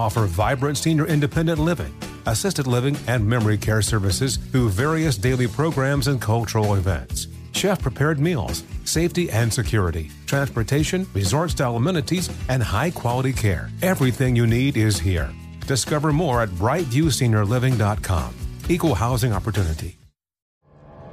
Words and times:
offer 0.00 0.26
vibrant 0.26 0.78
senior 0.78 1.06
independent 1.06 1.58
living, 1.58 1.94
assisted 2.26 2.66
living, 2.66 2.96
and 3.06 3.26
memory 3.26 3.58
care 3.58 3.82
services 3.82 4.38
through 4.38 4.70
various 4.70 5.16
daily 5.16 5.46
programs 5.46 6.08
and 6.08 6.20
cultural 6.20 6.74
events. 6.74 7.28
Chef 7.52 7.82
prepared 7.82 8.18
meals, 8.18 8.64
safety 8.84 9.30
and 9.30 9.52
security, 9.52 10.10
transportation, 10.26 11.06
resort 11.12 11.50
style 11.50 11.76
amenities, 11.76 12.30
and 12.48 12.62
high 12.62 12.90
quality 12.90 13.32
care. 13.32 13.68
Everything 13.82 14.34
you 14.34 14.46
need 14.46 14.76
is 14.76 14.98
here. 14.98 15.30
Discover 15.66 16.12
more 16.12 16.42
at 16.42 16.48
brightviewseniorliving.com. 16.50 18.34
Equal 18.68 18.94
housing 18.94 19.32
opportunity. 19.32 19.98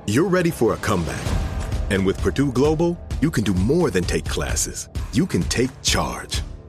You're 0.06 0.30
ready 0.30 0.52
for 0.52 0.74
a 0.74 0.78
comeback. 0.78 1.26
And 1.90 2.06
with 2.06 2.22
Purdue 2.22 2.52
Global, 2.54 2.98
you 3.22 3.30
can 3.30 3.44
do 3.44 3.54
more 3.54 3.92
than 3.92 4.04
take 4.04 4.26
classes. 4.26 4.88
You 5.12 5.26
can 5.26 5.44
take 5.44 5.72
charge 5.82 6.44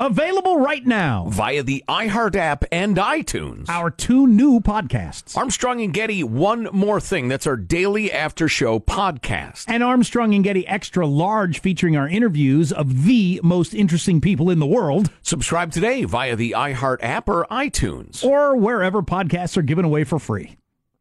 Available 0.00 0.60
right 0.60 0.86
now 0.86 1.26
via 1.28 1.64
the 1.64 1.82
iHeart 1.88 2.36
app 2.36 2.64
and 2.70 2.96
iTunes. 2.96 3.68
Our 3.68 3.90
two 3.90 4.28
new 4.28 4.60
podcasts 4.60 5.36
Armstrong 5.36 5.80
and 5.80 5.92
Getty, 5.92 6.22
One 6.22 6.68
More 6.72 7.00
Thing. 7.00 7.26
That's 7.26 7.48
our 7.48 7.56
daily 7.56 8.12
after 8.12 8.46
show 8.46 8.78
podcast. 8.78 9.64
And 9.66 9.82
Armstrong 9.82 10.34
and 10.34 10.44
Getty 10.44 10.64
Extra 10.68 11.04
Large, 11.04 11.58
featuring 11.58 11.96
our 11.96 12.08
interviews 12.08 12.72
of 12.72 13.06
the 13.06 13.40
most 13.42 13.74
interesting 13.74 14.20
people 14.20 14.50
in 14.50 14.60
the 14.60 14.68
world. 14.68 15.10
Subscribe 15.22 15.72
today 15.72 16.04
via 16.04 16.36
the 16.36 16.52
iHeart 16.52 16.98
app 17.02 17.28
or 17.28 17.44
iTunes. 17.50 18.24
Or 18.24 18.56
wherever 18.56 19.02
podcasts 19.02 19.56
are 19.56 19.62
given 19.62 19.84
away 19.84 20.04
for 20.04 20.20
free. 20.20 20.58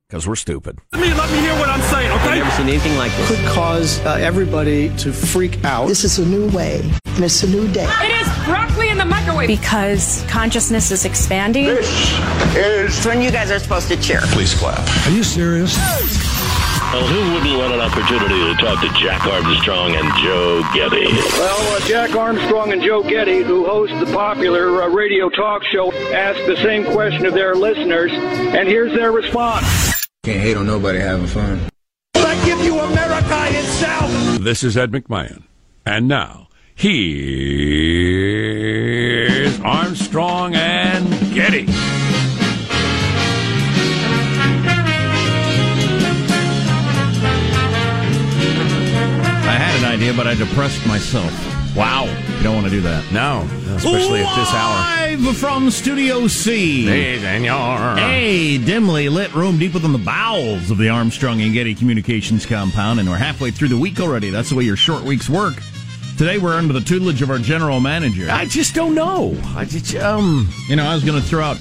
Because 0.10 0.28
we're 0.28 0.36
stupid. 0.36 0.80
Let 0.94 1.02
me, 1.04 1.14
let 1.14 1.30
me 1.30 1.38
hear 1.38 1.54
what 1.60 1.70
I'm 1.70 1.82
saying, 1.82 2.10
okay? 2.14 2.30
I've 2.30 2.38
never 2.40 2.52
seen 2.52 2.68
anything 2.68 2.98
like 2.98 3.12
this. 3.12 3.28
Could 3.28 3.48
cause 3.50 4.00
uh, 4.08 4.16
everybody 4.16 4.90
to 4.98 5.14
freak 5.14 5.64
out. 5.64 5.88
This 5.88 6.04
is 6.04 6.18
a 6.18 6.26
new 6.26 6.50
way, 6.50 6.80
and 7.06 7.24
it's 7.24 7.44
a 7.44 7.48
new 7.48 7.72
day. 7.72 8.17
It 8.98 9.04
is 9.04 9.10
broccoli 9.10 9.28
in 9.28 9.38
the 9.38 9.46
microwave. 9.46 9.48
Because 9.48 10.24
consciousness 10.28 10.92
is 10.92 11.06
expanding. 11.06 11.66
This 11.66 11.90
is 12.56 13.06
when 13.06 13.22
you 13.22 13.32
guys 13.32 13.52
are 13.52 13.60
supposed 13.60 13.88
to 13.90 13.98
cheer. 13.98 14.22
Please 14.24 14.54
clap. 14.54 14.80
Are 15.08 15.12
you 15.12 15.24
serious? 15.24 15.78
Well, 15.78 17.06
who 17.06 17.34
wouldn't 17.34 17.58
want 17.58 17.74
an 17.74 17.82
opportunity 17.82 18.40
to 18.40 18.56
talk 18.64 18.80
to 18.82 18.88
Jack 19.00 19.26
Armstrong 19.26 19.96
and 19.96 20.08
Joe 20.24 20.62
Getty? 20.74 21.06
Well, 21.06 21.76
uh, 21.76 21.80
Jack 21.82 22.16
Armstrong 22.16 22.72
and 22.72 22.82
Joe 22.82 23.04
Getty, 23.04 23.44
who 23.44 23.66
host 23.66 23.94
the 24.00 24.06
popular 24.14 24.84
uh, 24.84 24.88
radio 24.88 25.30
talk 25.30 25.64
show, 25.66 25.92
ask 25.92 26.46
the 26.46 26.56
same 26.58 26.86
question 26.86 27.26
of 27.26 27.34
their 27.34 27.56
listeners, 27.56 28.12
and 28.14 28.70
here's 28.70 28.94
their 28.96 29.12
response. 29.12 29.66
Can't 30.24 30.40
hate 30.40 30.56
on 30.56 30.66
nobody 30.66 31.00
having 31.00 31.28
fun. 31.28 31.70
I 32.16 32.46
give 32.46 32.60
you 32.62 32.80
America 32.80 33.46
itself. 33.50 34.40
This 34.40 34.64
is 34.64 34.78
Ed 34.78 34.92
McMahon. 34.92 35.44
And 35.86 36.08
now, 36.08 36.47
here's 36.78 37.10
Armstrong 39.62 40.54
and 40.56 41.10
Getty. 41.34 41.66
I 49.44 49.56
had 49.60 49.80
an 49.80 49.86
idea, 49.92 50.14
but 50.14 50.28
I 50.28 50.36
depressed 50.36 50.86
myself. 50.86 51.34
Wow. 51.76 52.06
You 52.38 52.44
don't 52.44 52.54
want 52.54 52.68
to 52.68 52.72
do 52.72 52.82
that. 52.82 53.12
No, 53.12 53.42
especially 53.76 54.22
Live 54.22 54.28
at 54.28 54.36
this 54.36 54.54
hour. 54.54 55.18
Live 55.18 55.38
from 55.38 55.72
Studio 55.72 56.28
C. 56.28 56.86
Hey, 56.86 57.18
senor. 57.20 57.96
A 57.98 58.60
dimly 58.60 59.10
lit 59.10 59.34
room 59.34 59.58
deep 59.58 59.74
within 59.74 59.94
the 59.94 59.98
bowels 59.98 60.70
of 60.70 60.78
the 60.78 60.90
Armstrong 60.90 61.42
and 61.42 61.52
Getty 61.54 61.74
Communications 61.74 62.46
compound, 62.46 63.00
and 63.00 63.10
we're 63.10 63.18
halfway 63.18 63.50
through 63.50 63.70
the 63.70 63.78
week 63.78 64.00
already. 64.00 64.30
That's 64.30 64.50
the 64.50 64.56
way 64.56 64.66
your 64.66 64.76
short 64.76 65.02
weeks 65.04 65.28
work. 65.28 65.56
Today 66.18 66.40
we're 66.40 66.56
under 66.56 66.74
the 66.74 66.82
tutelage 66.82 67.22
of 67.22 67.30
our 67.30 67.38
general 67.38 67.80
manager. 67.80 68.28
I 68.32 68.46
just 68.46 68.74
don't 68.74 68.96
know. 68.96 69.40
I 69.56 69.66
just, 69.66 69.96
um, 69.98 70.50
you 70.68 70.76
know, 70.76 70.84
I 70.84 70.96
was 70.96 71.04
going 71.04 71.22
to 71.22 71.26
throw 71.28 71.44
out 71.44 71.58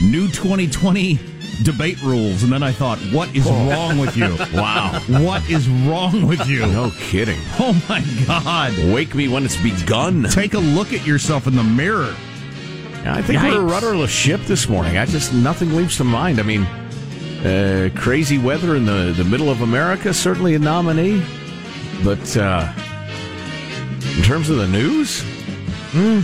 new 0.00 0.26
2020 0.28 1.18
debate 1.64 2.00
rules, 2.02 2.42
and 2.42 2.50
then 2.50 2.62
I 2.62 2.72
thought, 2.72 2.98
what 3.12 3.34
is 3.36 3.46
Oh. 3.46 3.68
wrong 3.70 3.98
with 3.98 4.16
you? 4.16 4.34
Wow. 4.54 4.98
What 5.08 5.48
is 5.50 5.68
wrong 5.68 6.26
with 6.26 6.48
you? 6.48 6.60
No 6.60 6.90
kidding. 6.98 7.38
Oh 7.58 7.74
my 7.90 8.02
God. 8.26 8.72
Wake 8.94 9.14
me 9.14 9.28
when 9.28 9.44
it's 9.44 9.62
begun. 9.62 10.22
Take 10.30 10.54
a 10.54 10.58
look 10.58 10.94
at 10.94 11.06
yourself 11.06 11.46
in 11.46 11.54
the 11.54 11.62
mirror. 11.64 12.14
I 13.04 13.20
think 13.20 13.42
we're 13.42 13.60
a 13.60 13.64
rudderless 13.64 14.10
ship 14.10 14.40
this 14.46 14.66
morning. 14.68 14.96
I 14.96 15.04
just, 15.04 15.34
nothing 15.34 15.74
leaps 15.76 15.98
to 15.98 16.04
mind. 16.04 16.38
I 16.40 16.42
mean, 16.42 16.62
uh, 17.44 17.90
crazy 17.96 18.38
weather 18.38 18.76
in 18.76 18.86
the, 18.86 19.12
the 19.14 19.24
middle 19.24 19.50
of 19.50 19.60
America, 19.60 20.14
certainly 20.14 20.54
a 20.54 20.58
nominee. 20.58 21.22
But, 22.02 22.36
uh, 22.38 22.72
in 24.20 24.26
terms 24.26 24.50
of 24.50 24.58
the 24.58 24.68
news, 24.68 25.22
hmm. 25.92 26.20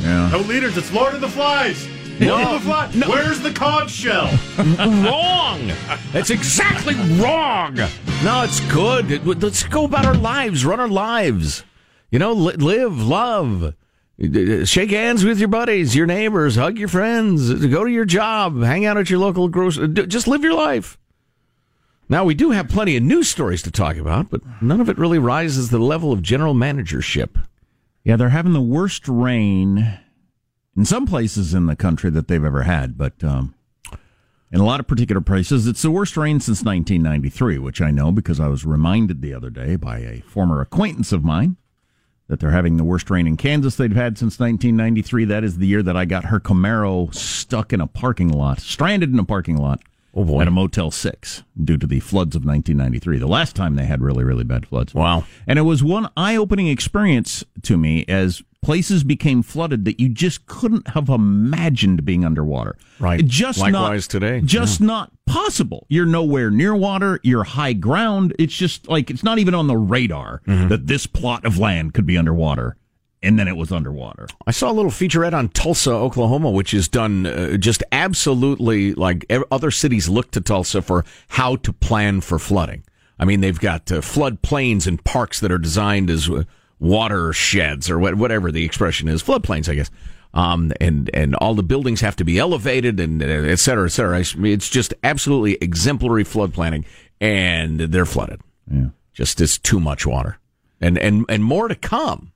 Yeah. 0.00 0.28
No 0.32 0.38
leaders. 0.40 0.76
It's 0.76 0.92
Lord 0.92 1.14
of 1.14 1.20
the 1.20 1.28
Flies. 1.28 1.86
No. 2.18 2.34
Lord 2.34 2.46
of 2.48 2.52
the 2.54 2.60
Flies. 2.68 2.96
No. 2.96 3.08
Where's 3.08 3.38
the 3.40 3.52
conch 3.52 3.90
shell? 3.92 4.26
wrong. 4.58 5.70
That's 6.12 6.30
exactly 6.30 6.94
wrong. 7.20 7.76
No, 8.24 8.42
it's 8.42 8.58
good. 8.72 9.10
It- 9.12 9.24
let's 9.24 9.62
go 9.62 9.84
about 9.84 10.04
our 10.04 10.14
lives, 10.16 10.64
run 10.66 10.80
our 10.80 10.88
lives. 10.88 11.62
You 12.10 12.18
know, 12.18 12.32
li- 12.32 12.56
live, 12.56 13.00
love, 13.00 13.74
shake 14.64 14.90
hands 14.90 15.24
with 15.24 15.38
your 15.38 15.48
buddies, 15.48 15.94
your 15.94 16.06
neighbors, 16.06 16.56
hug 16.56 16.76
your 16.76 16.88
friends, 16.88 17.52
go 17.66 17.84
to 17.84 17.90
your 17.90 18.04
job, 18.04 18.60
hang 18.62 18.84
out 18.84 18.96
at 18.96 19.10
your 19.10 19.20
local 19.20 19.46
grocery. 19.48 19.86
Just 19.88 20.26
live 20.26 20.42
your 20.42 20.54
life. 20.54 20.98
Now 22.08 22.24
we 22.24 22.34
do 22.34 22.50
have 22.50 22.68
plenty 22.68 22.96
of 22.96 23.02
news 23.02 23.28
stories 23.28 23.62
to 23.62 23.70
talk 23.70 23.96
about, 23.96 24.30
but 24.30 24.40
none 24.62 24.80
of 24.80 24.88
it 24.88 24.96
really 24.96 25.18
rises 25.18 25.68
the 25.68 25.78
level 25.78 26.10
of 26.10 26.22
general 26.22 26.54
managership. 26.54 27.36
Yeah, 28.02 28.16
they're 28.16 28.30
having 28.30 28.54
the 28.54 28.62
worst 28.62 29.06
rain 29.06 29.98
in 30.74 30.84
some 30.86 31.06
places 31.06 31.52
in 31.52 31.66
the 31.66 31.76
country 31.76 32.08
that 32.10 32.28
they've 32.28 32.44
ever 32.44 32.62
had, 32.62 32.96
but 32.96 33.22
um, 33.22 33.54
in 34.50 34.60
a 34.60 34.64
lot 34.64 34.80
of 34.80 34.86
particular 34.86 35.20
places, 35.20 35.66
it's 35.66 35.82
the 35.82 35.90
worst 35.90 36.16
rain 36.16 36.40
since 36.40 36.62
1993, 36.62 37.58
which 37.58 37.82
I 37.82 37.90
know 37.90 38.10
because 38.10 38.40
I 38.40 38.48
was 38.48 38.64
reminded 38.64 39.20
the 39.20 39.34
other 39.34 39.50
day 39.50 39.76
by 39.76 39.98
a 39.98 40.20
former 40.22 40.62
acquaintance 40.62 41.12
of 41.12 41.24
mine 41.24 41.56
that 42.28 42.40
they're 42.40 42.52
having 42.52 42.78
the 42.78 42.84
worst 42.84 43.10
rain 43.10 43.26
in 43.26 43.36
Kansas 43.36 43.76
they've 43.76 43.94
had 43.94 44.16
since 44.16 44.38
1993. 44.38 45.26
That 45.26 45.44
is 45.44 45.58
the 45.58 45.66
year 45.66 45.82
that 45.82 45.96
I 45.96 46.06
got 46.06 46.26
her 46.26 46.40
Camaro 46.40 47.14
stuck 47.14 47.74
in 47.74 47.82
a 47.82 47.86
parking 47.86 48.28
lot, 48.28 48.60
stranded 48.60 49.12
in 49.12 49.18
a 49.18 49.24
parking 49.24 49.58
lot 49.58 49.82
oh 50.18 50.40
at 50.40 50.48
a 50.48 50.50
Motel 50.50 50.90
6 50.90 51.42
due 51.62 51.76
to 51.76 51.86
the 51.86 52.00
floods 52.00 52.34
of 52.34 52.44
1993. 52.44 53.18
The 53.18 53.26
last 53.26 53.54
time 53.54 53.76
they 53.76 53.84
had 53.86 54.02
really, 54.02 54.24
really 54.24 54.44
bad 54.44 54.66
floods. 54.66 54.94
Wow. 54.94 55.24
And 55.46 55.58
it 55.58 55.62
was 55.62 55.82
one 55.82 56.08
eye 56.16 56.36
opening 56.36 56.66
experience 56.68 57.44
to 57.62 57.76
me 57.76 58.04
as 58.08 58.42
places 58.60 59.04
became 59.04 59.42
flooded 59.42 59.84
that 59.84 60.00
you 60.00 60.08
just 60.08 60.46
couldn't 60.46 60.88
have 60.88 61.08
imagined 61.08 62.04
being 62.04 62.24
underwater. 62.24 62.76
Right. 62.98 63.24
Just 63.24 63.60
Likewise 63.60 64.06
not, 64.06 64.10
today. 64.10 64.40
Just 64.44 64.80
Yeah. 64.80 64.86
not 64.86 65.12
possible. 65.26 65.86
You're 65.88 66.06
nowhere 66.06 66.50
near 66.50 66.74
water. 66.74 67.20
You're 67.22 67.44
high 67.44 67.72
ground. 67.74 68.34
It's 68.38 68.56
just 68.56 68.88
like 68.88 69.10
it's 69.10 69.22
not 69.22 69.38
even 69.38 69.54
on 69.54 69.68
the 69.68 69.76
radar 69.76 70.42
Mm-hmm. 70.46 70.68
that 70.68 70.86
this 70.88 71.06
plot 71.06 71.44
of 71.44 71.58
land 71.58 71.94
could 71.94 72.06
be 72.06 72.18
underwater. 72.18 72.76
And 73.20 73.36
then 73.36 73.48
it 73.48 73.56
was 73.56 73.72
underwater. 73.72 74.28
I 74.46 74.52
saw 74.52 74.70
a 74.70 74.72
little 74.72 74.92
featurette 74.92 75.32
on 75.32 75.48
Tulsa, 75.48 75.90
Oklahoma, 75.90 76.52
which 76.52 76.72
is 76.72 76.86
done 76.86 77.26
uh, 77.26 77.56
just 77.56 77.82
absolutely 77.90 78.94
like 78.94 79.26
other 79.50 79.72
cities 79.72 80.08
look 80.08 80.30
to 80.30 80.40
Tulsa 80.40 80.82
for 80.82 81.04
how 81.28 81.56
to 81.56 81.72
plan 81.72 82.20
for 82.20 82.38
flooding. 82.38 82.84
I 83.18 83.24
mean, 83.24 83.40
they've 83.40 83.58
got 83.58 83.90
uh, 83.90 84.02
flood 84.02 84.40
plains 84.42 84.86
and 84.86 85.02
parks 85.02 85.40
that 85.40 85.50
are 85.50 85.58
designed 85.58 86.10
as 86.10 86.30
uh, 86.30 86.44
water 86.78 87.32
or 87.90 87.98
what, 87.98 88.14
whatever 88.14 88.52
the 88.52 88.64
expression 88.64 89.08
is, 89.08 89.20
floodplains, 89.20 89.68
I 89.68 89.74
guess. 89.74 89.90
Um, 90.32 90.72
and 90.80 91.10
and 91.12 91.34
all 91.36 91.54
the 91.54 91.62
buildings 91.62 92.00
have 92.02 92.14
to 92.16 92.24
be 92.24 92.38
elevated 92.38 93.00
and 93.00 93.20
uh, 93.20 93.26
et 93.26 93.56
cetera, 93.56 93.86
et 93.86 93.92
cetera. 93.92 94.20
It's 94.20 94.68
just 94.68 94.94
absolutely 95.02 95.54
exemplary 95.60 96.22
flood 96.22 96.54
planning, 96.54 96.84
and 97.20 97.80
they're 97.80 98.06
flooded. 98.06 98.42
Yeah. 98.70 98.90
Just 99.12 99.40
it's 99.40 99.58
too 99.58 99.80
much 99.80 100.06
water, 100.06 100.38
and 100.80 100.98
and 100.98 101.24
and 101.28 101.42
more 101.42 101.66
to 101.66 101.74
come. 101.74 102.30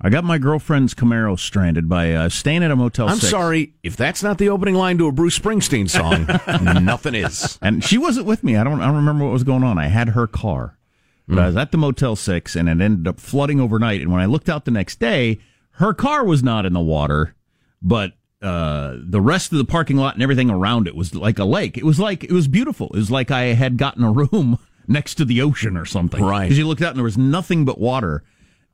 I 0.00 0.10
got 0.10 0.22
my 0.22 0.38
girlfriend's 0.38 0.94
Camaro 0.94 1.38
stranded 1.38 1.88
by 1.88 2.12
uh, 2.12 2.28
staying 2.28 2.62
at 2.62 2.70
a 2.70 2.76
Motel 2.76 3.08
I'm 3.08 3.18
6. 3.18 3.30
sorry 3.30 3.74
if 3.82 3.96
that's 3.96 4.22
not 4.22 4.38
the 4.38 4.48
opening 4.48 4.76
line 4.76 4.96
to 4.98 5.08
a 5.08 5.12
Bruce 5.12 5.36
Springsteen 5.38 5.90
song. 5.90 6.84
nothing 6.84 7.16
is. 7.16 7.58
And 7.60 7.82
she 7.82 7.98
wasn't 7.98 8.26
with 8.26 8.44
me. 8.44 8.56
I 8.56 8.62
don't 8.62 8.80
I 8.80 8.86
don't 8.86 8.96
remember 8.96 9.24
what 9.24 9.32
was 9.32 9.44
going 9.44 9.64
on. 9.64 9.76
I 9.78 9.88
had 9.88 10.10
her 10.10 10.26
car. 10.26 10.78
But 11.26 11.38
I 11.40 11.46
was 11.48 11.56
at 11.56 11.72
the 11.72 11.78
Motel 11.78 12.16
6 12.16 12.56
and 12.56 12.68
it 12.70 12.80
ended 12.80 13.06
up 13.06 13.20
flooding 13.20 13.60
overnight. 13.60 14.00
And 14.00 14.10
when 14.10 14.20
I 14.20 14.24
looked 14.24 14.48
out 14.48 14.64
the 14.64 14.70
next 14.70 14.98
day, 14.98 15.40
her 15.72 15.92
car 15.92 16.24
was 16.24 16.42
not 16.42 16.64
in 16.64 16.72
the 16.72 16.80
water, 16.80 17.34
but 17.82 18.14
uh, 18.40 18.96
the 18.98 19.20
rest 19.20 19.52
of 19.52 19.58
the 19.58 19.66
parking 19.66 19.98
lot 19.98 20.14
and 20.14 20.22
everything 20.22 20.48
around 20.48 20.88
it 20.88 20.96
was 20.96 21.14
like 21.14 21.38
a 21.38 21.44
lake. 21.44 21.76
It 21.76 21.84
was 21.84 22.00
like, 22.00 22.24
it 22.24 22.32
was 22.32 22.48
beautiful. 22.48 22.86
It 22.94 22.96
was 22.96 23.10
like 23.10 23.30
I 23.30 23.52
had 23.52 23.76
gotten 23.76 24.04
a 24.04 24.10
room 24.12 24.58
next 24.88 25.16
to 25.16 25.26
the 25.26 25.42
ocean 25.42 25.76
or 25.76 25.84
something. 25.84 26.24
Right. 26.24 26.44
Because 26.44 26.56
you 26.56 26.66
looked 26.66 26.80
out 26.80 26.90
and 26.90 26.96
there 26.96 27.04
was 27.04 27.18
nothing 27.18 27.66
but 27.66 27.78
water. 27.78 28.24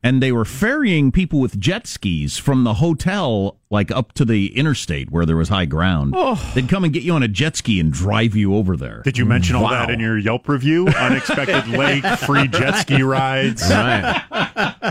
And 0.05 0.23
they 0.23 0.31
were 0.33 0.45
ferrying 0.45 1.11
people 1.11 1.41
with 1.41 1.59
jet 1.59 1.87
skis 1.87 2.37
from 2.37 2.63
the 2.65 2.75
hotel, 2.75 3.57
like 3.71 3.91
up 3.91 4.13
to 4.13 4.27
the 4.27 4.55
interstate 4.57 5.11
where 5.11 5.25
there 5.25 5.37
was 5.37 5.49
high 5.49 5.65
ground. 5.65 6.13
Oh. 6.15 6.35
They'd 6.55 6.69
come 6.69 6.85
and 6.85 6.93
get 6.93 7.03
you 7.05 7.15
on 7.15 7.23
a 7.23 7.29
jet 7.29 7.57
ski 7.57 7.81
and 7.81 7.91
drive 7.91 8.37
you 8.37 8.55
over 8.55 8.77
there. 8.77 9.01
Did 9.03 9.17
you 9.17 9.25
mention 9.25 9.57
all 9.57 9.67
that 9.71 9.89
in 9.89 9.99
your 10.01 10.19
Yelp 10.19 10.47
review? 10.47 10.87
Unexpected 10.89 11.67
lake, 11.79 12.05
free 12.19 12.49
jet 12.49 12.73
ski 12.81 13.03
rides. 13.03 13.63
Right. 13.63 14.23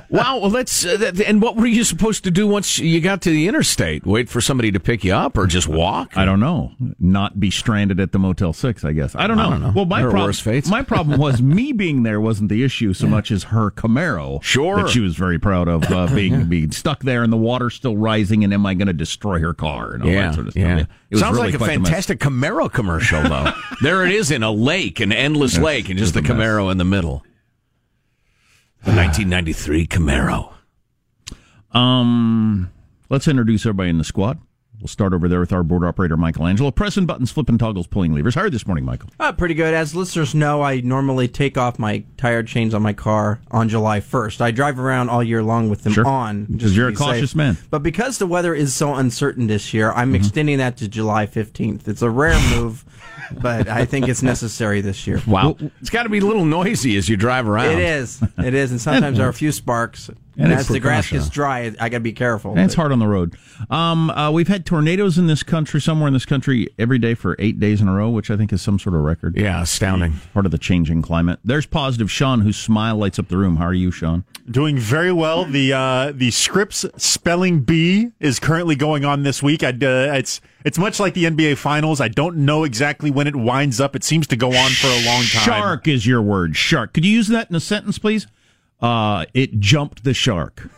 wow. 0.09 0.39
Well, 0.39 0.49
that's 0.49 0.83
uh, 0.83 0.97
that, 0.97 1.21
and 1.21 1.43
what 1.43 1.57
were 1.57 1.67
you 1.67 1.83
supposed 1.83 2.23
to 2.23 2.31
do 2.31 2.47
once 2.47 2.79
you 2.79 2.99
got 2.99 3.21
to 3.21 3.29
the 3.29 3.47
interstate? 3.47 4.07
Wait 4.07 4.29
for 4.29 4.41
somebody 4.41 4.71
to 4.71 4.79
pick 4.79 5.03
you 5.03 5.13
up, 5.13 5.37
or 5.37 5.45
just 5.45 5.67
walk? 5.67 6.17
I 6.17 6.25
don't 6.25 6.39
know. 6.39 6.71
Not 6.99 7.39
be 7.39 7.51
stranded 7.51 7.99
at 7.99 8.13
the 8.13 8.19
Motel 8.19 8.51
Six, 8.51 8.83
I 8.83 8.93
guess. 8.93 9.15
I 9.15 9.27
don't 9.27 9.37
know. 9.37 9.47
I 9.47 9.49
don't 9.51 9.61
know. 9.61 9.73
Well, 9.75 9.85
my 9.85 10.01
There 10.01 10.09
problem, 10.09 10.29
worse 10.29 10.39
fates. 10.39 10.67
my 10.69 10.81
problem 10.81 11.19
was 11.19 11.39
me 11.39 11.71
being 11.71 12.01
there 12.01 12.19
wasn't 12.19 12.49
the 12.49 12.63
issue 12.63 12.93
so 12.93 13.05
much 13.05 13.29
as 13.29 13.43
her 13.45 13.69
Camaro. 13.69 14.41
Sure. 14.41 14.77
that 14.77 14.89
she 14.89 15.02
was 15.03 15.15
very 15.15 15.37
proud 15.39 15.67
of 15.67 15.83
uh, 15.91 16.07
being 16.15 16.45
being 16.47 16.71
stuck 16.71 17.01
there 17.03 17.21
and 17.23 17.31
the 17.31 17.37
water 17.37 17.69
still 17.69 17.95
rising, 17.95 18.43
and 18.43 18.53
am 18.53 18.65
I 18.65 18.73
going 18.73 18.87
to 18.87 18.93
destroy 18.93 19.39
her 19.39 19.53
car 19.53 19.93
and 19.93 20.03
all 20.03 20.09
yeah, 20.09 20.27
that 20.27 20.33
sort 20.35 20.47
of 20.47 20.53
stuff? 20.53 20.61
yeah. 20.63 20.85
It 21.11 21.17
Sounds 21.17 21.35
really 21.35 21.47
like 21.51 21.55
a 21.55 21.57
quite 21.59 21.73
the 21.75 21.79
mess. 21.81 21.89
fantastic 21.89 22.19
Camaro 22.19 22.71
commercial, 22.71 23.21
though. 23.21 23.51
there 23.83 24.05
it 24.05 24.11
is 24.13 24.31
in 24.31 24.41
a 24.41 24.51
lake, 24.51 24.99
an 24.99 25.11
endless 25.11 25.53
Yes, 25.53 25.63
lake, 25.63 25.89
and 25.89 25.99
just 25.99 26.13
the 26.15 26.19
a 26.19 26.23
mess. 26.23 26.31
Camaro 26.31 26.71
in 26.71 26.77
the 26.79 26.85
middle. 26.85 27.23
The 28.83 28.91
1993 28.95 29.87
Camaro. 29.87 30.53
Um, 31.71 32.71
let's 33.09 33.27
introduce 33.27 33.65
everybody 33.65 33.89
in 33.89 33.97
the 33.97 34.03
squad. 34.03 34.39
We'll 34.83 34.89
start 34.89 35.13
over 35.13 35.29
there 35.29 35.39
with 35.39 35.53
our 35.53 35.63
board 35.63 35.85
operator, 35.85 36.17
Michelangelo. 36.17 36.69
Pressing 36.69 37.05
buttons, 37.05 37.31
flipping 37.31 37.57
toggles, 37.57 37.87
pulling 37.87 38.13
levers. 38.13 38.35
How 38.35 38.41
are 38.41 38.47
you 38.47 38.49
this 38.51 38.67
morning, 38.67 38.83
Michael? 38.83 39.07
Uh, 39.17 39.31
pretty 39.31 39.53
good. 39.53 39.73
As 39.73 39.95
listeners 39.95 40.35
know, 40.35 40.61
I 40.61 40.81
normally 40.81 41.29
take 41.29 41.57
off 41.57 41.79
my 41.79 42.03
tire 42.17 42.43
chains 42.43 42.73
on 42.73 42.81
my 42.81 42.91
car 42.91 43.39
on 43.49 43.69
July 43.69 44.01
1st. 44.01 44.41
I 44.41 44.51
drive 44.51 44.77
around 44.77 45.07
all 45.07 45.23
year 45.23 45.41
long 45.41 45.69
with 45.69 45.83
them 45.83 45.93
Sure. 45.93 46.05
on. 46.05 46.43
Because 46.51 46.75
you're 46.75 46.89
a 46.89 46.93
cautious 46.93 47.29
safe. 47.31 47.37
man. 47.37 47.57
But 47.69 47.81
because 47.81 48.17
the 48.17 48.27
weather 48.27 48.53
is 48.53 48.73
so 48.73 48.93
uncertain 48.93 49.47
this 49.47 49.73
year, 49.73 49.93
I'm 49.93 50.13
extending 50.15 50.57
that 50.57 50.75
to 50.77 50.89
July 50.89 51.27
15th. 51.27 51.87
It's 51.87 52.01
a 52.01 52.09
rare 52.09 52.37
move, 52.53 52.83
but 53.31 53.67
I 53.67 53.85
think 53.85 54.07
it's 54.07 54.23
necessary 54.23 54.81
this 54.81 55.05
year. 55.07 55.21
Wow. 55.27 55.57
it's 55.81 55.89
got 55.89 56.03
to 56.03 56.09
be 56.09 56.19
a 56.19 56.25
little 56.25 56.45
noisy 56.45 56.97
as 56.97 57.09
you 57.09 57.17
drive 57.17 57.47
around. 57.47 57.71
It 57.71 57.79
is. 57.79 58.21
It 58.37 58.53
is. 58.53 58.71
And 58.71 58.81
sometimes 58.81 59.17
there 59.17 59.25
are 59.25 59.29
a 59.29 59.33
few 59.33 59.51
sparks. 59.51 60.09
And 60.09 60.17
And, 60.35 60.51
as 60.51 60.67
the 60.67 60.79
grass 60.79 61.11
gets 61.11 61.29
dry, 61.29 61.75
I 61.79 61.89
got 61.89 61.97
to 61.97 61.99
be 61.99 62.11
careful. 62.11 62.51
And 62.51 62.61
it's 62.61 62.73
hard 62.73 62.91
on 62.91 62.97
the 62.97 63.07
road. 63.07 63.35
Um, 63.69 64.09
uh, 64.09 64.31
we've 64.31 64.47
had 64.47 64.65
tornadoes 64.65 65.19
in 65.19 65.27
this 65.27 65.43
country, 65.43 65.79
somewhere 65.79 66.07
in 66.07 66.13
this 66.13 66.25
country, 66.25 66.69
every 66.79 66.97
day 66.97 67.13
for 67.13 67.35
eight 67.37 67.59
days 67.59 67.81
in 67.81 67.87
a 67.87 67.93
row, 67.93 68.09
which 68.09 68.31
I 68.31 68.37
think 68.37 68.51
is 68.51 68.59
some 68.59 68.79
sort 68.79 68.95
of 68.95 69.01
record. 69.01 69.37
Yeah, 69.37 69.61
astounding. 69.61 70.13
Part 70.33 70.47
of 70.47 70.51
the 70.51 70.57
changing 70.57 71.03
climate. 71.03 71.39
There's 71.45 71.67
positive 71.67 72.09
Sean, 72.09 72.41
whose 72.41 72.57
smile 72.57 72.97
lights 72.97 73.19
up 73.19 73.27
the 73.27 73.37
room. 73.37 73.57
How 73.57 73.65
are 73.65 73.73
you, 73.75 73.91
Sean? 73.91 74.23
Doing 74.49 74.77
very 74.79 75.11
well. 75.11 75.45
The 75.45 75.71
uh, 75.71 76.11
the 76.15 76.31
Scripps 76.31 76.83
Spelling 76.97 77.59
Bee 77.61 78.09
is 78.19 78.39
currently 78.39 78.75
going 78.75 79.05
on 79.05 79.21
this 79.21 79.43
week. 79.43 79.63
I, 79.63 79.69
uh, 79.69 80.17
it's 80.17 80.41
it's 80.65 80.77
much 80.77 80.99
like 80.99 81.13
the 81.13 81.25
NBA 81.25 81.57
Finals. 81.57 81.99
I 82.01 82.07
don't 82.07 82.37
know 82.37 82.63
exactly 82.63 83.11
when 83.11 83.27
it 83.27 83.35
winds 83.35 83.79
up. 83.79 83.95
It 83.95 84.03
seems 84.03 84.27
to 84.27 84.35
go 84.35 84.47
on 84.53 84.71
for 84.71 84.87
a 84.87 85.05
long 85.05 85.23
time. 85.23 85.43
Shark 85.45 85.87
is 85.87 86.05
your 86.07 86.21
word. 86.21 86.55
Shark. 86.55 86.93
Could 86.93 87.05
you 87.05 87.11
use 87.11 87.27
that 87.29 87.49
in 87.49 87.55
a 87.55 87.59
sentence, 87.59 87.97
please? 87.99 88.27
Uh, 88.81 89.25
it 89.33 89.59
jumped 89.59 90.03
the 90.03 90.13
shark. 90.13 90.69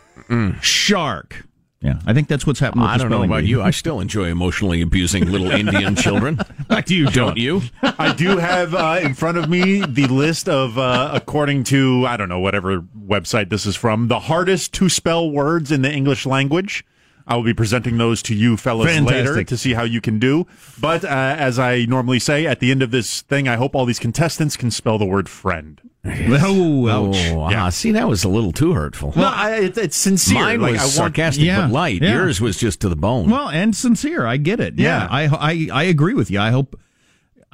Shark. 0.60 1.44
Yeah, 1.80 2.00
I 2.06 2.14
think 2.14 2.26
that's 2.26 2.46
what's 2.46 2.58
happened. 2.58 2.82
With 2.82 2.90
I 2.90 2.96
don't 2.98 3.10
know 3.10 3.22
about 3.22 3.42
bee. 3.42 3.48
you. 3.48 3.62
I 3.62 3.70
still 3.70 4.00
enjoy 4.00 4.24
emotionally 4.24 4.80
abusing 4.80 5.30
little 5.30 5.50
Indian 5.50 5.94
children. 5.96 6.38
Back 6.68 6.86
to 6.86 6.94
you, 6.94 7.06
Don't 7.10 7.36
you? 7.36 7.62
I 7.82 8.12
do 8.14 8.38
have 8.38 8.74
uh, 8.74 8.98
in 9.02 9.14
front 9.14 9.36
of 9.38 9.48
me 9.48 9.82
the 9.86 10.06
list 10.06 10.48
of, 10.48 10.78
uh, 10.78 11.10
according 11.12 11.64
to, 11.64 12.04
I 12.06 12.16
don't 12.16 12.28
know, 12.28 12.40
whatever 12.40 12.80
website 12.80 13.50
this 13.50 13.66
is 13.66 13.76
from, 13.76 14.08
the 14.08 14.18
hardest 14.20 14.72
to 14.74 14.88
spell 14.88 15.30
words 15.30 15.70
in 15.70 15.82
the 15.82 15.92
English 15.92 16.26
language. 16.26 16.84
I 17.26 17.34
will 17.36 17.42
be 17.42 17.54
presenting 17.54 17.98
those 17.98 18.22
to 18.22 18.34
you 18.34 18.56
fellas 18.56 19.00
later 19.00 19.42
to 19.42 19.56
see 19.56 19.74
how 19.74 19.82
you 19.82 20.00
can 20.00 20.18
do. 20.18 20.46
But 20.80 21.04
uh, 21.04 21.08
as 21.08 21.58
I 21.58 21.84
normally 21.86 22.18
say, 22.20 22.46
at 22.46 22.60
the 22.60 22.70
end 22.70 22.82
of 22.82 22.90
this 22.92 23.22
thing, 23.22 23.48
I 23.48 23.56
hope 23.56 23.74
all 23.74 23.84
these 23.84 23.98
contestants 23.98 24.56
can 24.56 24.70
spell 24.70 24.96
the 24.98 25.06
word 25.06 25.28
friend. 25.28 25.80
Oh, 26.04 26.88
ouch. 26.88 27.16
Oh, 27.32 27.40
ah, 27.52 27.68
see, 27.70 27.90
that 27.90 28.08
was 28.08 28.22
a 28.22 28.28
little 28.28 28.52
too 28.52 28.74
hurtful. 28.74 29.12
No, 29.16 29.24
I, 29.26 29.56
it, 29.56 29.76
it's 29.76 29.96
sincere. 29.96 30.34
Mine 30.40 30.60
Like, 30.60 30.72
was 30.72 30.80
I 30.80 30.84
want- 30.84 30.92
sarcastic 30.92 31.44
Yeah, 31.44 31.62
but 31.62 31.72
light. 31.72 32.00
yeah. 32.00 32.12
Yours 32.14 32.40
was 32.40 32.56
just 32.58 32.80
to 32.82 32.88
the 32.88 32.94
bone. 32.94 33.28
Well, 33.28 33.48
and 33.48 33.74
sincere. 33.74 34.24
I 34.24 34.36
get 34.36 34.60
it. 34.60 34.78
Yeah, 34.78 35.02
Yeah. 35.02 35.08
I, 35.10 35.24
I 35.52 35.68
I 35.72 35.82
agree 35.84 36.14
with 36.14 36.30
you. 36.30 36.38
I 36.38 36.50
hope. 36.50 36.78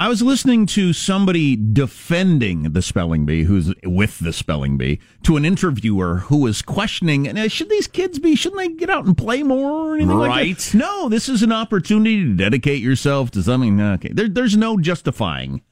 I 0.03 0.09
was 0.09 0.21
listening 0.21 0.67
to 0.67 0.93
somebody 0.93 1.55
defending 1.55 2.73
the 2.73 2.83
spelling 2.83 3.25
bee, 3.25 3.45
who's 3.45 3.73
with 3.85 4.19
the 4.19 4.33
spelling 4.33 4.77
bee, 4.77 4.99
to 5.23 5.37
an 5.37 5.45
interviewer 5.45 6.17
who 6.27 6.39
was 6.39 6.61
questioning, 6.61 7.29
"Uh, 7.39 7.47
should 7.47 7.71
these 7.71 7.87
kids 7.87 8.19
be, 8.19 8.35
shouldn't 8.35 8.61
they 8.61 8.69
get 8.71 8.91
out 8.91 9.05
and 9.05 9.17
play 9.17 9.45
more 9.45 9.71
or 9.71 9.95
anything 9.95 10.19
like 10.19 10.29
Right. 10.29 10.59
that? 10.59 10.75
No, 10.77 11.09
this 11.09 11.29
is 11.29 11.45
an 11.45 11.53
opportunity 11.53 12.25
to 12.25 12.35
dedicate 12.35 12.83
yourself 12.83 13.31
to 13.31 13.45
something. 13.45 13.81
Okay, 13.81 14.11
there, 14.13 14.29
there's 14.29 14.57
no 14.57 14.77
justifying. 14.77 15.63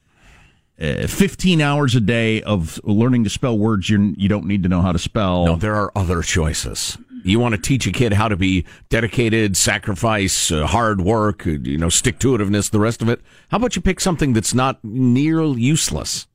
Uh, 0.81 1.07
15 1.07 1.59
hours 1.59 1.93
a 1.93 1.99
day 1.99 2.41
of 2.41 2.79
learning 2.85 3.25
to 3.25 3.29
spell 3.29 3.57
words 3.57 3.89
you 3.89 4.15
you 4.17 4.29
don't 4.29 4.45
need 4.45 4.63
to 4.63 4.69
know 4.69 4.81
how 4.81 4.93
to 4.93 4.97
spell. 4.99 5.45
No, 5.45 5.55
there 5.57 5.75
are 5.75 5.91
other 5.93 6.21
choices. 6.21 6.97
You 7.23 7.39
want 7.39 7.55
to 7.55 7.61
teach 7.61 7.85
a 7.87 7.91
kid 7.91 8.13
how 8.13 8.27
to 8.27 8.35
be 8.35 8.65
dedicated, 8.89 9.55
sacrifice, 9.57 10.51
uh, 10.51 10.65
hard 10.67 11.01
work, 11.01 11.45
uh, 11.45 11.51
you 11.51 11.77
know, 11.77 11.89
stick 11.89 12.19
to 12.19 12.37
itiveness, 12.37 12.69
the 12.69 12.79
rest 12.79 13.01
of 13.01 13.09
it. 13.09 13.21
How 13.49 13.57
about 13.57 13.75
you 13.75 13.81
pick 13.81 13.99
something 13.99 14.33
that's 14.33 14.53
not 14.53 14.83
near 14.83 15.41
useless? 15.43 16.27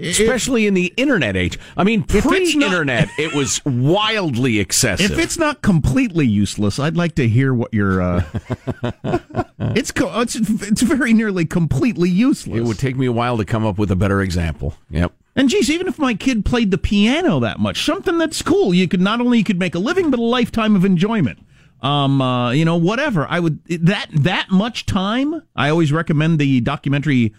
Especially 0.00 0.66
in 0.66 0.74
the 0.74 0.92
internet 0.96 1.36
age. 1.36 1.58
I 1.76 1.82
mean, 1.82 2.04
If 2.10 2.24
pre-internet, 2.24 3.08
it 3.18 3.34
was 3.34 3.64
wildly 3.64 4.58
excessive. 4.60 5.10
If 5.10 5.18
it's 5.18 5.38
not 5.38 5.62
completely 5.62 6.26
useless, 6.26 6.78
I'd 6.78 6.96
like 6.96 7.14
to 7.16 7.26
hear 7.26 7.54
what 7.54 7.72
your. 7.72 8.02
Uh, 8.02 8.22
it's 9.58 9.90
co- 9.90 10.20
it's 10.20 10.36
it's 10.36 10.82
very 10.82 11.14
nearly 11.14 11.46
completely 11.46 12.10
useless. 12.10 12.58
it 12.58 12.64
would 12.64 12.78
take 12.78 12.96
me 12.96 13.06
a 13.06 13.12
while 13.12 13.38
to 13.38 13.44
come 13.44 13.64
up 13.64 13.78
with 13.78 13.90
a 13.90 13.96
better 13.96 14.20
example. 14.20 14.74
Yep. 14.90 15.12
And 15.36 15.48
geez, 15.48 15.70
even 15.70 15.86
if 15.86 15.98
my 15.98 16.14
kid 16.14 16.44
played 16.44 16.70
the 16.72 16.78
piano 16.78 17.38
that 17.40 17.60
much, 17.60 17.84
something 17.84 18.18
that's 18.18 18.42
cool, 18.42 18.74
you 18.74 18.88
could 18.88 19.00
not 19.00 19.20
only 19.20 19.38
you 19.38 19.44
could 19.44 19.58
make 19.58 19.74
a 19.74 19.78
living, 19.78 20.10
but 20.10 20.18
a 20.18 20.22
lifetime 20.24 20.74
of 20.74 20.84
enjoyment. 20.84 21.38
Um, 21.82 22.20
uh, 22.22 22.50
you 22.52 22.64
know, 22.64 22.76
whatever. 22.76 23.26
I 23.28 23.38
would 23.38 23.62
that 23.66 24.08
that 24.12 24.50
much 24.50 24.86
time. 24.86 25.42
I 25.54 25.68
always 25.68 25.92
recommend 25.92 26.38
the 26.38 26.60
documentary 26.62 27.34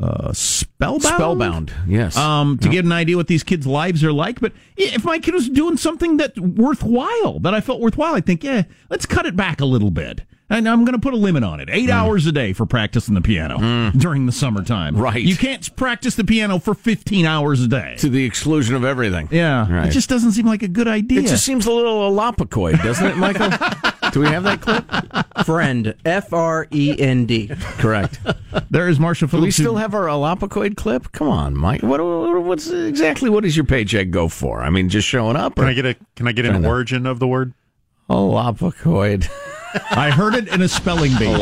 uh, 0.00 0.32
Spellbound. 0.32 1.02
Spellbound, 1.02 1.72
yes. 1.86 2.16
Um, 2.16 2.56
to 2.58 2.66
Yep. 2.66 2.72
get 2.72 2.84
an 2.86 2.92
idea 2.92 3.16
what 3.16 3.26
these 3.26 3.42
kids' 3.42 3.66
lives 3.66 4.02
are 4.02 4.12
like. 4.12 4.40
But 4.40 4.52
if 4.76 5.04
my 5.04 5.18
kid 5.18 5.34
was 5.34 5.48
doing 5.50 5.76
something 5.76 6.16
that 6.18 6.38
worthwhile, 6.38 7.40
that 7.40 7.52
I 7.52 7.60
felt 7.60 7.80
worthwhile, 7.80 8.14
I 8.14 8.20
think, 8.22 8.42
yeah, 8.44 8.62
let's 8.88 9.04
cut 9.04 9.26
it 9.26 9.36
back 9.36 9.60
a 9.60 9.66
little 9.66 9.90
bit. 9.90 10.22
And 10.50 10.68
I'm 10.68 10.84
going 10.84 10.94
to 10.94 11.00
put 11.00 11.14
a 11.14 11.16
limit 11.16 11.44
on 11.44 11.60
it. 11.60 11.70
Eight 11.70 11.88
mm. 11.88 11.92
hours 11.92 12.26
a 12.26 12.32
day 12.32 12.52
for 12.52 12.66
practicing 12.66 13.14
the 13.14 13.20
piano 13.20 13.58
mm. 13.58 13.98
during 13.98 14.26
the 14.26 14.32
summertime. 14.32 14.96
Right. 14.96 15.22
You 15.22 15.36
can't 15.36 15.74
practice 15.76 16.16
the 16.16 16.24
piano 16.24 16.58
for 16.58 16.74
15 16.74 17.24
hours 17.24 17.62
a 17.62 17.68
day. 17.68 17.94
To 17.98 18.08
the 18.08 18.24
exclusion 18.24 18.74
of 18.74 18.84
everything. 18.84 19.28
Yeah. 19.30 19.72
Right. 19.72 19.88
It 19.88 19.92
just 19.92 20.08
doesn't 20.08 20.32
seem 20.32 20.46
like 20.46 20.62
a 20.62 20.68
good 20.68 20.88
idea. 20.88 21.20
It 21.20 21.28
just 21.28 21.44
seems 21.44 21.66
a 21.66 21.72
little 21.72 22.10
alopecoid, 22.10 22.82
doesn't 22.82 23.06
it, 23.06 23.16
Michael? 23.16 23.50
Do 24.12 24.20
we 24.20 24.26
have 24.26 24.42
that 24.42 24.60
clip? 24.60 25.46
Friend, 25.46 25.94
F 26.04 26.32
R 26.32 26.66
E 26.72 26.96
N 26.98 27.26
D. 27.26 27.48
Correct. 27.78 28.18
there 28.70 28.88
is 28.88 28.98
Marshall 28.98 29.28
Do 29.28 29.40
we 29.40 29.52
still 29.52 29.76
have 29.76 29.94
our 29.94 30.06
alopecoid 30.06 30.76
clip? 30.76 31.12
Come 31.12 31.28
on, 31.28 31.56
Mike. 31.56 31.82
What, 31.82 32.00
what- 32.00 32.30
what's 32.42 32.68
exactly 32.70 33.30
what 33.30 33.44
does 33.44 33.56
your 33.56 33.66
paycheck 33.66 34.10
go 34.10 34.28
for? 34.28 34.62
I 34.62 34.70
mean, 34.70 34.88
just 34.88 35.06
showing 35.06 35.36
up. 35.36 35.54
Can 35.54 35.66
I 35.66 35.72
get 35.72 35.86
a 35.86 35.96
Can 36.16 36.26
I 36.26 36.32
get 36.32 36.46
an 36.46 36.64
origin 36.64 37.06
of 37.06 37.18
the 37.18 37.28
word? 37.28 37.54
Alopecoid. 38.08 39.30
I 39.90 40.10
heard 40.10 40.34
it 40.34 40.48
in 40.48 40.62
a 40.62 40.68
spelling 40.68 41.12
bee. 41.18 41.32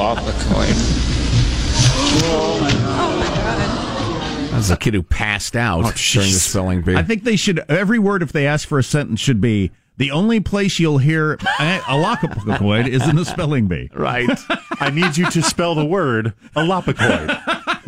That's 4.51 4.71
a 4.71 4.77
kid 4.77 4.95
who 4.95 5.03
passed 5.03 5.55
out 5.55 5.85
Oh, 5.85 5.93
during 6.13 6.31
the 6.33 6.39
spelling 6.39 6.83
bee. 6.83 6.97
I 6.97 7.03
think 7.03 7.25
they 7.25 7.37
should. 7.37 7.61
Every 7.69 7.99
word, 7.99 8.23
if 8.23 8.33
they 8.33 8.47
ask 8.47 8.67
for 8.67 8.79
a 8.79 8.83
sentence, 8.83 9.21
should 9.21 9.41
be 9.41 9.71
the 9.99 10.11
only 10.11 10.41
place 10.41 10.79
you'll 10.79 10.99
hear 10.99 11.39
eh, 11.61 11.79
a 11.79 11.81
alopecoid 11.83 12.89
is 12.89 13.07
in 13.09 13.17
the 13.17 13.25
spelling 13.25 13.69
bee. 13.69 13.91
Right. 13.95 14.29
I 14.81 14.91
need 14.91 15.17
you 15.17 15.31
to 15.31 15.43
spell 15.43 15.75
the 15.75 15.85
word 15.85 16.35
alopecoid. 16.57 17.27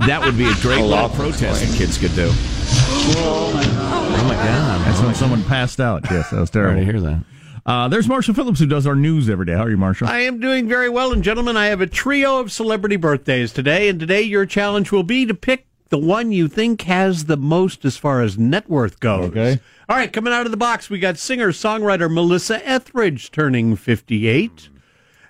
That 0.07 0.23
would 0.25 0.37
be 0.39 0.45
a 0.49 0.55
great 0.61 0.83
little 0.85 1.09
protest 1.09 1.61
that 1.65 1.77
kids 1.77 1.99
could 1.99 2.15
do. 2.15 2.31
Oh, 2.33 3.53
oh 3.55 4.25
my 4.29 4.35
god! 4.35 4.87
That's 4.87 5.01
when 5.03 5.15
someone 5.15 5.43
passed 5.45 5.81
out. 5.81 6.05
Yes, 6.11 6.31
that 6.31 6.41
was 6.41 6.51
terrible. 6.51 6.79
to 6.81 6.85
hear 6.85 7.01
that. 7.01 7.25
Uh, 7.67 7.89
there's 7.89 8.09
Marshall 8.09 8.35
Phillips 8.35 8.59
who 8.59 8.67
does 8.67 8.87
our 8.87 8.95
news 8.95 9.29
every 9.29 9.47
day. 9.47 9.53
How 9.53 9.65
are 9.65 9.71
you, 9.71 9.77
Marshall? 9.77 10.09
I 10.09 10.21
am 10.21 10.41
doing 10.41 10.69
very 10.69 10.89
well, 10.89 11.13
and 11.13 11.23
gentlemen, 11.23 11.57
I 11.57 11.67
have 11.67 11.81
a 11.81 11.87
trio 11.87 12.39
of 12.41 12.53
celebrity 12.53 12.97
birthdays 12.97 13.53
today, 13.53 13.89
and 13.89 14.01
today 14.01 14.23
your 14.23 14.47
challenge 14.47 14.91
will 14.91 15.03
be 15.03 15.27
to 15.27 15.35
pick 15.35 15.67
the 15.91 15.99
one 15.99 16.33
you 16.33 16.49
think 16.49 16.83
has 16.83 17.25
the 17.25 17.37
most 17.37 17.85
as 17.85 17.97
far 17.97 18.23
as 18.23 18.39
net 18.39 18.69
worth 18.69 19.01
goes. 19.01 19.31
Okay. 19.31 19.61
All 19.89 19.97
right, 19.97 20.13
coming 20.13 20.33
out 20.33 20.47
of 20.47 20.53
the 20.53 20.57
box, 20.57 20.89
we 20.89 20.99
got 21.01 21.19
singer 21.19 21.51
songwriter 21.51 22.11
Melissa 22.11 22.67
Etheridge 22.67 23.31
turning 23.31 23.75
58. 23.77 24.69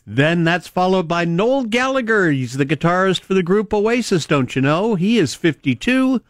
Then 0.06 0.44
that's 0.44 0.68
followed 0.68 1.08
by 1.08 1.24
Noel 1.24 1.64
Gallagher. 1.64 2.30
He's 2.30 2.54
the 2.54 2.66
guitarist 2.66 3.20
for 3.20 3.34
the 3.34 3.42
group 3.42 3.72
Oasis, 3.72 4.26
don't 4.26 4.54
you 4.54 4.60
know? 4.60 4.96
He 4.96 5.18
is 5.18 5.34
52. 5.34 6.20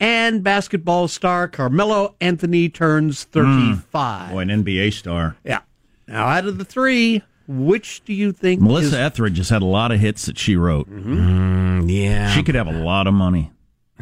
And 0.00 0.42
basketball 0.42 1.08
star 1.08 1.46
Carmelo 1.46 2.14
Anthony 2.20 2.68
turns 2.70 3.24
35. 3.24 4.30
Boy, 4.32 4.38
an 4.38 4.48
NBA 4.48 4.94
star. 4.94 5.36
Yeah. 5.44 5.60
Now, 6.08 6.26
out 6.26 6.46
of 6.46 6.56
the 6.58 6.64
three, 6.64 7.22
which 7.46 8.02
do 8.04 8.14
you 8.14 8.32
think 8.32 8.60
Melissa 8.62 8.86
is 8.86 8.94
Etheridge 8.94 9.36
has 9.36 9.50
had 9.50 9.60
a 9.62 9.66
lot 9.66 9.92
of 9.92 10.00
hits 10.00 10.24
that 10.26 10.38
she 10.38 10.56
wrote. 10.56 10.88
Mm, 10.90 11.90
yeah. 11.92 12.30
She 12.30 12.42
could 12.42 12.54
have 12.54 12.66
a 12.66 12.72
lot 12.72 13.06
of 13.06 13.12
money. 13.14 13.52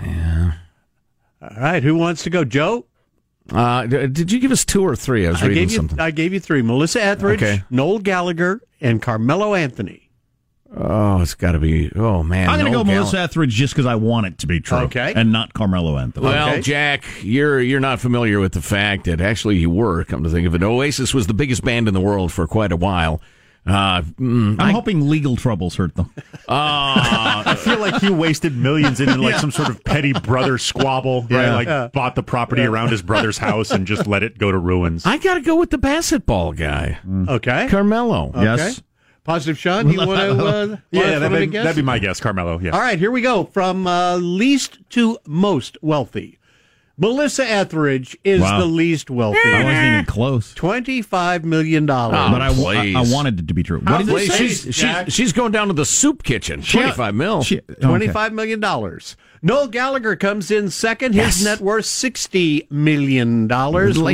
Yeah. 0.00 0.52
All 1.42 1.50
right, 1.60 1.82
who 1.82 1.96
wants 1.96 2.22
to 2.24 2.30
go? 2.30 2.44
Joe? 2.44 2.86
Uh, 3.52 3.86
did 3.86 4.30
you 4.30 4.38
give 4.40 4.52
us 4.52 4.64
two 4.64 4.82
or 4.86 4.94
three? 4.94 5.26
I 5.26 5.30
was 5.30 5.42
I 5.42 5.46
reading 5.46 5.62
gave 5.64 5.70
you 5.72 5.76
something. 5.76 5.98
I 6.00 6.10
gave 6.10 6.32
you 6.32 6.40
three. 6.40 6.62
Melissa 6.62 7.02
Etheridge, 7.02 7.42
Okay. 7.42 7.62
Noel 7.70 7.98
Gallagher, 7.98 8.60
and 8.80 9.00
Carmelo 9.00 9.54
Anthony. 9.54 10.07
Oh, 10.76 11.22
it's 11.22 11.34
got 11.34 11.52
to 11.52 11.58
be. 11.58 11.90
Oh 11.96 12.22
man, 12.22 12.48
I'm 12.48 12.58
going 12.58 12.66
to 12.66 12.70
Noel 12.72 12.84
go 12.84 12.88
Gall- 12.90 12.94
Melissa 13.00 13.20
Etheridge 13.20 13.50
just 13.54 13.74
because 13.74 13.86
I 13.86 13.94
want 13.94 14.26
it 14.26 14.38
to 14.38 14.46
be 14.46 14.60
true. 14.60 14.78
Okay. 14.78 15.12
And 15.16 15.32
not 15.32 15.54
Carmelo 15.54 15.96
Anthony. 15.98 16.26
Well, 16.26 16.50
Okay. 16.50 16.60
Jack, 16.60 17.04
you're 17.22 17.58
you're 17.60 17.80
not 17.80 18.00
familiar 18.00 18.38
with 18.38 18.52
the 18.52 18.60
fact 18.62 19.04
that 19.04 19.20
actually 19.20 19.56
you 19.56 19.70
were. 19.70 20.04
Come 20.04 20.22
to 20.24 20.30
think 20.30 20.46
of 20.46 20.54
it, 20.54 20.62
Oasis 20.62 21.14
was 21.14 21.26
the 21.26 21.34
biggest 21.34 21.64
band 21.64 21.88
in 21.88 21.94
the 21.94 22.00
world 22.00 22.32
for 22.32 22.46
quite 22.46 22.70
a 22.70 22.76
while. 22.76 23.22
Uh, 23.66 24.00
mm, 24.18 24.56
I'm 24.58 24.72
hoping 24.74 25.10
legal 25.10 25.36
troubles 25.36 25.76
hurt 25.76 25.94
them. 25.94 26.10
uh, 26.16 26.22
I 26.48 27.54
feel 27.58 27.78
like 27.78 28.00
he 28.00 28.08
wasted 28.08 28.56
millions 28.56 28.98
in 29.00 29.20
like 29.20 29.32
Yeah. 29.34 29.40
some 29.40 29.50
sort 29.50 29.68
of 29.68 29.82
petty 29.84 30.12
brother 30.14 30.56
squabble, 30.58 31.22
right? 31.22 31.30
Yeah. 31.30 31.54
Like 31.54 31.68
Yeah. 31.68 31.88
bought 31.88 32.14
the 32.14 32.22
property 32.22 32.62
around 32.62 32.90
his 32.90 33.02
brother's 33.02 33.36
house 33.36 33.70
and 33.70 33.86
just 33.86 34.06
let 34.06 34.22
it 34.22 34.38
go 34.38 34.50
to 34.52 34.56
ruins. 34.58 35.04
I 35.04 35.18
got 35.18 35.34
to 35.34 35.40
go 35.42 35.56
with 35.56 35.68
the 35.70 35.76
basketball 35.78 36.52
guy, 36.52 36.98
Okay. 37.28 37.68
Carmelo. 37.68 38.28
Okay. 38.30 38.42
Yes. 38.42 38.82
Positive 39.28 39.58
Sean, 39.58 39.90
you 39.90 39.98
want 39.98 40.10
to 40.10 40.16
uh, 40.46 40.76
yeah, 40.90 41.18
want 41.18 41.20
that'd, 41.20 41.38
be, 41.38 41.46
guess? 41.48 41.64
that'd 41.64 41.76
be 41.76 41.82
my 41.82 41.98
guess, 41.98 42.18
Carmelo. 42.18 42.58
Yeah. 42.60 42.70
All 42.70 42.80
right, 42.80 42.98
here 42.98 43.10
we 43.10 43.20
go. 43.20 43.44
From 43.44 43.86
uh, 43.86 44.16
least 44.16 44.78
to 44.90 45.18
most 45.26 45.76
wealthy. 45.82 46.38
Melissa 46.96 47.44
Etheridge 47.44 48.16
is 48.24 48.40
Wow. 48.40 48.58
the 48.60 48.64
least 48.64 49.10
wealthy. 49.10 49.38
I 49.44 49.62
wasn't 49.62 49.86
even 49.86 50.04
close. 50.06 50.54
$25 50.54 51.44
million. 51.44 51.84
but 51.84 51.94
I, 51.94 52.48
I. 52.48 52.94
I 52.96 53.04
wanted 53.06 53.38
it 53.38 53.48
to 53.48 53.54
be 53.54 53.62
true. 53.62 53.80
What 53.80 54.04
did 54.06 54.30
say? 54.30 54.48
she's, 54.48 54.74
she's 54.74 55.12
she's 55.14 55.32
going 55.34 55.52
down 55.52 55.68
to 55.68 55.74
the 55.74 55.84
soup 55.84 56.22
kitchen. 56.22 56.62
Twenty 56.62 56.90
five 56.92 57.14
mil. 57.14 57.42
She- 57.42 57.58
okay. 57.60 57.74
$25 58.08 58.32
million. 58.32 58.60
Noel 59.42 59.68
Gallagher 59.68 60.16
comes 60.16 60.50
in 60.50 60.70
second. 60.70 61.14
His 61.14 61.38
Yes. 61.38 61.44
net 61.44 61.60
worth 61.60 61.84
$60 61.84 62.70
million. 62.70 63.48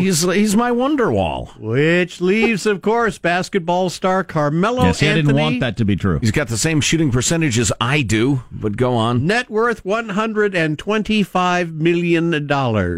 He's, 0.02 0.22
he's 0.22 0.56
my 0.56 0.70
wonder 0.70 1.10
wall. 1.10 1.52
Which 1.58 2.20
leaves, 2.20 2.66
of 2.66 2.82
course, 2.82 3.18
basketball 3.18 3.88
star 3.90 4.22
Carmelo 4.24 4.84
Yes, 4.84 5.02
I 5.02 5.14
didn't 5.14 5.34
want 5.36 5.60
that 5.60 5.76
to 5.78 5.84
be 5.84 5.96
true. 5.96 6.18
He's 6.20 6.30
got 6.30 6.48
the 6.48 6.58
same 6.58 6.80
shooting 6.80 7.10
percentage 7.10 7.58
as 7.58 7.72
I 7.80 8.02
do, 8.02 8.42
but 8.52 8.76
go 8.76 8.94
on. 8.96 9.26
Net 9.26 9.48
worth 9.48 9.82
$125 9.84 11.72
million. 11.74 12.34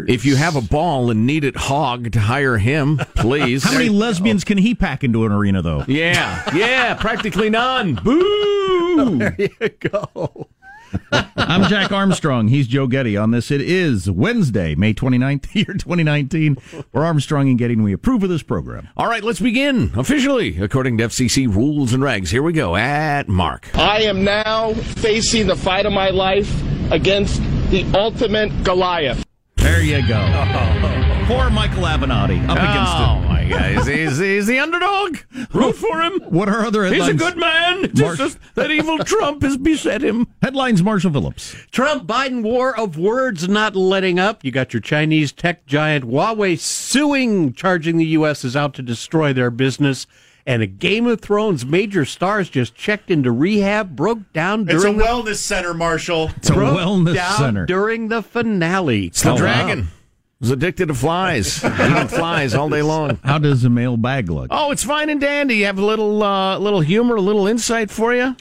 If 0.09 0.25
you 0.25 0.35
have 0.35 0.55
a 0.55 0.61
ball 0.61 1.09
and 1.09 1.25
need 1.25 1.43
it 1.43 1.55
hogged, 1.55 2.15
hire 2.15 2.57
him, 2.57 2.97
please. 3.15 3.63
How 3.63 3.73
many 3.73 3.89
lesbians 3.89 4.43
can 4.43 4.57
he 4.57 4.75
pack 4.75 5.03
into 5.03 5.25
an 5.25 5.31
arena, 5.31 5.61
though? 5.61 5.85
Yeah, 5.87 6.43
yeah, 6.55 6.93
practically 6.95 7.49
none. 7.49 7.95
Boo! 7.95 9.17
there 9.17 9.35
you 9.39 9.69
go. 9.79 10.47
I'm 11.35 11.69
Jack 11.69 11.91
Armstrong. 11.91 12.47
He's 12.47 12.67
Joe 12.67 12.87
Getty. 12.87 13.17
On 13.17 13.31
this, 13.31 13.51
it 13.51 13.61
is 13.61 14.09
Wednesday, 14.09 14.75
May 14.75 14.93
29th, 14.93 15.53
year 15.55 15.73
2019. 15.73 16.57
We're 16.91 17.05
Armstrong 17.05 17.49
and 17.49 17.57
Getty, 17.57 17.73
and 17.73 17.83
we 17.83 17.93
approve 17.93 18.23
of 18.23 18.29
this 18.29 18.43
program. 18.43 18.89
All 18.97 19.07
right, 19.07 19.23
let's 19.23 19.39
begin 19.39 19.91
officially 19.95 20.61
according 20.61 20.97
to 20.97 21.05
FCC 21.05 21.47
rules 21.53 21.93
and 21.93 22.03
regs. 22.03 22.29
Here 22.29 22.43
we 22.43 22.53
go 22.53 22.75
at 22.75 23.27
Mark. 23.27 23.69
I 23.77 24.01
am 24.01 24.23
now 24.23 24.73
facing 24.73 25.47
the 25.47 25.55
fight 25.55 25.85
of 25.85 25.93
my 25.93 26.09
life 26.09 26.51
against 26.91 27.41
the 27.69 27.85
ultimate 27.93 28.63
Goliath. 28.63 29.23
There 29.67 29.83
you 29.83 30.07
go. 30.07 30.15
Poor 31.27 31.49
Michael 31.49 31.83
Avenatti 31.83 32.41
up 32.47 32.57
oh, 32.57 32.61
against 32.61 32.93
oh 32.95 33.19
my 33.27 33.49
God, 33.49 33.71
he's, 33.73 33.85
he's, 33.85 34.17
he's 34.17 34.47
the 34.47 34.59
underdog. 34.59 35.17
Root 35.53 35.75
for 35.75 36.01
him. 36.01 36.21
What 36.29 36.47
are 36.47 36.65
other 36.65 36.85
He's 36.85 37.05
a 37.09 37.13
good 37.13 37.35
man. 37.35 37.83
It's 37.83 37.99
Marsh- 37.99 38.17
just 38.17 38.39
that 38.55 38.71
evil 38.71 38.97
Trump 38.99 39.41
has 39.41 39.57
beset 39.57 40.01
him. 40.01 40.27
Headlines 40.41 40.81
Marshall 40.81 41.11
Phillips. 41.11 41.53
Trump 41.71 42.07
Biden 42.07 42.43
war 42.43 42.77
of 42.79 42.97
words 42.97 43.49
not 43.49 43.75
letting 43.75 44.19
up. 44.19 44.45
You 44.45 44.51
got 44.51 44.73
your 44.73 44.79
Chinese 44.79 45.33
tech 45.33 45.65
giant 45.65 46.05
Huawei 46.05 46.57
suing, 46.57 47.51
charging 47.51 47.97
the 47.97 48.05
U.S. 48.05 48.45
is 48.45 48.55
out 48.55 48.73
to 48.75 48.81
destroy 48.81 49.33
their 49.33 49.51
business. 49.51 50.07
And 50.47 50.63
a 50.63 50.65
Game 50.65 51.05
of 51.07 51.19
Thrones 51.19 51.65
major 51.65 52.05
stars 52.05 52.49
just 52.49 52.73
checked 52.73 53.11
into 53.11 53.31
rehab, 53.33 53.97
broke 53.97 54.31
down 54.31 54.63
during 54.63 54.75
It's 54.77 54.85
a 54.85 54.87
during 54.87 54.97
the, 54.97 55.03
wellness 55.03 55.35
center, 55.35 55.73
Marshall. 55.73 56.31
It's 56.37 56.49
a 56.49 56.53
broke 56.53 56.77
wellness 56.79 57.15
down 57.15 57.37
center. 57.37 57.65
during 57.65 58.07
the 58.07 58.23
finale. 58.23 59.07
It's 59.07 59.21
the 59.21 59.29
Oh, 59.31 59.33
wow. 59.33 59.37
dragon. 59.39 59.87
He's 60.39 60.51
addicted 60.51 60.85
to 60.87 60.93
flies. 60.93 61.61
Eating 61.65 62.07
flies 62.07 62.53
all 62.55 62.69
day 62.69 62.81
long. 62.81 63.19
How 63.25 63.39
does 63.39 63.65
a 63.65 63.69
mailbag 63.69 64.29
look? 64.29 64.47
Oh, 64.51 64.71
it's 64.71 64.83
fine 64.85 65.09
and 65.09 65.19
dandy. 65.19 65.55
You 65.57 65.65
have 65.65 65.79
a 65.79 65.85
little, 65.85 66.23
uh, 66.23 66.57
little 66.59 66.79
humor, 66.81 67.15
a 67.17 67.21
little 67.21 67.45
insight 67.47 67.91
for 67.91 68.13
you. 68.15 68.35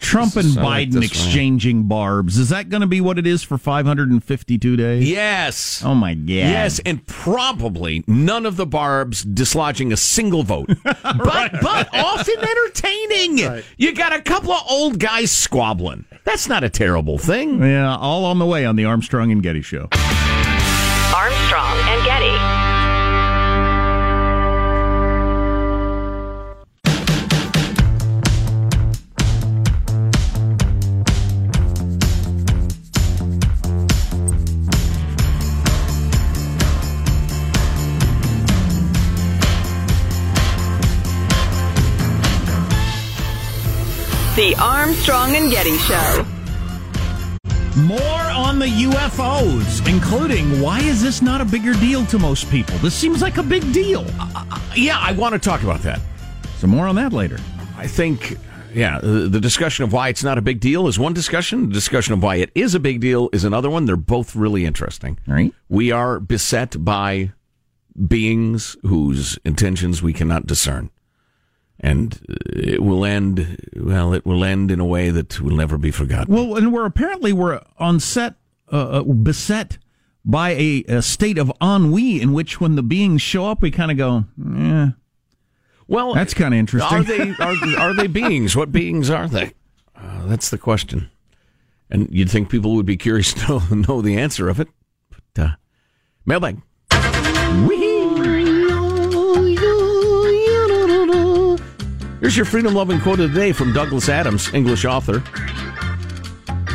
Trump 0.00 0.34
and 0.36 0.58
I 0.58 0.62
like 0.62 0.88
Biden 0.88 0.94
one. 0.94 1.02
exchanging 1.04 1.82
barbs. 1.84 2.38
Is 2.38 2.48
that 2.48 2.68
going 2.68 2.80
to 2.80 2.86
be 2.86 3.00
what 3.00 3.18
it 3.18 3.26
is 3.26 3.42
for 3.42 3.58
552 3.58 4.76
days? 4.76 5.08
Yes. 5.08 5.82
Oh 5.84 5.94
my 5.94 6.14
god. 6.14 6.28
Yes, 6.30 6.80
and 6.84 7.06
probably 7.06 8.02
none 8.06 8.46
of 8.46 8.56
the 8.56 8.66
Barbs 8.66 9.24
dislodging 9.24 9.92
a 9.92 9.96
single 9.96 10.42
vote. 10.42 10.68
but 10.84 11.52
but 11.60 11.94
often 11.94 12.34
entertaining. 12.38 13.62
You 13.76 13.94
got 13.94 14.12
a 14.12 14.22
couple 14.22 14.52
of 14.52 14.62
old 14.68 14.98
guys 14.98 15.30
squabbling. 15.30 16.06
That's 16.24 16.48
not 16.48 16.64
a 16.64 16.70
terrible 16.70 17.18
thing. 17.18 17.62
Yeah, 17.62 17.96
all 17.96 18.24
on 18.24 18.38
the 18.38 18.46
way 18.46 18.64
on 18.64 18.76
the 18.76 18.84
Armstrong 18.86 19.30
and 19.32 19.42
Getty 19.42 19.62
show. 19.62 19.88
Armstrong 21.14 21.76
The 44.40 44.56
Armstrong 44.58 45.36
and 45.36 45.50
Getty 45.50 45.76
Show. 45.76 46.24
More 47.82 48.00
on 48.00 48.58
the 48.58 48.64
UFOs, 48.64 49.86
including 49.86 50.62
why 50.62 50.80
is 50.80 51.02
this 51.02 51.20
not 51.20 51.42
a 51.42 51.44
bigger 51.44 51.74
deal 51.74 52.06
to 52.06 52.18
most 52.18 52.50
people? 52.50 52.78
This 52.78 52.94
seems 52.94 53.20
like 53.20 53.36
a 53.36 53.42
big 53.42 53.70
deal. 53.70 54.00
Uh, 54.18 54.46
uh, 54.50 54.60
yeah, 54.74 54.98
I 54.98 55.12
want 55.12 55.34
to 55.34 55.38
talk 55.38 55.62
about 55.62 55.82
that. 55.82 56.00
So 56.56 56.66
more 56.66 56.86
on 56.86 56.94
that 56.94 57.12
later. 57.12 57.38
I 57.76 57.86
think, 57.86 58.38
yeah, 58.72 58.98
the, 58.98 59.28
the 59.28 59.40
discussion 59.40 59.84
of 59.84 59.92
why 59.92 60.08
it's 60.08 60.24
not 60.24 60.38
a 60.38 60.40
big 60.40 60.58
deal 60.58 60.88
is 60.88 60.98
one 60.98 61.12
discussion. 61.12 61.68
The 61.68 61.74
discussion 61.74 62.14
of 62.14 62.22
why 62.22 62.36
it 62.36 62.50
is 62.54 62.74
a 62.74 62.80
big 62.80 63.00
deal 63.00 63.28
is 63.34 63.44
another 63.44 63.68
one. 63.68 63.84
They're 63.84 63.96
both 63.96 64.34
really 64.34 64.64
interesting. 64.64 65.18
All 65.28 65.34
right. 65.34 65.52
We 65.68 65.92
are 65.92 66.18
beset 66.18 66.82
by 66.82 67.32
beings 68.08 68.78
whose 68.84 69.38
intentions 69.44 70.02
we 70.02 70.14
cannot 70.14 70.46
discern. 70.46 70.88
And 71.82 72.20
it 72.28 72.82
will 72.82 73.06
end, 73.06 73.58
well, 73.74 74.12
it 74.12 74.26
will 74.26 74.44
end 74.44 74.70
in 74.70 74.80
a 74.80 74.84
way 74.84 75.10
that 75.10 75.40
will 75.40 75.56
never 75.56 75.78
be 75.78 75.90
forgotten. 75.90 76.34
Well, 76.34 76.56
and 76.56 76.72
we're 76.72 76.84
apparently 76.84 77.32
we're 77.32 77.62
on 77.78 78.00
set, 78.00 78.34
uh, 78.70 79.00
uh, 79.00 79.02
beset 79.02 79.78
by 80.24 80.50
a, 80.50 80.84
a 80.88 81.02
state 81.02 81.38
of 81.38 81.50
ennui 81.60 82.20
in 82.20 82.34
which 82.34 82.60
when 82.60 82.74
the 82.74 82.82
beings 82.82 83.22
show 83.22 83.46
up, 83.46 83.62
we 83.62 83.70
kind 83.70 83.90
of 83.90 83.96
go, 83.96 84.24
yeah. 84.36 84.90
Well, 85.88 86.14
that's 86.14 86.34
kind 86.34 86.54
of 86.54 86.58
interesting. 86.60 86.98
Are 86.98 87.02
they 87.02 87.30
are, 87.40 87.88
are 87.88 87.94
they 87.94 88.06
beings? 88.06 88.54
What 88.54 88.70
beings 88.70 89.10
are 89.10 89.26
they? 89.26 89.54
Uh, 89.96 90.26
that's 90.26 90.50
the 90.50 90.58
question. 90.58 91.10
And 91.90 92.08
you'd 92.12 92.30
think 92.30 92.48
people 92.48 92.76
would 92.76 92.86
be 92.86 92.96
curious 92.96 93.34
to 93.34 93.48
know, 93.48 93.58
know 93.88 94.02
the 94.02 94.16
answer 94.16 94.48
of 94.48 94.60
it. 94.60 94.68
But 95.10 95.42
uh, 95.42 95.54
mailbag. 96.24 96.62
Here's 102.20 102.36
your 102.36 102.44
freedom 102.44 102.74
loving 102.74 103.00
quote 103.00 103.18
of 103.20 103.32
the 103.32 103.40
day 103.40 103.50
from 103.52 103.72
Douglas 103.72 104.10
Adams, 104.10 104.52
English 104.52 104.84
author, 104.84 105.22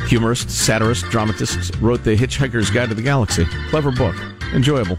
humorist, 0.07 0.49
satirist, 0.49 1.05
dramatist, 1.11 1.75
wrote 1.79 2.03
The 2.03 2.17
Hitchhiker's 2.17 2.71
Guide 2.71 2.89
to 2.89 2.95
the 2.95 3.03
Galaxy. 3.03 3.45
Clever 3.69 3.91
book, 3.91 4.15
enjoyable. 4.55 4.97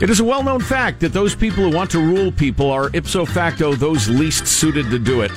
It 0.00 0.10
is 0.10 0.18
a 0.18 0.24
well 0.24 0.42
known 0.42 0.58
fact 0.58 0.98
that 1.00 1.12
those 1.12 1.36
people 1.36 1.62
who 1.62 1.70
want 1.70 1.92
to 1.92 2.00
rule 2.00 2.32
people 2.32 2.72
are 2.72 2.90
ipso 2.92 3.24
facto 3.24 3.72
those 3.74 4.08
least 4.08 4.48
suited 4.48 4.90
to 4.90 4.98
do 4.98 5.20
it. 5.20 5.30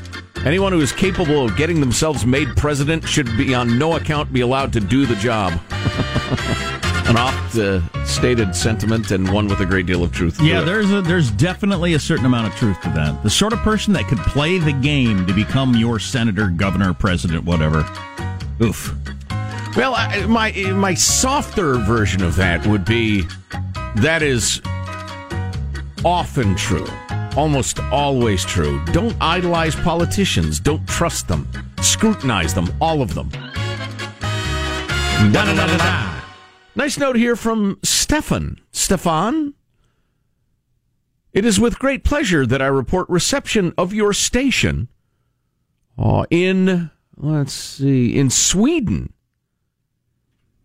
Anyone 0.44 0.72
who 0.72 0.82
is 0.82 0.92
capable 0.92 1.46
of 1.46 1.56
getting 1.56 1.80
themselves 1.80 2.26
made 2.26 2.48
president 2.58 3.08
should 3.08 3.28
be 3.38 3.54
on 3.54 3.78
no 3.78 3.96
account 3.96 4.34
be 4.34 4.42
allowed 4.42 4.74
to 4.74 4.80
do 4.80 5.06
the 5.06 5.16
job. 5.18 5.54
An 7.08 7.16
uh, 7.58 7.82
stated 8.06 8.56
sentiment 8.56 9.12
and 9.12 9.32
one 9.32 9.48
with 9.48 9.60
a 9.60 9.66
great 9.66 9.86
deal 9.86 10.04
of 10.04 10.12
truth. 10.12 10.38
to 10.38 10.46
Yeah, 10.46 10.62
there's 10.62 10.92
a, 10.92 11.02
there's 11.02 11.32
definitely 11.32 11.94
a 11.94 12.00
certain 12.00 12.26
amount 12.26 12.48
of 12.48 12.56
truth 12.56 12.82
to 12.82 12.90
that. 12.90 13.22
The 13.24 13.30
sort 13.30 13.54
of 13.54 13.60
person 13.60 13.94
that 13.94 14.08
could 14.08 14.20
play 14.20 14.58
the 14.58 14.74
game 14.74 15.26
to 15.28 15.34
become 15.34 15.76
your 15.76 16.00
senator, 16.00 16.48
governor, 16.48 16.94
president, 16.94 17.44
whatever. 17.44 17.80
Oof. 18.62 18.96
Well, 19.76 19.96
I, 19.96 20.26
my 20.26 20.52
my 20.74 20.94
softer 20.94 21.76
version 21.76 22.24
of 22.24 22.36
that 22.36 22.66
would 22.68 22.84
be 22.84 23.26
that 23.96 24.22
is 24.22 24.62
often 26.04 26.56
true, 26.56 26.88
almost 27.38 27.80
always 27.92 28.44
true. 28.44 28.84
Don't 28.88 29.16
idolize 29.22 29.76
politicians. 29.76 30.60
Don't 30.60 30.86
trust 30.88 31.28
them. 31.28 31.48
Scrutinize 31.82 32.54
them, 32.54 32.68
all 32.82 33.02
of 33.02 33.14
them. 33.14 33.30
Da-da-da-da-da. 35.32 36.11
Nice 36.76 36.98
note 36.98 37.18
here 37.18 37.36
from 37.36 37.80
Stefan. 37.84 38.60
Stefan? 38.72 39.54
It 41.34 41.46
is 41.46 41.60
with 41.60 41.80
great 41.80 42.04
pleasure 42.04 42.46
that 42.46 42.62
I 42.62 42.68
report 42.68 43.10
reception 43.10 43.74
of 43.78 43.94
your 43.94 44.14
station 44.14 44.90
uh, 45.98 46.26
in, 46.30 46.92
let's 47.18 47.54
see, 47.54 48.18
in 48.18 48.30
Sweden. 48.30 49.14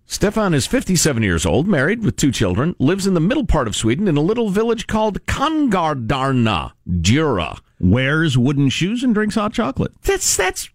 Stefan 0.07 0.55
is 0.55 0.67
57 0.69 1.23
years 1.25 1.45
old, 1.45 1.67
married 1.67 2.05
with 2.05 2.17
two 2.17 2.31
children, 2.31 2.77
lives 2.79 3.09
in 3.09 3.15
the 3.15 3.21
middle 3.21 3.45
part 3.45 3.67
of 3.67 3.75
Sweden 3.75 4.07
in 4.07 4.17
a 4.17 4.21
little 4.21 4.51
village 4.51 4.87
called 4.87 5.25
Kongardarna, 5.27 6.73
Jura. 7.01 7.59
Wears 7.81 8.39
wooden 8.39 8.69
shoes 8.69 9.03
and 9.03 9.13
drinks 9.13 9.35
hot 9.35 9.53
chocolate. 9.53 9.93
That's 10.03 10.37
that's 10.37 10.71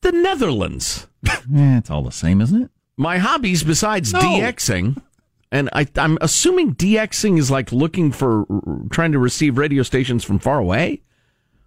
the 0.00 0.12
Netherlands. 0.12 1.08
Yeah, 1.50 1.78
it's 1.78 1.90
all 1.90 2.02
the 2.02 2.12
same, 2.12 2.40
isn't 2.40 2.62
it? 2.62 2.70
My 2.96 3.18
hobbies 3.18 3.62
besides 3.62 4.12
No. 4.12 4.20
DXing, 4.20 5.00
and 5.52 5.68
I, 5.72 5.86
I'm 5.96 6.16
assuming 6.20 6.74
DXing 6.74 7.38
is 7.38 7.50
like 7.50 7.70
looking 7.72 8.10
for 8.12 8.46
trying 8.90 9.12
to 9.12 9.18
receive 9.18 9.58
radio 9.58 9.82
stations 9.82 10.24
from 10.24 10.38
far 10.38 10.58
away, 10.58 11.02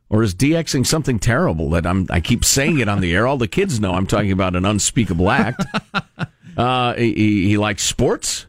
or 0.10 0.24
is 0.24 0.34
DXing 0.34 0.86
something 0.88 1.20
terrible 1.20 1.70
that 1.72 1.86
I'm 1.86 2.08
I 2.10 2.20
keep 2.20 2.44
saying 2.44 2.80
it 2.80 2.90
on 2.90 3.00
the 3.02 3.14
air? 3.16 3.28
All 3.28 3.38
the 3.38 3.48
kids 3.48 3.80
know 3.80 3.94
I'm 3.94 4.08
talking 4.08 4.32
about 4.32 4.56
an 4.56 4.66
unspeakable 4.66 5.30
act. 5.30 5.64
Uh, 6.58 6.94
he, 6.96 7.48
he 7.48 7.58
likes 7.58 7.84
sports, 7.84 8.46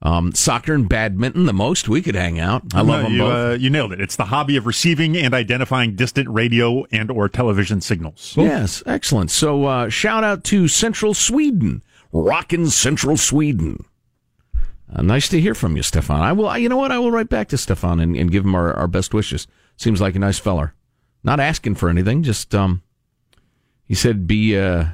um, 0.00 0.32
soccer 0.32 0.72
and 0.72 0.88
badminton 0.88 1.44
the 1.44 1.52
most. 1.52 1.86
We 1.86 2.00
could 2.00 2.14
hang 2.14 2.40
out. 2.40 2.62
I 2.72 2.80
love 2.80 2.86
No, 2.86 3.02
them 3.02 3.12
you, 3.12 3.18
both. 3.18 3.32
Uh, 3.34 3.58
you 3.58 3.68
nailed 3.68 3.92
it. 3.92 4.00
It's 4.00 4.16
the 4.16 4.24
hobby 4.24 4.56
of 4.56 4.64
receiving 4.64 5.18
and 5.18 5.34
identifying 5.34 5.94
distant 5.94 6.30
radio 6.30 6.86
and 6.92 7.10
or 7.10 7.28
television 7.28 7.82
signals. 7.82 8.32
Yes, 8.38 8.82
excellent. 8.86 9.30
So 9.30 9.66
uh, 9.66 9.88
shout 9.90 10.24
out 10.24 10.44
to 10.44 10.66
Central 10.66 11.12
Sweden, 11.12 11.82
rockin' 12.12 12.68
Central 12.68 13.16
Sweden. 13.16 13.84
Uh, 14.94 15.02
nice 15.02 15.28
to 15.28 15.40
hear 15.40 15.54
from 15.54 15.76
you, 15.76 15.82
Stefan. 15.82 16.20
I 16.20 16.32
will. 16.32 16.56
You 16.58 16.68
know 16.68 16.76
what? 16.76 16.92
I 16.92 16.98
will 16.98 17.10
write 17.10 17.30
back 17.30 17.48
to 17.48 17.58
Stefan 17.58 17.98
and, 17.98 18.14
and 18.16 18.30
give 18.30 18.44
him 18.44 18.54
our, 18.54 18.74
our 18.74 18.88
best 18.88 19.14
wishes. 19.14 19.46
Seems 19.76 20.00
like 20.00 20.14
a 20.14 20.18
nice 20.18 20.38
feller. 20.38 20.74
Not 21.24 21.40
asking 21.40 21.76
for 21.76 21.88
anything. 21.88 22.22
Just 22.22 22.54
um, 22.54 22.82
he 23.86 23.94
said 23.94 24.26
be 24.26 24.58
uh, 24.58 24.86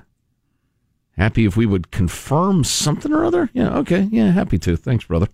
happy 1.16 1.46
if 1.46 1.56
we 1.56 1.66
would 1.66 1.90
confirm 1.90 2.62
something 2.62 3.12
or 3.12 3.24
other. 3.24 3.50
Yeah. 3.52 3.76
Okay. 3.78 4.08
Yeah. 4.12 4.30
Happy 4.30 4.58
to. 4.58 4.76
Thanks, 4.76 5.04
brother. 5.04 5.28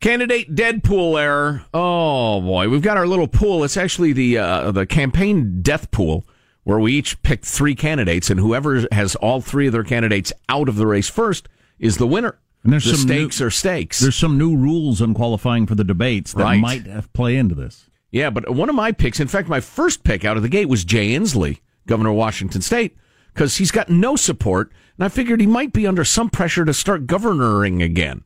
Candidate 0.00 0.54
Deadpool 0.54 1.20
error. 1.20 1.64
Oh 1.74 2.40
boy, 2.40 2.68
we've 2.68 2.82
got 2.82 2.96
our 2.96 3.06
little 3.06 3.26
pool. 3.26 3.64
It's 3.64 3.76
actually 3.76 4.12
the 4.12 4.38
uh, 4.38 4.70
the 4.70 4.86
campaign 4.86 5.60
death 5.60 5.90
pool 5.90 6.24
where 6.68 6.78
we 6.78 6.92
each 6.92 7.22
pick 7.22 7.46
three 7.46 7.74
candidates, 7.74 8.28
and 8.28 8.38
whoever 8.38 8.86
has 8.92 9.16
all 9.16 9.40
three 9.40 9.68
of 9.68 9.72
their 9.72 9.82
candidates 9.82 10.34
out 10.50 10.68
of 10.68 10.76
the 10.76 10.86
race 10.86 11.08
first 11.08 11.48
is 11.78 11.96
the 11.96 12.06
winner. 12.06 12.38
And 12.62 12.70
there's 12.70 12.84
the 12.84 12.90
some 12.90 13.08
stakes 13.08 13.40
new- 13.40 13.46
are 13.46 13.50
stakes. 13.50 14.00
There's 14.00 14.16
some 14.16 14.36
new 14.36 14.54
rules 14.54 15.00
on 15.00 15.14
qualifying 15.14 15.66
for 15.66 15.74
the 15.74 15.82
debates 15.82 16.34
that 16.34 16.42
Right. 16.42 16.60
might 16.60 16.86
have 16.86 17.10
play 17.14 17.36
into 17.38 17.54
this. 17.54 17.86
Yeah, 18.12 18.28
but 18.28 18.54
one 18.54 18.68
of 18.68 18.74
my 18.74 18.92
picks, 18.92 19.18
in 19.18 19.28
fact, 19.28 19.48
my 19.48 19.60
first 19.60 20.04
pick 20.04 20.26
out 20.26 20.36
of 20.36 20.42
the 20.42 20.48
gate 20.50 20.68
was 20.68 20.84
Jay 20.84 21.14
Inslee, 21.14 21.60
governor 21.86 22.10
of 22.10 22.16
Washington 22.16 22.60
State, 22.60 22.94
because 23.32 23.56
he's 23.56 23.70
got 23.70 23.88
no 23.88 24.14
support, 24.14 24.70
and 24.98 25.06
I 25.06 25.08
figured 25.08 25.40
he 25.40 25.46
might 25.46 25.72
be 25.72 25.86
under 25.86 26.04
some 26.04 26.28
pressure 26.28 26.66
to 26.66 26.74
start 26.74 27.06
governoring 27.06 27.82
again. 27.82 28.24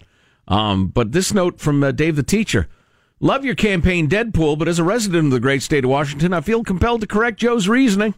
Um, 0.49 0.89
but 0.89 1.13
this 1.13 1.33
note 1.33 1.61
from 1.61 1.85
uh, 1.85 1.93
Dave 1.93 2.17
the 2.17 2.25
teacher. 2.25 2.67
Love 3.21 3.45
your 3.45 3.55
campaign, 3.55 4.09
Deadpool, 4.09 4.59
but 4.59 4.67
as 4.67 4.81
a 4.81 4.85
resident 4.85 5.27
of 5.27 5.31
the 5.31 5.39
great 5.39 5.63
state 5.63 5.85
of 5.85 5.91
Washington, 5.91 6.33
I 6.35 6.41
feel 6.41 6.65
compelled 6.65 7.03
to 7.03 7.07
correct 7.07 7.39
Joe's 7.39 7.69
reasoning. 7.69 8.15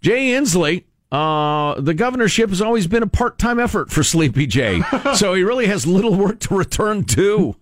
Jay 0.00 0.30
Inslee, 0.32 0.84
uh, 1.10 1.80
the 1.80 1.94
governorship 1.94 2.50
has 2.50 2.60
always 2.60 2.86
been 2.86 3.02
a 3.02 3.06
part 3.08 3.38
time 3.38 3.58
effort 3.58 3.90
for 3.90 4.02
Sleepy 4.02 4.46
Jay, 4.46 4.82
so 5.14 5.34
he 5.34 5.42
really 5.42 5.66
has 5.66 5.86
little 5.86 6.14
work 6.14 6.40
to 6.40 6.54
return 6.56 7.04
to. 7.04 7.56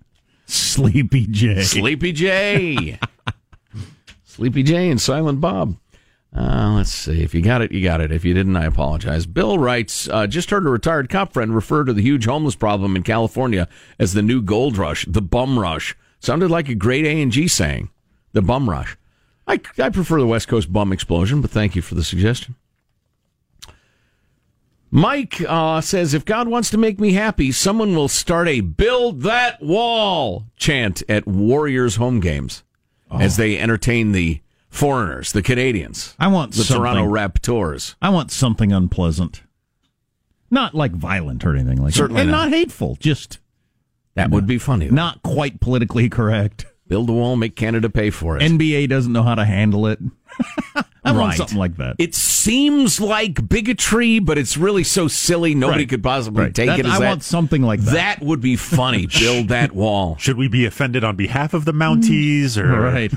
Sleepy 0.47 1.27
Jay. 1.27 1.63
Sleepy 1.63 2.13
Jay. 2.13 2.99
Sleepy 4.25 4.63
Jay 4.63 4.91
and 4.91 5.01
Silent 5.01 5.41
Bob. 5.41 5.77
Uh, 6.37 6.73
let's 6.75 6.93
see. 6.93 7.23
If 7.23 7.33
you 7.33 7.41
got 7.43 7.63
it, 7.63 7.71
you 7.71 7.83
got 7.83 8.01
it. 8.01 8.11
If 8.11 8.25
you 8.25 8.35
didn't, 8.35 8.57
I 8.57 8.65
apologize. 8.65 9.25
Bill 9.25 9.59
writes, 9.59 10.09
uh, 10.09 10.27
just 10.27 10.51
heard 10.51 10.67
a 10.67 10.71
retired 10.71 11.09
cop 11.09 11.33
friend 11.33 11.55
refer 11.55 11.85
to 11.85 11.93
the 11.93 12.03
huge 12.03 12.25
homeless 12.25 12.57
problem 12.57 12.97
in 12.97 13.05
California 13.05 13.69
as 14.01 14.13
the 14.15 14.23
new 14.23 14.43
gold 14.43 14.77
rush, 14.77 15.07
the 15.09 15.23
bum 15.23 15.59
rush. 15.59 15.97
Sounded 16.19 16.51
like 16.51 16.69
a 16.69 16.75
great 16.75 17.07
A&G 17.07 17.47
saying, 17.47 17.91
the 18.33 18.43
bum 18.43 18.69
rush. 18.69 18.97
I, 19.47 19.61
I 19.79 19.91
prefer 19.91 20.21
the 20.21 20.27
West 20.27 20.49
Coast 20.49 20.73
bum 20.73 20.93
explosion, 20.93 21.41
but 21.41 21.51
thank 21.51 21.77
you 21.77 21.83
for 21.83 21.95
the 21.95 22.05
suggestion. 22.05 22.55
Mike 24.91 25.43
uh, 25.49 25.81
says, 25.81 26.15
if 26.15 26.25
God 26.25 26.47
wants 26.47 26.71
to 26.71 26.79
make 26.79 27.01
me 27.01 27.15
happy, 27.15 27.51
someone 27.51 27.97
will 27.97 28.07
start 28.09 28.47
a 28.47 28.61
build 28.61 29.23
that 29.23 29.61
wall 29.61 30.45
chant 30.57 31.03
at 31.09 31.27
Warriors 31.27 31.97
home 31.97 32.21
games 32.21 32.63
as 33.11 33.37
they 33.37 33.59
entertain 33.59 34.13
the 34.13 34.41
foreigners, 34.69 35.33
the 35.33 35.43
Canadians. 35.43 36.15
I 36.19 36.29
want 36.29 36.53
the 36.53 36.63
something. 36.65 36.83
Toronto 36.83 37.05
Raptors. 37.13 37.97
I 38.01 38.11
want 38.11 38.31
something 38.31 38.73
unpleasant. 38.73 39.43
Not 40.51 40.75
like 40.75 40.93
violent 40.93 41.45
or 41.45 41.55
anything 41.57 41.83
like 41.83 41.93
Certainly 41.95 42.21
that. 42.21 42.23
And 42.23 42.31
not. 42.31 42.51
not 42.51 42.57
hateful. 42.57 42.97
Just 43.01 43.39
That 44.15 44.31
would 44.31 44.47
be 44.47 44.59
funny. 44.59 44.89
though. 44.89 44.95
not 44.95 45.23
quite 45.23 45.61
politically 45.61 46.09
correct. 46.11 46.67
Build 46.89 47.09
a 47.09 47.13
wall, 47.13 47.37
make 47.37 47.57
Canada 47.57 47.89
pay 47.89 48.11
for 48.11 48.37
it. 48.37 48.43
NBA 48.43 48.89
doesn't 48.89 49.13
know 49.13 49.23
how 49.23 49.35
to 49.35 49.45
handle 49.45 49.87
it. 49.87 49.99
I 51.05 51.13
want 51.13 51.35
something 51.35 51.59
like 51.59 51.77
that. 51.77 51.97
it 51.99 52.15
seems 52.15 53.01
like 53.01 53.47
bigotry, 53.49 54.19
but 54.19 54.37
it's 54.39 54.57
really 54.57 54.85
so 54.85 55.07
silly 55.07 55.55
nobody 55.55 55.81
Right. 55.83 55.89
could 55.89 56.03
possibly 56.03 56.45
Right. 56.45 56.55
take 56.55 56.67
That- 56.69 56.81
it 56.81 56.87
as 56.87 56.93
I 56.93 56.99
that. 57.01 57.09
want 57.09 57.23
something 57.23 57.63
like 57.63 57.81
that. 57.81 57.93
That 58.19 58.23
would 58.23 58.41
be 58.41 58.57
funny. 58.57 59.07
Build 59.21 59.49
that 59.49 59.73
wall. 59.75 60.17
Should 60.19 60.37
we 60.37 60.49
be 60.49 60.65
offended 60.67 61.05
on 61.05 61.15
behalf 61.17 61.55
of 61.55 61.65
the 61.67 61.73
Mounties 61.73 62.57
or 62.57 62.81
right. 62.81 63.13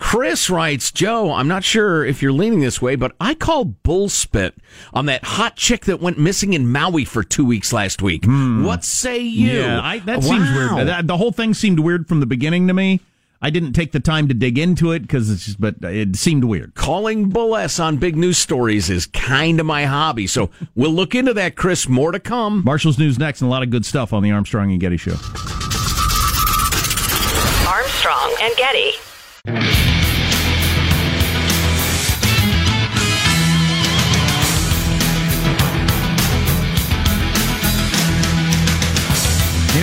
Chris 0.00 0.48
writes, 0.50 0.90
Joe, 0.90 1.30
I'm 1.32 1.46
not 1.46 1.62
sure 1.62 2.04
if 2.04 2.22
you're 2.22 2.32
leaning 2.32 2.60
this 2.60 2.80
way, 2.82 2.96
but 2.96 3.12
I 3.20 3.34
call 3.34 3.66
bullspit 3.66 4.52
on 4.94 5.06
that 5.06 5.22
hot 5.22 5.56
chick 5.56 5.84
that 5.84 6.00
went 6.00 6.18
missing 6.18 6.54
in 6.54 6.72
Maui 6.72 7.04
for 7.04 7.22
two 7.22 7.44
weeks 7.44 7.70
last 7.72 8.00
week. 8.02 8.24
Hmm. 8.24 8.64
What 8.64 8.82
say 8.82 9.18
you? 9.18 9.60
Yeah, 9.60 9.80
I, 9.80 9.98
that 10.00 10.16
Wow. 10.16 10.22
seems 10.22 10.50
weird. 10.50 10.88
That- 10.88 11.06
the 11.06 11.16
whole 11.18 11.32
thing 11.32 11.52
seemed 11.54 11.80
weird 11.80 12.08
from 12.08 12.18
the 12.20 12.26
beginning 12.26 12.66
to 12.68 12.74
me. 12.74 13.00
I 13.42 13.50
didn't 13.50 13.74
take 13.74 13.92
the 13.92 14.00
time 14.00 14.26
to 14.28 14.34
dig 14.34 14.58
into 14.58 14.90
it 14.92 15.00
because 15.00 15.30
it's 15.30 15.44
just, 15.46 15.60
but 15.60 15.76
it 15.82 16.16
seemed 16.16 16.44
weird. 16.44 16.74
Calling 16.74 17.28
Bull 17.28 17.54
S 17.56 17.78
on 17.78 17.96
big 17.98 18.16
news 18.16 18.36
stories 18.38 18.90
is 18.90 19.06
kind 19.06 19.60
of 19.60 19.66
my 19.66 19.84
hobby, 19.84 20.26
so 20.26 20.50
we'll 20.74 20.92
look 20.92 21.14
into 21.14 21.32
that, 21.34 21.56
Chris. 21.56 21.88
More 21.88 22.10
to 22.12 22.20
come. 22.20 22.62
Marshall's 22.64 22.98
news 22.98 23.18
next, 23.18 23.40
and 23.42 23.48
a 23.48 23.50
lot 23.50 23.62
of 23.62 23.70
good 23.70 23.86
stuff 23.86 24.12
on 24.12 24.22
the 24.22 24.30
Armstrong 24.30 24.70
and 24.72 24.80
Getty 24.80 24.96
show. 24.98 25.12
Armstrong 27.66 28.34
and 28.42 28.54
Getty. 28.56 29.89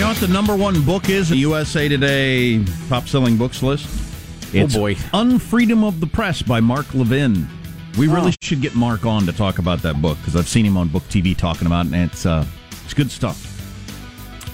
Know 0.08 0.14
what 0.14 0.20
the 0.26 0.32
number 0.32 0.56
one 0.56 0.82
book 0.86 1.10
is? 1.10 1.28
The 1.28 1.36
USA 1.36 1.86
Today 1.86 2.64
top 2.88 3.06
selling 3.08 3.36
books 3.36 3.62
list. 3.62 3.86
It's 4.54 4.74
boy. 4.74 4.94
Unfreedom 4.94 5.86
of 5.86 6.00
the 6.00 6.06
Press 6.06 6.40
by 6.40 6.60
Mark 6.60 6.94
Levin. 6.94 7.46
We 7.98 8.08
really 8.08 8.32
should 8.40 8.62
get 8.62 8.74
Mark 8.74 9.04
on 9.04 9.26
to 9.26 9.34
talk 9.34 9.58
about 9.58 9.82
that 9.82 10.00
book 10.00 10.16
because 10.18 10.34
I've 10.34 10.48
seen 10.48 10.64
him 10.64 10.78
on 10.78 10.88
Book 10.88 11.02
TV 11.04 11.36
talking 11.36 11.66
about 11.66 11.84
it, 11.84 11.92
and 11.92 12.10
it's 12.10 12.24
uh, 12.24 12.46
it's 12.84 12.94
good 12.94 13.10
stuff. 13.10 13.36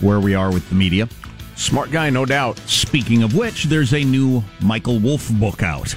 Where 0.01 0.19
we 0.19 0.35
are 0.35 0.53
with 0.53 0.69
the 0.71 0.75
media. 0.75 1.09
Smart 1.55 1.93
guy, 1.93 2.11
no 2.11 2.27
doubt. 2.27 2.59
Speaking 2.67 3.23
of 3.23 3.37
which, 3.37 3.65
there's 3.65 3.95
a 3.95 4.03
new 4.03 4.43
Michael 4.61 4.99
Wolff 4.99 5.31
book 5.35 5.63
out. 5.63 5.95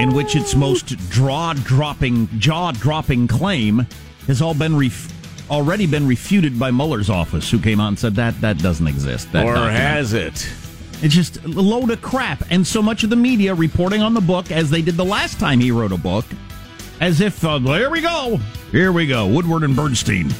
In 0.00 0.14
which 0.14 0.34
its 0.34 0.54
most 0.54 0.96
draw 1.10 1.52
dropping, 1.52 2.26
jaw 2.38 2.72
dropping 2.72 3.28
claim 3.28 3.86
has 4.26 4.40
all 4.40 4.54
been 4.54 4.78
ref- 4.78 5.19
already 5.50 5.86
been 5.86 6.06
refuted 6.06 6.58
by 6.58 6.70
Mueller's 6.70 7.10
office, 7.10 7.50
who 7.50 7.58
came 7.58 7.80
out 7.80 7.88
and 7.88 7.98
said 7.98 8.14
that 8.14 8.40
that 8.40 8.58
doesn't 8.58 8.86
exist. 8.86 9.30
That 9.32 9.44
or 9.44 9.54
document. 9.54 9.76
has 9.76 10.12
it? 10.12 10.48
It's 11.02 11.14
just 11.14 11.42
a 11.44 11.48
load 11.48 11.90
of 11.90 12.00
crap. 12.02 12.42
And 12.50 12.66
so 12.66 12.82
much 12.82 13.04
of 13.04 13.10
the 13.10 13.16
media 13.16 13.54
reporting 13.54 14.02
on 14.02 14.14
the 14.14 14.20
book, 14.20 14.50
as 14.50 14.70
they 14.70 14.82
did 14.82 14.96
the 14.96 15.04
last 15.04 15.40
time 15.40 15.60
he 15.60 15.70
wrote 15.70 15.92
a 15.92 15.98
book, 15.98 16.24
as 17.00 17.20
if, 17.20 17.44
uh, 17.44 17.58
here 17.58 17.90
we 17.90 18.00
go. 18.00 18.38
Here 18.70 18.92
we 18.92 19.06
go. 19.06 19.26
Woodward 19.26 19.64
and 19.64 19.74
Bernstein. 19.74 20.30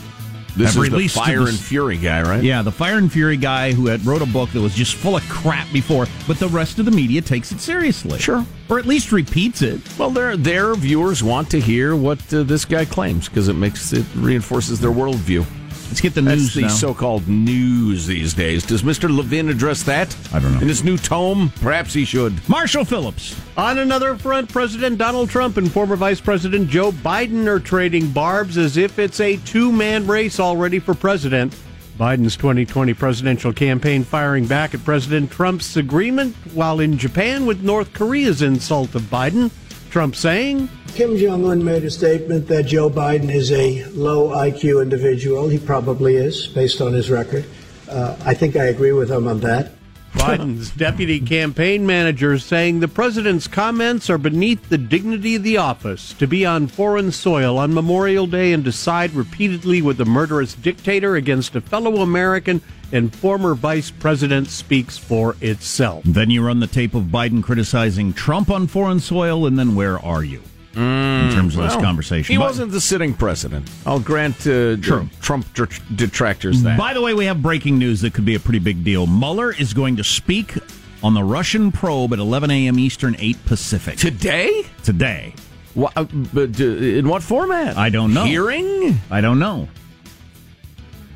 This 0.57 0.75
have 0.75 0.85
is 0.85 0.91
the 0.91 1.09
Fire 1.09 1.41
this- 1.41 1.51
and 1.51 1.59
Fury 1.59 1.97
guy, 1.97 2.23
right? 2.23 2.43
Yeah, 2.43 2.63
the 2.63 2.73
Fire 2.73 2.99
and 2.99 3.11
Fury 3.11 3.37
guy 3.37 3.73
who 3.73 3.87
had 3.87 4.05
wrote 4.05 4.23
a 4.23 4.27
book 4.27 4.51
that 4.51 4.61
was 4.61 4.75
just 4.75 4.95
full 4.95 5.17
of 5.17 5.23
crap 5.29 5.71
before, 5.73 6.07
but 6.27 6.39
the 6.39 6.49
rest 6.49 6.79
of 6.79 6.85
the 6.85 6.91
media 6.91 7.21
takes 7.21 7.53
it 7.53 7.61
seriously. 7.61 8.19
Sure. 8.19 8.45
Or 8.69 8.79
at 8.79 8.87
least 8.87 9.13
repeats 9.13 9.63
it. 9.63 9.81
Well, 9.99 10.11
their 10.11 10.37
their 10.37 10.75
viewers 10.75 11.23
want 11.23 11.51
to 11.51 11.61
hear 11.61 11.97
what 11.97 12.19
uh, 12.33 12.43
this 12.45 12.65
guy 12.65 12.85
claims 12.85 13.29
because 13.29 13.49
it 13.49 13.55
makes 13.55 13.93
it 13.93 14.05
reinforces 14.15 14.81
their 14.81 14.91
worldview. 14.93 15.45
Let's 15.91 16.01
get 16.01 16.15
the 16.15 16.21
That's 16.23 16.41
news 16.41 16.55
the 16.55 16.61
now. 16.63 16.69
so-called 16.69 17.27
news 17.27 18.07
these 18.07 18.33
days. 18.33 18.65
Does 18.65 18.83
Mr. 18.85 19.15
Levin 19.15 19.49
address 19.49 19.83
that? 19.83 20.17
I 20.33 20.39
don't 20.39 20.55
know. 20.55 20.61
In 20.61 20.69
his 20.69 20.85
new 20.85 20.97
tome, 20.97 21.53
perhaps 21.61 21.93
he 21.93 22.05
should. 22.05 22.49
Marshall 22.49 22.85
Phillips. 22.85 23.35
On 23.57 23.77
another 23.77 24.15
front, 24.15 24.49
President 24.53 24.99
Donald 24.99 25.31
Trump 25.31 25.57
and 25.57 25.71
former 25.71 25.97
Vice 25.97 26.21
President 26.21 26.69
Joe 26.71 26.93
Biden 26.93 27.49
are 27.49 27.59
trading 27.59 28.09
barbs 28.13 28.57
as 28.57 28.77
if 28.77 29.01
it's 29.01 29.19
a 29.19 29.37
two 29.39 29.73
man 29.73 30.07
race 30.07 30.39
already 30.39 30.79
for 30.79 30.95
president. 30.95 31.57
Biden's 31.99 32.37
2020 32.37 32.95
presidential 32.95 33.53
campaign 33.53 34.05
firing 34.05 34.47
back 34.47 34.75
at 34.75 34.85
President 34.85 35.29
Trump's 35.31 35.77
agreement 35.77 36.37
while 36.55 36.79
in 36.79 36.97
Japan 36.99 37.47
with 37.47 37.65
North 37.65 37.93
Korea's 37.93 38.43
insult 38.43 38.95
of 38.95 39.03
Biden. 39.03 39.51
Trump 39.91 40.15
saying, 40.15 40.69
Kim 40.95 41.17
Jong 41.17 41.45
un 41.45 41.65
made 41.65 41.85
a 41.85 41.91
statement 41.91 42.47
that 42.47 42.67
Joe 42.67 42.89
Biden 42.89 43.29
is 43.29 43.51
a 43.51 43.85
low 43.87 44.29
IQ 44.29 44.83
individual. 44.83 45.49
He 45.49 45.59
probably 45.59 46.15
is, 46.15 46.47
based 46.47 46.81
on 46.81 46.93
his 46.93 47.11
record. 47.11 47.45
Uh, 47.89 48.17
I 48.25 48.35
think 48.35 48.55
I 48.55 48.67
agree 48.67 48.93
with 48.93 49.11
him 49.11 49.27
on 49.27 49.41
that. 49.41 49.73
Biden's 50.13 50.71
deputy 50.71 51.21
campaign 51.21 51.87
manager 51.87 52.39
saying 52.39 52.81
the 52.81 52.89
president's 52.89 53.47
comments 53.47 54.11
are 54.11 54.19
beneath 54.19 54.69
the 54.69 54.79
dignity 54.79 55.37
of 55.37 55.43
the 55.43 55.57
office 55.57 56.13
to 56.15 56.27
be 56.27 56.45
on 56.45 56.67
foreign 56.67 57.13
soil 57.13 57.57
on 57.59 57.73
Memorial 57.73 58.27
Day 58.27 58.53
and 58.53 58.65
decide 58.65 59.13
repeatedly 59.13 59.81
with 59.81 60.01
a 60.01 60.05
murderous 60.05 60.55
dictator 60.55 61.17
against 61.17 61.55
a 61.55 61.61
fellow 61.61 61.97
American 61.97 62.61
and 62.93 63.15
former 63.15 63.55
vice 63.55 63.91
president 63.91 64.49
speaks 64.49 64.99
for 64.99 65.37
itself. 65.41 66.03
Then 66.05 66.31
you 66.31 66.45
run 66.45 66.61
the 66.61 66.67
tape 66.67 66.95
of 66.95 67.05
Biden 67.05 67.43
criticizing 67.43 68.13
Trump 68.13 68.51
on 68.51 68.67
foreign 68.67 69.01
soil, 69.01 69.47
and 69.47 69.59
then 69.59 69.75
where 69.75 69.99
are 69.99 70.25
you? 70.25 70.43
In 70.75 71.31
terms 71.35 71.57
of 71.57 71.65
this 71.65 71.75
conversation. 71.77 72.33
He 72.33 72.39
But- 72.39 72.47
wasn't 72.49 72.73
the 72.73 72.81
sitting 72.81 73.15
president. 73.15 73.69
I'll 73.87 74.01
grant 74.01 74.47
uh. 74.47 74.77
Trump 75.21 75.53
det- 75.55 75.81
detractors 75.97 76.63
that. 76.63 76.79
By 76.79 76.95
the 76.95 77.01
way, 77.01 77.15
we 77.15 77.25
have 77.27 77.43
breaking 77.43 77.79
news 77.79 78.01
that 78.03 78.13
could 78.15 78.25
be 78.25 78.35
a 78.35 78.41
pretty 78.41 78.59
big 78.61 78.85
deal. 78.85 79.07
Mueller 79.07 79.53
is 79.53 79.73
going 79.75 79.97
to 79.97 80.05
speak 80.05 80.55
on 81.03 81.15
the 81.15 81.25
Russian 81.25 81.73
probe 81.73 82.13
at 82.13 82.19
11 82.19 82.51
a.m. 82.51 82.79
Eastern, 82.79 83.17
8 83.19 83.45
Pacific. 83.47 83.97
Today? 83.97 84.65
Today. 84.85 85.35
What, 85.75 85.93
uh, 85.97 86.05
but 86.35 86.61
uh, 86.61 86.65
in 86.65 87.09
what 87.09 87.23
format? 87.23 87.77
I 87.77 87.91
don't 87.91 88.13
know. 88.13 88.25
Hearing? 88.25 88.99
I 89.11 89.21
don't 89.21 89.39
know. 89.39 89.69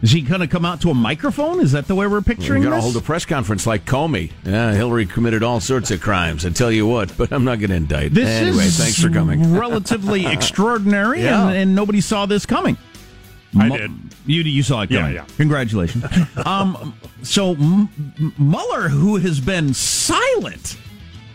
Is 0.05 0.13
he 0.13 0.21
going 0.21 0.43
to 0.43 0.47
come 0.47 0.67
out 0.67 0.83
to 0.83 0.91
a 0.91 0.95
microphone? 0.95 1.61
Is 1.61 1.73
that 1.73 1.87
the 1.87 1.95
way 1.95 2.07
we're 2.07 2.21
picturing 2.21 2.63
We're 2.63 2.69
going 2.69 2.77
to 2.79 2.83
hold 2.83 2.95
a 2.97 3.01
press 3.01 3.25
conference 3.25 3.67
like 3.67 3.87
Comey. 3.87 4.33
Yeah, 4.45 4.75
Hillary 4.75 5.07
committed 5.07 5.43
all 5.43 5.61
sorts 5.61 5.91
of 5.91 6.03
crimes. 6.03 6.45
I 6.45 6.51
tell 6.51 6.71
you 6.71 6.87
what, 6.87 7.17
but 7.17 7.33
I'm 7.33 7.43
not 7.45 7.59
going 7.59 7.71
to 7.71 7.77
indict. 7.77 8.13
This 8.13 8.29
anyway, 8.29 8.65
is 8.67 8.77
thanks 8.79 9.01
for 9.01 9.09
coming. 9.09 9.55
relatively 9.59 10.27
extraordinary, 10.27 11.23
Yeah. 11.23 11.49
and, 11.49 11.57
and 11.57 11.75
nobody 11.75 12.03
saw 12.03 12.27
this 12.27 12.45
coming. 12.45 12.77
I 13.59 13.69
Mu- 13.71 13.79
did. 13.79 13.93
You 14.27 14.43
you 14.43 14.63
saw 14.63 14.83
it 14.83 14.91
Yeah, 14.91 15.01
coming. 15.01 15.15
yeah. 15.15 15.25
Congratulations. 15.39 16.05
um, 16.45 16.95
so 17.23 17.53
M- 17.53 17.89
M- 18.19 18.35
Mueller, 18.37 18.91
who 18.91 19.17
has 19.17 19.41
been 19.41 19.73
silent 19.73 20.77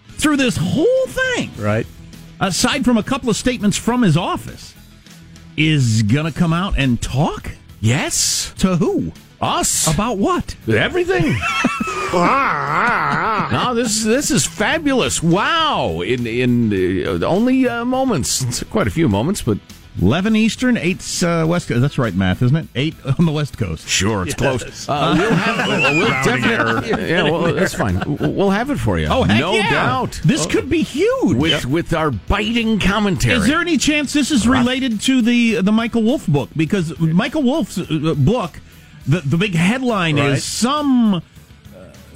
through 0.10 0.38
this 0.38 0.58
whole 0.58 1.08
thing, 1.08 1.50
Right. 1.58 1.88
aside 2.40 2.86
from 2.86 2.98
a 2.98 3.04
couple 3.04 3.32
of 3.32 3.36
statements 3.36 3.78
from 3.78 4.04
his 4.04 4.16
office, 4.16 4.76
is 5.58 6.04
going 6.04 6.32
to 6.32 6.38
come 6.38 6.54
out 6.54 6.78
and 6.78 7.02
talk 7.02 7.50
Yes. 7.82 8.54
to 8.60 8.76
who 8.76 9.12
Us. 9.42 9.88
about 9.94 10.18
what? 10.18 10.56
Everything. 10.68 11.38
no, 12.14 13.74
this 13.76 14.04
this 14.04 14.32
is 14.32 14.46
fabulous. 14.46 15.22
Wow! 15.22 16.02
In 16.02 16.26
in 16.26 16.74
uh, 17.06 17.26
only 17.26 17.68
uh, 17.68 17.86
moments, 17.86 18.42
It's 18.42 18.64
quite 18.64 18.88
a 18.88 18.92
few 18.92 19.08
moments, 19.08 19.42
but 19.44 19.60
11 20.02 20.36
Eastern, 20.36 20.78
8 20.78 21.24
uh, 21.24 21.46
West 21.48 21.68
Coast. 21.68 21.82
That's 21.82 21.98
right, 21.98 22.14
math, 22.14 22.42
isn't 22.42 22.56
it? 22.56 22.68
8 22.76 22.96
on 23.20 23.26
the 23.26 23.32
West 23.32 23.58
Coast. 23.58 23.88
sure, 23.88 24.24
it's 24.24 24.34
close. 24.36 24.88
Uh, 24.88 25.16
we'll 25.18 25.32
have 25.34 25.70
it. 25.70 25.98
we'll 25.98 26.08
definitely, 26.08 26.92
error. 26.94 27.02
yeah, 27.08 27.24
well, 27.24 27.54
that's 27.54 27.74
fine. 27.74 28.02
We'll 28.20 28.52
have 28.52 28.70
it 28.70 28.78
for 28.78 28.98
you. 29.00 29.08
Oh, 29.08 29.24
heck 29.24 29.40
no 29.40 29.54
yeah. 29.54 29.70
doubt. 29.72 30.22
This 30.24 30.46
could 30.46 30.70
be 30.70 30.84
huge. 30.84 31.36
with 31.38 31.66
with 31.66 31.94
our 31.94 32.12
biting 32.12 32.80
commentary. 32.80 33.36
Is 33.36 33.48
there 33.48 33.60
any 33.60 33.78
chance 33.78 34.14
this 34.14 34.32
is 34.32 34.48
related 34.48 35.02
to 35.02 35.22
the 35.22 35.62
the 35.62 35.72
Michael 35.72 36.04
Wolff 36.04 36.28
book? 36.28 36.50
Because 36.56 36.98
Michael 37.00 37.44
Wolff's 37.44 37.78
uh, 37.78 38.14
book, 38.18 38.60
the 39.08 39.20
the 39.22 39.38
big 39.38 39.56
headline 39.56 40.18
Right. 40.18 40.30
is 40.32 40.44
some 40.44 41.22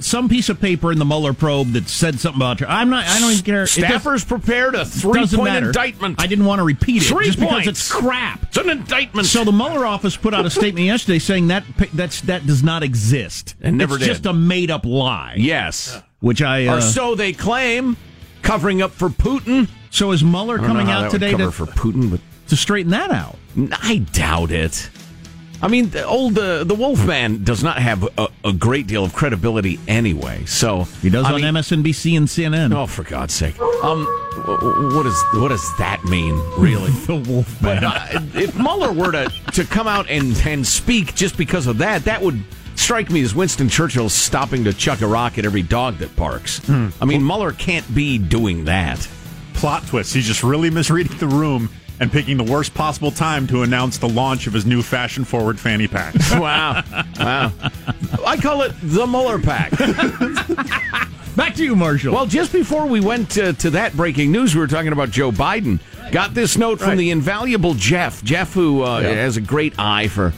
some 0.04 0.28
piece 0.28 0.48
of 0.50 0.60
paper 0.60 0.92
in 0.92 0.98
the 0.98 1.04
Mueller 1.04 1.32
probe 1.32 1.68
that 1.72 1.88
said 1.88 2.20
something 2.20 2.40
about. 2.40 2.62
I'm 2.62 2.90
not. 2.90 3.06
I 3.06 3.20
don't 3.20 3.32
even 3.32 3.44
care. 3.44 3.64
Staffers 3.64 4.26
prepared 4.26 4.74
a 4.74 4.84
three-point 4.84 5.56
indictment. 5.56 6.20
I 6.20 6.26
didn't 6.26 6.44
want 6.44 6.58
to 6.58 6.64
repeat 6.64 7.02
it 7.02 7.06
Three 7.06 7.26
just 7.26 7.40
because 7.40 7.66
it's 7.66 7.90
crap. 7.90 8.42
It's 8.44 8.58
an 8.58 8.68
indictment. 8.68 9.26
So 9.26 9.44
the 9.44 9.52
Mueller 9.52 9.86
office 9.86 10.16
put 10.16 10.34
out 10.34 10.44
a 10.44 10.50
statement 10.50 10.86
yesterday 10.86 11.18
saying 11.18 11.48
that 11.48 11.64
that's 11.94 12.20
that 12.22 12.46
does 12.46 12.62
not 12.62 12.82
exist. 12.82 13.54
And 13.62 13.78
never 13.78 13.96
did 13.96 14.02
it's 14.02 14.18
did. 14.18 14.22
just 14.24 14.26
a 14.26 14.32
made 14.34 14.70
up 14.70 14.84
lie. 14.84 15.34
yes, 15.38 16.00
Which 16.20 16.42
I 16.42 16.66
uh, 16.66 16.76
or 16.76 16.80
so 16.80 17.14
they 17.14 17.32
claim, 17.32 17.96
covering 18.42 18.82
up 18.82 18.90
for 18.90 19.08
Putin. 19.08 19.68
so 19.90 20.12
is 20.12 20.22
Mueller 20.22 20.58
coming 20.58 20.90
out 20.90 21.10
today 21.10 21.30
cover 21.30 21.44
to, 21.46 21.50
for 21.50 21.66
Putin, 21.66 22.10
but 22.10 22.20
to 22.48 22.56
straighten 22.56 22.90
that 22.90 23.10
out? 23.10 23.36
I 23.72 23.98
doubt 24.12 24.50
it. 24.50 24.90
I 25.64 25.68
mean, 25.68 25.88
the 25.90 26.04
old 26.06 26.38
uh, 26.38 26.62
the 26.64 26.74
Wolfman 26.74 27.42
does 27.42 27.64
not 27.64 27.78
have 27.78 28.06
a, 28.18 28.28
a 28.44 28.52
great 28.52 28.86
deal 28.86 29.02
of 29.02 29.14
credibility 29.14 29.80
anyway. 29.88 30.44
So 30.44 30.84
He 31.00 31.08
does 31.08 31.24
I 31.24 31.32
on 31.32 31.40
mean- 31.40 31.54
MSNBC 31.54 32.16
and 32.18 32.28
CNN. 32.28 32.74
Oh, 32.76 32.86
for 32.86 33.02
God's 33.02 33.32
sake! 33.32 33.58
Um, 33.82 34.04
wh- 34.04 34.94
what 34.94 35.06
is 35.06 35.24
what 35.34 35.48
does 35.48 35.76
that 35.78 36.04
mean, 36.04 36.34
really? 36.58 36.90
the 37.06 37.16
Wolf 37.16 37.56
But 37.62 37.82
uh, 37.82 38.06
if 38.34 38.54
Mueller 38.58 38.92
were 38.92 39.12
to, 39.12 39.30
to 39.54 39.64
come 39.64 39.86
out 39.88 40.08
and, 40.10 40.36
and 40.46 40.66
speak 40.66 41.14
just 41.14 41.38
because 41.38 41.66
of 41.66 41.78
that, 41.78 42.04
that 42.04 42.20
would 42.20 42.42
strike 42.76 43.08
me 43.10 43.22
as 43.22 43.34
Winston 43.34 43.70
Churchill 43.70 44.10
stopping 44.10 44.64
to 44.64 44.74
chuck 44.74 45.00
a 45.00 45.06
rock 45.06 45.38
at 45.38 45.46
every 45.46 45.62
dog 45.62 45.96
that 45.98 46.14
barks. 46.14 46.58
Hmm. 46.66 46.88
I 47.00 47.06
mean, 47.06 47.24
Mueller 47.26 47.52
can't 47.52 47.86
be 47.94 48.18
doing 48.18 48.66
that. 48.66 49.08
Plot 49.54 49.86
twist. 49.86 50.12
He's 50.12 50.26
just 50.26 50.42
really 50.42 50.68
misreading 50.68 51.16
the 51.18 51.28
room 51.28 51.70
and 52.00 52.10
picking 52.10 52.36
the 52.36 52.44
worst 52.44 52.74
possible 52.74 53.10
time 53.10 53.46
to 53.46 53.62
announce 53.62 53.98
the 53.98 54.08
launch 54.08 54.46
of 54.46 54.52
his 54.52 54.66
new 54.66 54.82
fashion 54.82 55.24
forward 55.24 55.58
fanny 55.60 55.86
pack. 55.88 56.14
Wow. 56.32 56.82
Wow. 57.18 57.52
I 58.26 58.36
call 58.36 58.62
it 58.62 58.72
the 58.82 59.06
Mueller 59.06 59.38
pack. 59.38 59.70
Back 61.36 61.54
to 61.56 61.64
you, 61.64 61.74
Marshall. 61.74 62.14
Well, 62.14 62.26
just 62.26 62.52
before 62.52 62.86
we 62.86 63.00
went 63.00 63.36
uh, 63.38 63.52
to 63.54 63.70
that 63.70 63.92
breaking 63.96 64.30
news, 64.30 64.54
we 64.54 64.60
were 64.60 64.66
talking 64.68 64.92
about 64.92 65.10
Joe 65.10 65.30
Biden. 65.32 65.80
Got 66.12 66.32
this 66.34 66.56
note 66.56 66.78
from 66.78 66.90
Right. 66.90 66.98
the 66.98 67.10
invaluable 67.10 67.74
Jeff. 67.74 68.22
Jeff, 68.22 68.52
who 68.54 68.82
uh, 68.84 69.00
Yeah. 69.00 69.08
has 69.14 69.36
a 69.36 69.40
great 69.40 69.74
eye 69.78 70.06
for 70.08 70.32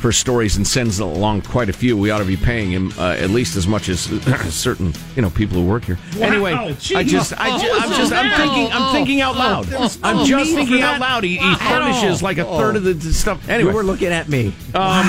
for 0.00 0.10
stories 0.12 0.56
and 0.56 0.66
sends 0.66 0.98
along 0.98 1.42
quite 1.42 1.68
a 1.68 1.72
few. 1.72 1.96
We 1.96 2.10
ought 2.10 2.18
to 2.18 2.24
be 2.24 2.36
paying 2.36 2.70
him 2.70 2.92
uh, 2.98 3.10
at 3.18 3.30
least 3.30 3.54
as 3.56 3.66
much 3.68 3.88
as 3.88 4.00
certain 4.54 4.92
you 5.14 5.22
know 5.22 5.30
people 5.30 5.60
who 5.60 5.66
work 5.68 5.84
here. 5.84 5.98
anyway, 6.18 6.52
I 6.54 6.72
geez. 6.72 7.10
just, 7.12 7.32
I 7.38 7.58
just, 7.58 7.82
I'm 7.82 7.90
just, 7.96 8.12
I'm 8.12 8.32
Oh, 8.32 8.36
thinking, 8.36 8.72
I'm 8.72 8.82
oh, 8.82 8.92
thinking 8.92 9.20
out 9.20 9.34
oh, 9.36 9.38
loud. 9.38 9.64
there's 9.66 9.98
I'm 10.02 10.24
just 10.26 10.50
need 10.50 10.56
thinking 10.56 10.82
out 10.82 11.00
loud. 11.00 11.22
He, 11.24 11.36
he 11.36 11.54
furnishes 11.56 12.22
like 12.22 12.38
a 12.38 12.44
third 12.44 12.76
of 12.76 12.84
the 12.84 12.94
the 12.94 13.12
stuff. 13.12 13.48
Anyway, 13.48 13.70
You 13.70 13.76
were 13.76 13.82
looking 13.84 14.08
at 14.08 14.28
me. 14.28 14.48
um, 14.74 15.06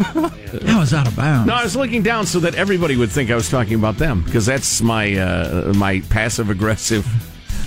That 0.50 0.78
was 0.80 0.92
out 0.94 1.06
of 1.06 1.14
bounds. 1.14 1.46
no, 1.46 1.54
I 1.54 1.62
was 1.62 1.76
looking 1.76 2.02
down 2.02 2.26
so 2.26 2.40
that 2.40 2.54
everybody 2.56 2.96
would 2.96 3.10
think 3.10 3.30
I 3.30 3.34
was 3.36 3.48
talking 3.50 3.74
about 3.74 3.98
them 3.98 4.22
because 4.24 4.46
that's 4.46 4.80
my 4.82 5.14
uh, 5.16 5.72
my 5.76 6.00
passive 6.08 6.50
aggressive 6.50 7.06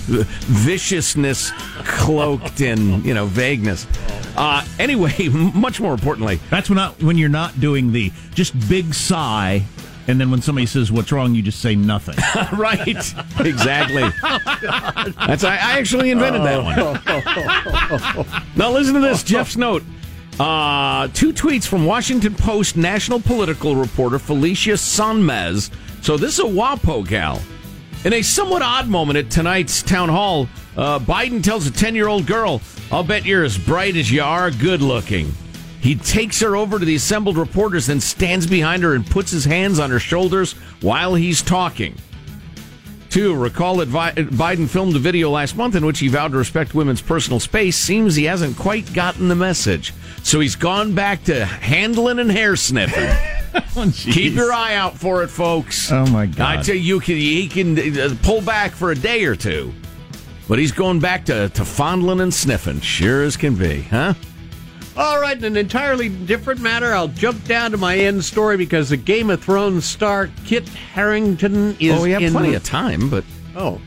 viciousness 0.06 1.50
cloaked 1.84 2.60
in 2.60 3.02
you 3.04 3.14
know 3.14 3.26
vagueness. 3.26 3.86
Uh, 4.36 4.64
anyway, 4.78 5.28
much 5.54 5.80
more 5.80 5.92
importantly, 5.92 6.40
That's 6.50 6.68
when 6.68 6.76
not 6.76 7.02
when 7.02 7.18
you're 7.18 7.28
not 7.28 7.60
doing 7.60 7.92
the 7.92 8.12
just 8.34 8.58
big 8.68 8.94
sigh, 8.94 9.64
and 10.06 10.20
then 10.20 10.30
when 10.30 10.42
somebody 10.42 10.66
says 10.66 10.92
what's 10.92 11.12
wrong, 11.12 11.34
you 11.34 11.42
just 11.42 11.60
say 11.60 11.74
nothing. 11.74 12.16
right? 12.58 12.88
Exactly. 13.40 14.04
That's 15.26 15.44
I, 15.44 15.54
I 15.54 15.78
actually 15.78 16.10
invented 16.10 16.42
that 16.42 16.62
one. 18.24 18.46
now 18.56 18.70
listen 18.70 18.94
to 18.94 19.00
this, 19.00 19.22
Jeff's 19.22 19.56
note. 19.56 19.82
Uh, 20.38 21.06
two 21.08 21.32
tweets 21.32 21.64
from 21.64 21.86
Washington 21.86 22.34
Post 22.34 22.76
national 22.76 23.20
political 23.20 23.76
reporter 23.76 24.18
Felicia 24.18 24.72
Sonmez. 24.72 25.70
So 26.02 26.16
this 26.16 26.38
is 26.38 26.40
a 26.40 26.48
WAPO 26.48 27.06
gal. 27.08 27.40
In 28.04 28.12
a 28.12 28.20
somewhat 28.20 28.60
odd 28.60 28.86
moment 28.86 29.16
at 29.16 29.30
tonight's 29.30 29.82
town 29.82 30.10
hall, 30.10 30.46
uh, 30.76 30.98
Biden 30.98 31.42
tells 31.42 31.66
a 31.66 31.70
10 31.70 31.94
year 31.94 32.06
old 32.06 32.26
girl, 32.26 32.60
I'll 32.92 33.02
bet 33.02 33.24
you're 33.24 33.44
as 33.44 33.56
bright 33.56 33.96
as 33.96 34.12
you 34.12 34.22
are 34.22 34.50
good 34.50 34.82
looking. 34.82 35.32
He 35.80 35.94
takes 35.94 36.38
her 36.40 36.54
over 36.54 36.78
to 36.78 36.84
the 36.84 36.96
assembled 36.96 37.38
reporters, 37.38 37.86
then 37.86 38.02
stands 38.02 38.46
behind 38.46 38.82
her 38.82 38.94
and 38.94 39.06
puts 39.06 39.30
his 39.30 39.46
hands 39.46 39.78
on 39.78 39.90
her 39.90 39.98
shoulders 39.98 40.52
while 40.82 41.14
he's 41.14 41.40
talking. 41.40 41.94
Two, 43.08 43.34
recall 43.34 43.76
that 43.76 43.88
Biden 43.88 44.68
filmed 44.68 44.96
a 44.96 44.98
video 44.98 45.30
last 45.30 45.56
month 45.56 45.74
in 45.74 45.86
which 45.86 46.00
he 46.00 46.08
vowed 46.08 46.32
to 46.32 46.36
respect 46.36 46.74
women's 46.74 47.00
personal 47.00 47.40
space. 47.40 47.76
Seems 47.76 48.16
he 48.16 48.24
hasn't 48.24 48.58
quite 48.58 48.92
gotten 48.92 49.28
the 49.28 49.34
message. 49.34 49.94
So 50.22 50.40
he's 50.40 50.56
gone 50.56 50.94
back 50.94 51.24
to 51.24 51.46
handling 51.46 52.18
and 52.18 52.30
hair 52.30 52.56
sniffing. 52.56 53.16
Keep 53.92 54.34
your 54.34 54.52
eye 54.52 54.74
out 54.74 54.96
for 54.96 55.22
it, 55.22 55.28
folks. 55.28 55.90
Oh, 55.92 56.06
my 56.06 56.26
God. 56.26 56.58
I 56.58 56.62
tell 56.62 56.74
you, 56.74 56.80
you 56.80 57.00
can, 57.00 57.16
he 57.16 57.48
can 57.48 57.98
uh, 57.98 58.14
pull 58.22 58.40
back 58.40 58.72
for 58.72 58.90
a 58.90 58.94
day 58.94 59.24
or 59.24 59.36
two. 59.36 59.72
But 60.48 60.58
he's 60.58 60.72
going 60.72 61.00
back 61.00 61.24
to, 61.26 61.48
to 61.48 61.64
fondling 61.64 62.20
and 62.20 62.32
sniffing, 62.32 62.80
sure 62.80 63.22
as 63.22 63.36
can 63.36 63.54
be, 63.54 63.82
huh? 63.82 64.14
All 64.96 65.20
right, 65.20 65.36
in 65.36 65.44
an 65.44 65.56
entirely 65.56 66.08
different 66.08 66.60
matter, 66.60 66.94
I'll 66.94 67.08
jump 67.08 67.44
down 67.46 67.72
to 67.72 67.76
my 67.76 67.96
end 67.96 68.24
story 68.24 68.56
because 68.56 68.90
the 68.90 68.96
Game 68.96 69.28
of 69.30 69.42
Thrones 69.42 69.84
star 69.84 70.30
Kit 70.44 70.68
Harington 70.68 71.76
is 71.80 71.98
oh, 71.98 72.02
we 72.02 72.12
have 72.12 72.22
in 72.22 72.32
plenty 72.32 72.54
of 72.54 72.62
time, 72.62 73.08
but 73.10 73.24
Oh, 73.56 73.80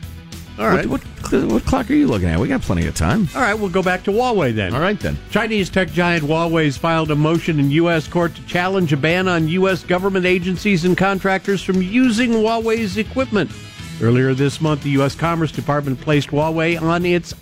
all 0.58 0.66
right. 0.66 0.86
what, 0.86 1.00
what, 1.02 1.44
what 1.44 1.64
clock 1.64 1.90
are 1.90 1.94
you 1.94 2.08
looking 2.08 2.28
at? 2.28 2.40
We 2.40 2.48
got 2.48 2.62
plenty 2.62 2.86
of 2.86 2.94
time. 2.94 3.28
All 3.34 3.40
right, 3.40 3.54
we'll 3.54 3.68
go 3.68 3.82
back 3.82 4.02
to 4.04 4.10
Huawei 4.10 4.54
then. 4.54 4.74
All 4.74 4.80
right, 4.80 4.98
then. 4.98 5.16
Chinese 5.30 5.70
tech 5.70 5.90
giant 5.90 6.24
Huawei's 6.24 6.76
filed 6.76 7.10
a 7.10 7.14
motion 7.14 7.60
in 7.60 7.70
U.S. 7.72 8.08
court 8.08 8.34
to 8.34 8.44
challenge 8.46 8.92
a 8.92 8.96
ban 8.96 9.28
on 9.28 9.48
U.S. 9.48 9.84
government 9.84 10.26
agencies 10.26 10.84
and 10.84 10.96
contractors 10.96 11.62
from 11.62 11.80
using 11.80 12.32
Huawei's 12.32 12.96
equipment. 12.98 13.50
Earlier 14.00 14.34
this 14.34 14.60
month, 14.60 14.82
the 14.82 14.90
U.S. 14.90 15.14
Commerce 15.14 15.52
Department 15.52 16.00
placed 16.00 16.28
Huawei 16.28 16.80
on 16.80 17.04
its 17.04 17.34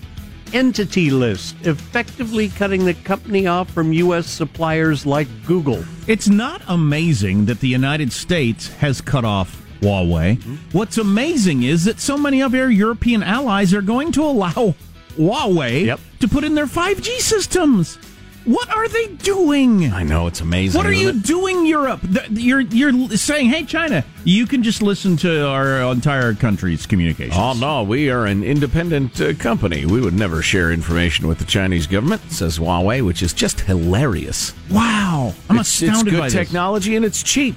entity 0.52 1.10
list, 1.10 1.56
effectively 1.66 2.48
cutting 2.48 2.84
the 2.84 2.94
company 2.94 3.46
off 3.46 3.70
from 3.70 3.92
U.S. 3.92 4.26
suppliers 4.26 5.06
like 5.06 5.28
Google. 5.46 5.84
It's 6.06 6.28
not 6.28 6.62
amazing 6.68 7.46
that 7.46 7.60
the 7.60 7.68
United 7.68 8.12
States 8.12 8.68
has 8.74 9.00
cut 9.00 9.24
off 9.24 9.65
Huawei. 9.80 10.40
What's 10.72 10.98
amazing 10.98 11.62
is 11.62 11.84
that 11.84 12.00
so 12.00 12.16
many 12.16 12.40
of 12.42 12.54
our 12.54 12.70
European 12.70 13.22
allies 13.22 13.72
are 13.74 13.82
going 13.82 14.12
to 14.12 14.22
allow 14.22 14.74
Huawei 15.16 15.86
Yep. 15.86 16.00
to 16.20 16.28
put 16.28 16.44
in 16.44 16.54
their 16.54 16.66
5G 16.66 17.18
systems. 17.20 17.98
What 18.44 18.70
are 18.70 18.86
they 18.86 19.08
doing? 19.08 19.92
I 19.92 20.04
know, 20.04 20.28
it's 20.28 20.40
amazing. 20.40 20.78
What 20.78 20.86
are 20.86 20.92
you 20.92 21.08
it? 21.08 21.24
doing, 21.24 21.66
Europe? 21.66 21.98
You're 22.30 22.60
you're 22.60 23.08
saying, 23.16 23.50
"Hey, 23.50 23.64
China, 23.64 24.04
you 24.22 24.46
can 24.46 24.62
just 24.62 24.82
listen 24.82 25.16
to 25.16 25.48
our 25.48 25.80
entire 25.92 26.32
country's 26.32 26.86
communications." 26.86 27.34
Oh, 27.36 27.54
no, 27.54 27.82
we 27.82 28.08
are 28.08 28.24
an 28.24 28.44
independent 28.44 29.20
uh, 29.20 29.34
company. 29.34 29.84
We 29.84 30.00
would 30.00 30.14
never 30.14 30.42
share 30.42 30.70
information 30.70 31.26
with 31.26 31.38
the 31.40 31.44
Chinese 31.44 31.88
government, 31.88 32.22
says 32.30 32.60
Huawei, 32.60 33.04
which 33.04 33.20
is 33.20 33.32
just 33.32 33.62
hilarious. 33.62 34.52
Wow, 34.70 35.34
I'm 35.50 35.58
it's, 35.58 35.68
astounded 35.82 36.06
it's 36.06 36.10
good 36.12 36.20
by 36.20 36.26
this. 36.28 36.34
technology 36.34 36.94
and 36.94 37.04
it's 37.04 37.24
cheap. 37.24 37.56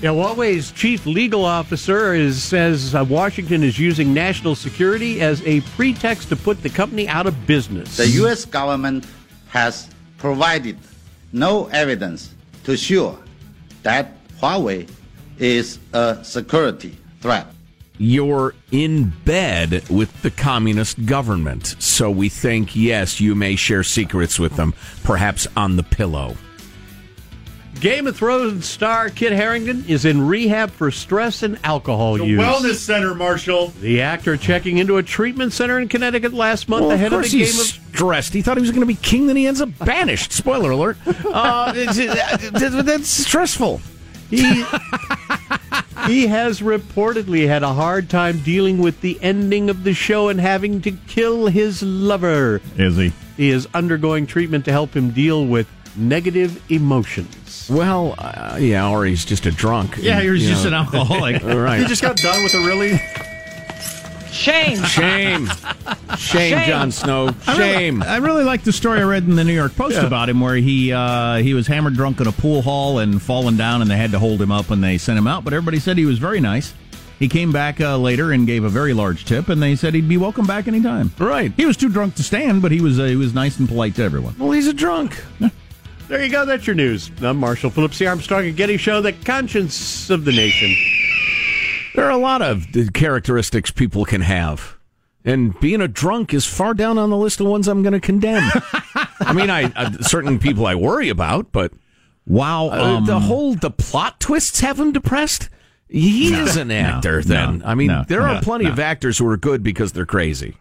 Yeah, 0.00 0.10
Huawei's 0.10 0.70
chief 0.70 1.06
legal 1.06 1.44
officer 1.44 2.14
is, 2.14 2.40
says 2.40 2.94
uh, 2.94 3.04
Washington 3.04 3.64
is 3.64 3.80
using 3.80 4.14
national 4.14 4.54
security 4.54 5.20
as 5.20 5.44
a 5.44 5.60
pretext 5.74 6.28
to 6.28 6.36
put 6.36 6.62
the 6.62 6.68
company 6.68 7.08
out 7.08 7.26
of 7.26 7.48
business. 7.48 7.96
The 7.96 8.06
U.S. 8.22 8.44
government 8.44 9.06
has 9.48 9.90
provided 10.16 10.78
no 11.32 11.66
evidence 11.66 12.32
to 12.62 12.76
show 12.76 13.18
that 13.82 14.12
Huawei 14.40 14.88
is 15.36 15.80
a 15.92 16.22
security 16.22 16.96
threat. 17.20 17.48
You're 17.98 18.54
in 18.70 19.12
bed 19.24 19.82
with 19.90 20.22
the 20.22 20.30
communist 20.30 21.06
government, 21.06 21.74
so 21.80 22.08
we 22.08 22.28
think, 22.28 22.76
yes, 22.76 23.20
you 23.20 23.34
may 23.34 23.56
share 23.56 23.82
secrets 23.82 24.38
with 24.38 24.54
them, 24.54 24.74
perhaps 25.02 25.48
on 25.56 25.74
the 25.74 25.82
pillow. 25.82 26.36
Game 27.80 28.08
of 28.08 28.16
Thrones 28.16 28.66
star 28.66 29.08
Kit 29.08 29.32
Harington 29.32 29.84
is 29.86 30.04
in 30.04 30.26
rehab 30.26 30.70
for 30.70 30.90
stress 30.90 31.44
and 31.44 31.58
alcohol 31.62 32.16
The 32.18 32.26
use. 32.26 32.40
Wellness 32.40 32.74
Center, 32.74 33.14
Marshall. 33.14 33.68
The 33.80 34.00
actor 34.00 34.36
checking 34.36 34.78
into 34.78 34.96
a 34.96 35.02
treatment 35.02 35.52
center 35.52 35.78
in 35.78 35.86
Connecticut 35.88 36.32
last 36.32 36.68
month 36.68 36.82
Well, 36.82 36.90
of 36.90 36.96
ahead 36.96 37.12
of, 37.12 37.20
course 37.20 37.30
the 37.30 37.38
he's 37.38 37.52
game 37.52 37.60
of. 37.60 37.66
stressed. 37.96 38.32
He 38.34 38.42
thought 38.42 38.56
he 38.56 38.62
was 38.62 38.70
going 38.72 38.80
to 38.80 38.86
be 38.86 38.96
king, 38.96 39.28
then 39.28 39.36
he 39.36 39.46
ends 39.46 39.60
up 39.60 39.70
banished. 39.78 40.32
Spoiler 40.32 40.72
alert. 40.72 40.96
Uh, 41.28 41.72
that's 41.72 43.08
stressful. 43.08 43.80
He, 44.30 44.38
he 46.06 46.26
has 46.26 46.60
reportedly 46.60 47.46
had 47.46 47.62
a 47.62 47.72
hard 47.72 48.10
time 48.10 48.38
dealing 48.40 48.78
with 48.78 49.00
the 49.02 49.18
ending 49.22 49.70
of 49.70 49.84
the 49.84 49.94
show 49.94 50.28
and 50.30 50.40
having 50.40 50.80
to 50.82 50.92
kill 50.92 51.46
his 51.46 51.82
lover. 51.82 52.60
Is 52.76 52.96
he? 52.96 53.12
He 53.36 53.50
is 53.50 53.68
undergoing 53.72 54.26
treatment 54.26 54.64
to 54.64 54.72
help 54.72 54.96
him 54.96 55.10
deal 55.10 55.46
with 55.46 55.68
negative 55.96 56.60
emotions. 56.70 57.34
Well, 57.68 58.14
uh, 58.18 58.56
yeah, 58.60 58.88
or 58.88 59.04
he's 59.04 59.24
just 59.24 59.46
a 59.46 59.50
drunk. 59.50 59.96
Yeah, 59.98 60.20
he 60.20 60.30
was 60.30 60.42
just 60.42 60.64
know. 60.64 60.68
an 60.68 60.74
alcoholic. 60.74 61.42
right. 61.44 61.80
He 61.80 61.86
just 61.86 62.02
got 62.02 62.16
done 62.16 62.42
with 62.42 62.54
a 62.54 62.60
really. 62.60 62.98
Shame. 64.30 64.82
Shame. 64.84 65.50
Shame, 66.16 66.68
Jon 66.68 66.92
Snow. 66.92 67.34
I 67.46 67.56
Shame. 67.56 68.00
really, 68.00 68.08
I 68.08 68.16
really 68.18 68.44
like 68.44 68.62
the 68.62 68.72
story 68.72 69.00
I 69.00 69.02
read 69.02 69.24
in 69.24 69.36
the 69.36 69.44
New 69.44 69.52
York 69.52 69.74
Post 69.74 69.98
about 69.98 70.28
him, 70.28 70.40
where 70.40 70.54
he 70.56 70.92
uh, 70.92 71.36
he 71.36 71.54
was 71.54 71.66
hammered 71.66 71.94
drunk 71.94 72.20
in 72.20 72.26
a 72.26 72.32
pool 72.32 72.62
hall 72.62 72.98
and 72.98 73.20
fallen 73.20 73.56
down, 73.56 73.82
and 73.82 73.90
they 73.90 73.96
had 73.96 74.12
to 74.12 74.18
hold 74.18 74.40
him 74.40 74.52
up 74.52 74.70
and 74.70 74.82
they 74.82 74.96
sent 74.96 75.18
him 75.18 75.26
out. 75.26 75.44
But 75.44 75.54
everybody 75.54 75.80
said 75.80 75.98
he 75.98 76.06
was 76.06 76.18
very 76.18 76.40
nice. 76.40 76.72
He 77.18 77.28
came 77.28 77.50
back 77.50 77.80
uh, 77.80 77.98
later 77.98 78.30
and 78.30 78.46
gave 78.46 78.62
a 78.62 78.68
very 78.68 78.94
large 78.94 79.24
tip, 79.24 79.48
and 79.48 79.60
they 79.60 79.74
said 79.74 79.92
he'd 79.92 80.08
be 80.08 80.16
welcome 80.16 80.46
back 80.46 80.68
anytime. 80.68 81.10
Right. 81.18 81.52
He 81.56 81.66
was 81.66 81.76
too 81.76 81.88
drunk 81.88 82.14
to 82.14 82.22
stand, 82.22 82.62
but 82.62 82.70
he 82.70 82.80
was 82.80 83.00
uh, 83.00 83.04
he 83.04 83.16
was 83.16 83.34
nice 83.34 83.58
and 83.58 83.68
polite 83.68 83.96
to 83.96 84.02
everyone. 84.04 84.36
Well, 84.38 84.52
he's 84.52 84.68
a 84.68 84.72
drunk. 84.74 85.20
There 86.08 86.24
you 86.24 86.30
go. 86.30 86.46
That's 86.46 86.66
your 86.66 86.74
news. 86.76 87.10
I'm 87.20 87.36
Marshall 87.36 87.68
Phillips, 87.70 87.98
the 87.98 88.06
Armstrong 88.06 88.46
and 88.46 88.56
Getty 88.56 88.78
Show, 88.78 89.02
the 89.02 89.12
conscience 89.12 90.08
of 90.08 90.24
the 90.24 90.32
nation. 90.32 90.74
There 91.94 92.06
are 92.06 92.10
a 92.10 92.16
lot 92.16 92.40
of 92.40 92.66
uh, 92.74 92.84
characteristics 92.94 93.70
people 93.70 94.04
can 94.06 94.22
have. 94.22 94.78
And 95.24 95.58
being 95.60 95.82
a 95.82 95.88
drunk 95.88 96.32
is 96.32 96.46
far 96.46 96.72
down 96.72 96.96
on 96.96 97.10
the 97.10 97.16
list 97.16 97.40
of 97.40 97.46
ones 97.46 97.68
I'm 97.68 97.82
going 97.82 97.92
to 97.92 98.00
condemn. 98.00 98.50
I 99.20 99.32
mean, 99.34 99.50
I, 99.50 99.70
I 99.76 99.90
certain 100.00 100.38
people 100.38 100.66
I 100.66 100.74
worry 100.76 101.10
about, 101.10 101.52
but 101.52 101.72
wow, 102.26 102.68
uh, 102.70 102.96
um, 102.96 103.04
the 103.04 103.20
whole 103.20 103.54
the 103.54 103.70
plot 103.70 104.18
twists 104.20 104.60
have 104.60 104.80
him 104.80 104.92
depressed. 104.92 105.50
He 105.88 106.30
No, 106.30 106.44
is 106.44 106.56
an 106.56 106.70
actor. 106.70 107.16
no, 107.16 107.20
then 107.22 107.62
I 107.66 107.74
mean, 107.74 107.88
no, 107.88 108.04
there 108.08 108.22
are 108.22 108.40
plenty 108.40 108.64
no. 108.64 108.70
of 108.72 108.78
actors 108.78 109.18
who 109.18 109.26
are 109.28 109.36
good 109.36 109.62
because 109.62 109.92
they're 109.92 110.06
crazy. 110.06 110.56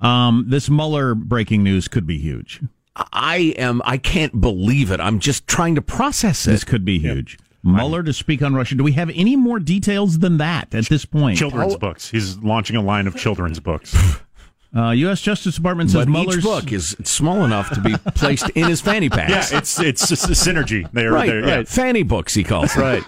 Um, 0.00 0.46
this 0.48 0.68
Mueller 0.68 1.14
breaking 1.14 1.62
news 1.62 1.86
could 1.86 2.06
be 2.06 2.18
huge. 2.18 2.60
I 2.96 3.54
am. 3.58 3.82
I 3.84 3.98
can't 3.98 4.40
believe 4.40 4.90
it. 4.90 5.00
I'm 5.00 5.18
just 5.18 5.46
trying 5.46 5.74
to 5.74 5.82
process 5.82 6.46
it. 6.46 6.50
This 6.50 6.64
could 6.64 6.84
be 6.84 6.98
huge. 6.98 7.38
Mueller 7.62 8.02
to 8.02 8.12
speak 8.12 8.42
on 8.42 8.54
Russia. 8.54 8.74
Do 8.74 8.84
we 8.84 8.92
have 8.92 9.10
any 9.14 9.36
more 9.36 9.58
details 9.58 10.18
than 10.18 10.36
that 10.36 10.74
at 10.74 10.86
this 10.86 11.04
point? 11.06 11.38
Children's 11.38 11.76
books. 11.76 12.10
He's 12.10 12.36
launching 12.38 12.76
a 12.76 12.82
line 12.82 13.06
of 13.06 13.16
children's 13.16 13.60
books. 13.60 13.96
Uh, 14.76 14.90
U.S. 14.90 15.20
Justice 15.20 15.54
Department 15.54 15.88
says 15.88 16.00
But 16.04 16.08
Mueller's 16.08 16.38
each 16.38 16.42
book 16.42 16.72
is 16.72 16.96
small 17.04 17.44
enough 17.44 17.70
to 17.74 17.80
be 17.80 17.94
placed 18.16 18.50
in 18.56 18.66
his 18.66 18.80
fanny 18.80 19.08
pack. 19.08 19.28
Yeah, 19.30 19.46
it's 19.58 19.78
it's 19.78 20.08
just 20.08 20.24
a 20.24 20.32
synergy. 20.32 20.90
They're, 20.90 21.12
right, 21.12 21.28
they're- 21.28 21.46
yeah. 21.46 21.54
right. 21.58 21.68
Fanny 21.68 22.02
books, 22.02 22.34
he 22.34 22.42
calls. 22.42 22.76
Right. 22.76 23.00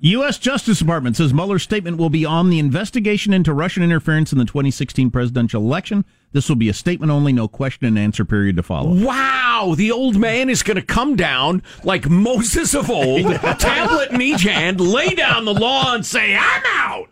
U.S. 0.00 0.36
Justice 0.38 0.78
Department 0.78 1.16
says 1.16 1.32
Mueller's 1.32 1.62
statement 1.62 1.96
will 1.96 2.10
be 2.10 2.26
on 2.26 2.50
the 2.50 2.58
investigation 2.58 3.32
into 3.32 3.54
Russian 3.54 3.82
interference 3.82 4.30
in 4.30 4.38
the 4.38 4.44
2016 4.44 5.10
presidential 5.10 5.62
election. 5.62 6.04
This 6.32 6.48
will 6.50 6.56
be 6.56 6.68
a 6.68 6.74
statement 6.74 7.10
only, 7.10 7.32
no 7.32 7.48
question 7.48 7.86
and 7.86 7.98
answer 7.98 8.24
period 8.26 8.56
to 8.56 8.62
follow. 8.62 8.92
Wow, 8.92 9.74
the 9.76 9.90
old 9.90 10.18
man 10.18 10.50
is 10.50 10.62
going 10.62 10.76
to 10.76 10.82
come 10.82 11.16
down 11.16 11.62
like 11.82 12.10
Moses 12.10 12.74
of 12.74 12.90
old, 12.90 13.24
tablet 13.58 14.10
in 14.10 14.20
each 14.20 14.42
hand, 14.42 14.80
lay 14.80 15.08
down 15.14 15.46
the 15.46 15.54
law, 15.54 15.94
and 15.94 16.04
say, 16.04 16.36
"I'm 16.36 16.62
out." 16.66 17.08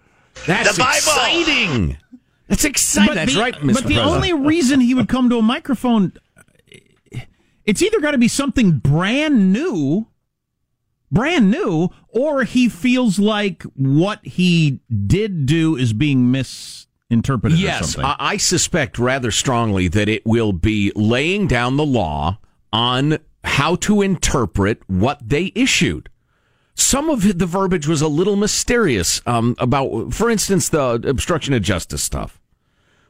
That's 0.47 0.77
The 0.77 0.81
Bible. 0.83 0.97
exciting. 0.97 1.97
That's 2.49 2.64
exciting. 2.66 3.14
That's 3.14 3.35
the, 3.35 3.40
right, 3.40 3.55
Mr. 3.55 3.75
But 3.75 3.85
the 3.87 4.01
only 4.01 4.35
reason 4.35 4.81
he 4.81 4.92
would 4.92 5.09
come 5.09 5.31
to 5.31 5.38
a 5.38 5.42
microphone, 5.42 6.12
it's 7.64 7.81
either 7.81 8.01
got 8.01 8.11
to 8.11 8.18
be 8.18 8.29
something 8.29 8.73
brand 8.73 9.55
new, 9.55 10.07
brand 11.14 11.50
new, 11.50 11.88
or 12.09 12.44
he 12.44 12.68
feels 12.68 13.18
like 13.18 13.62
what 13.74 14.24
he 14.27 14.81
did 15.07 15.46
do 15.46 15.77
is 15.77 15.92
being 15.92 16.31
misinterpreted. 16.31 17.59
or 17.59 17.62
Yes, 17.62 17.92
something. 17.92 18.05
I, 18.05 18.16
I 18.18 18.37
suspect 18.37 18.98
rather 18.98 19.31
strongly 19.31 19.88
that 19.88 20.09
it 20.09 20.27
will 20.27 20.53
be 20.53 20.92
laying 20.94 21.46
down 21.46 21.77
the 21.77 21.87
law 21.87 22.38
on 22.72 23.18
how 23.44 23.77
to 23.77 24.03
interpret 24.03 24.83
what 24.88 25.27
they 25.27 25.53
issued. 25.55 26.09
Some 26.74 27.09
of 27.09 27.38
the 27.38 27.46
verbiage 27.46 27.87
was 27.87 28.03
a 28.03 28.09
little 28.09 28.37
mysterious 28.37 29.22
um, 29.27 29.55
about, 29.59 30.12
for 30.12 30.29
instance, 30.29 30.68
the 30.68 30.94
obstruction 31.07 31.55
of 31.55 31.62
justice 31.62 32.03
stuff. 32.03 32.40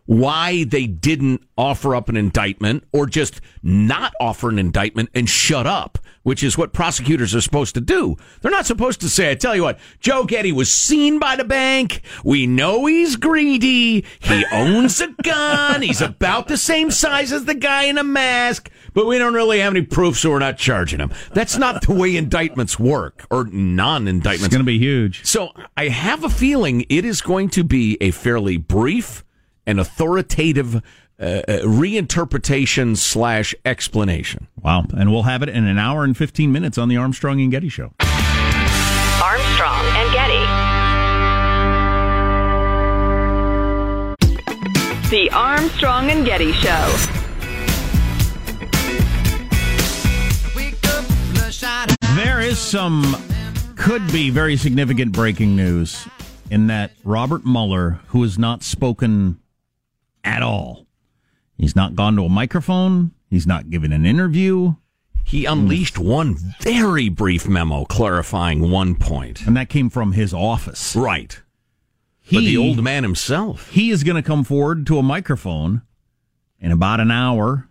Why 0.06 0.64
they 0.64 0.86
didn't 0.86 1.42
offer 1.56 1.94
up 1.94 2.08
an 2.08 2.16
indictment 2.16 2.84
or 2.92 3.06
just 3.06 3.40
not 3.62 4.12
offer 4.20 4.48
an 4.48 4.58
indictment 4.58 5.08
and 5.14 5.28
shut 5.28 5.66
up, 5.66 5.98
which 6.22 6.42
is 6.42 6.58
what 6.58 6.72
prosecutors 6.72 7.34
are 7.34 7.40
supposed 7.40 7.74
to 7.74 7.80
do. 7.80 8.16
They're 8.40 8.50
not 8.50 8.66
supposed 8.66 9.00
to 9.00 9.08
say, 9.08 9.30
I 9.30 9.34
tell 9.34 9.56
you 9.56 9.62
what, 9.62 9.78
Joe 10.00 10.24
Getty 10.24 10.52
was 10.52 10.70
seen 10.70 11.18
by 11.18 11.36
the 11.36 11.44
bank. 11.44 12.02
We 12.24 12.46
know 12.46 12.86
he's 12.86 13.16
greedy. 13.16 14.04
He 14.20 14.44
owns 14.52 15.00
a 15.00 15.08
gun. 15.22 15.82
He's 15.82 16.02
about 16.02 16.48
the 16.48 16.58
same 16.58 16.90
size 16.90 17.32
as 17.32 17.44
the 17.44 17.54
guy 17.54 17.84
in 17.84 17.96
a 17.96 18.04
mask, 18.04 18.70
but 18.92 19.06
we 19.06 19.18
don't 19.18 19.34
really 19.34 19.60
have 19.60 19.72
any 19.72 19.82
proof, 19.82 20.18
so 20.18 20.30
we're 20.30 20.38
not 20.38 20.58
charging 20.58 21.00
him. 21.00 21.12
That's 21.32 21.56
not 21.56 21.86
the 21.86 21.94
way 21.94 22.16
indictments 22.16 22.78
work 22.78 23.26
or 23.30 23.44
non 23.44 24.08
indictments. 24.08 24.46
It's 24.46 24.54
going 24.54 24.64
to 24.64 24.70
be 24.70 24.78
huge. 24.78 25.24
So 25.24 25.50
I 25.76 25.88
have 25.88 26.24
a 26.24 26.30
feeling 26.30 26.84
it 26.88 27.04
is 27.04 27.20
going 27.20 27.48
to 27.50 27.64
be 27.64 27.96
a 28.00 28.10
fairly 28.10 28.56
brief 28.56 29.24
and 29.66 29.80
authoritative 29.80 30.76
uh, 30.76 30.80
uh, 31.18 31.42
reinterpretation 31.62 32.96
slash 32.96 33.54
explanation. 33.64 34.48
Wow. 34.60 34.84
And 34.96 35.12
we'll 35.12 35.22
have 35.22 35.42
it 35.42 35.48
in 35.48 35.66
an 35.66 35.78
hour 35.78 36.04
and 36.04 36.16
15 36.16 36.50
minutes 36.50 36.76
on 36.76 36.88
the 36.88 36.96
Armstrong 36.96 37.40
and 37.40 37.50
Getty 37.50 37.68
Show. 37.68 37.92
Armstrong 39.22 39.84
and 39.96 40.12
Getty. 40.12 40.44
The 45.10 45.30
Armstrong 45.30 46.10
and 46.10 46.26
Getty 46.26 46.52
Show. 46.52 47.20
There 52.16 52.40
is 52.40 52.58
some 52.58 53.16
could 53.76 54.06
be 54.12 54.30
very 54.30 54.56
significant 54.56 55.12
breaking 55.12 55.56
news 55.56 56.06
in 56.50 56.66
that 56.68 56.92
Robert 57.04 57.44
Mueller, 57.44 58.00
who 58.08 58.22
has 58.22 58.38
not 58.38 58.62
spoken 58.62 59.40
at 60.24 60.42
all, 60.42 60.86
he's 61.56 61.76
not 61.76 61.94
gone 61.94 62.16
to 62.16 62.24
a 62.24 62.28
microphone, 62.28 63.12
he's 63.30 63.46
not 63.46 63.70
given 63.70 63.92
an 63.92 64.06
interview. 64.06 64.74
He 65.26 65.46
unleashed 65.46 65.98
one 65.98 66.36
very 66.60 67.08
brief 67.08 67.48
memo 67.48 67.86
clarifying 67.86 68.70
one 68.70 68.94
point. 68.94 69.46
And 69.46 69.56
that 69.56 69.70
came 69.70 69.88
from 69.88 70.12
his 70.12 70.34
office. 70.34 70.94
Right. 70.94 71.40
but 72.30 72.40
the 72.40 72.58
old 72.58 72.82
man 72.82 73.04
himself. 73.04 73.70
He 73.70 73.90
is 73.90 74.04
going 74.04 74.16
to 74.16 74.22
come 74.22 74.44
forward 74.44 74.86
to 74.86 74.98
a 74.98 75.02
microphone 75.02 75.80
in 76.60 76.72
about 76.72 77.00
an 77.00 77.10
hour 77.10 77.68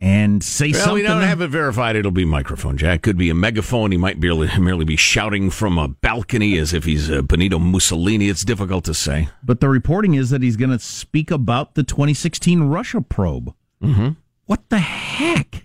and 0.00 0.42
say 0.44 0.70
Well, 0.72 0.80
something. 0.80 0.94
we 0.94 1.02
don't 1.02 1.22
have 1.22 1.40
it 1.40 1.48
verified. 1.48 1.96
It'll 1.96 2.10
be 2.12 2.24
microphone 2.24 2.76
jack. 2.76 3.02
Could 3.02 3.16
be 3.18 3.30
a 3.30 3.34
megaphone. 3.34 3.90
He 3.90 3.98
might 3.98 4.18
merely, 4.18 4.48
merely 4.58 4.84
be 4.84 4.96
shouting 4.96 5.50
from 5.50 5.76
a 5.78 5.88
balcony 5.88 6.56
as 6.58 6.72
if 6.72 6.84
he's 6.84 7.10
uh, 7.10 7.22
Benito 7.22 7.58
Mussolini. 7.58 8.28
It's 8.28 8.44
difficult 8.44 8.84
to 8.84 8.94
say. 8.94 9.28
But 9.42 9.60
the 9.60 9.68
reporting 9.68 10.14
is 10.14 10.30
that 10.30 10.42
he's 10.42 10.56
going 10.56 10.70
to 10.70 10.78
speak 10.78 11.30
about 11.30 11.74
the 11.74 11.82
2016 11.82 12.62
Russia 12.64 13.00
probe. 13.00 13.52
Mm-hmm. 13.82 14.10
What 14.46 14.68
the 14.68 14.78
heck? 14.78 15.64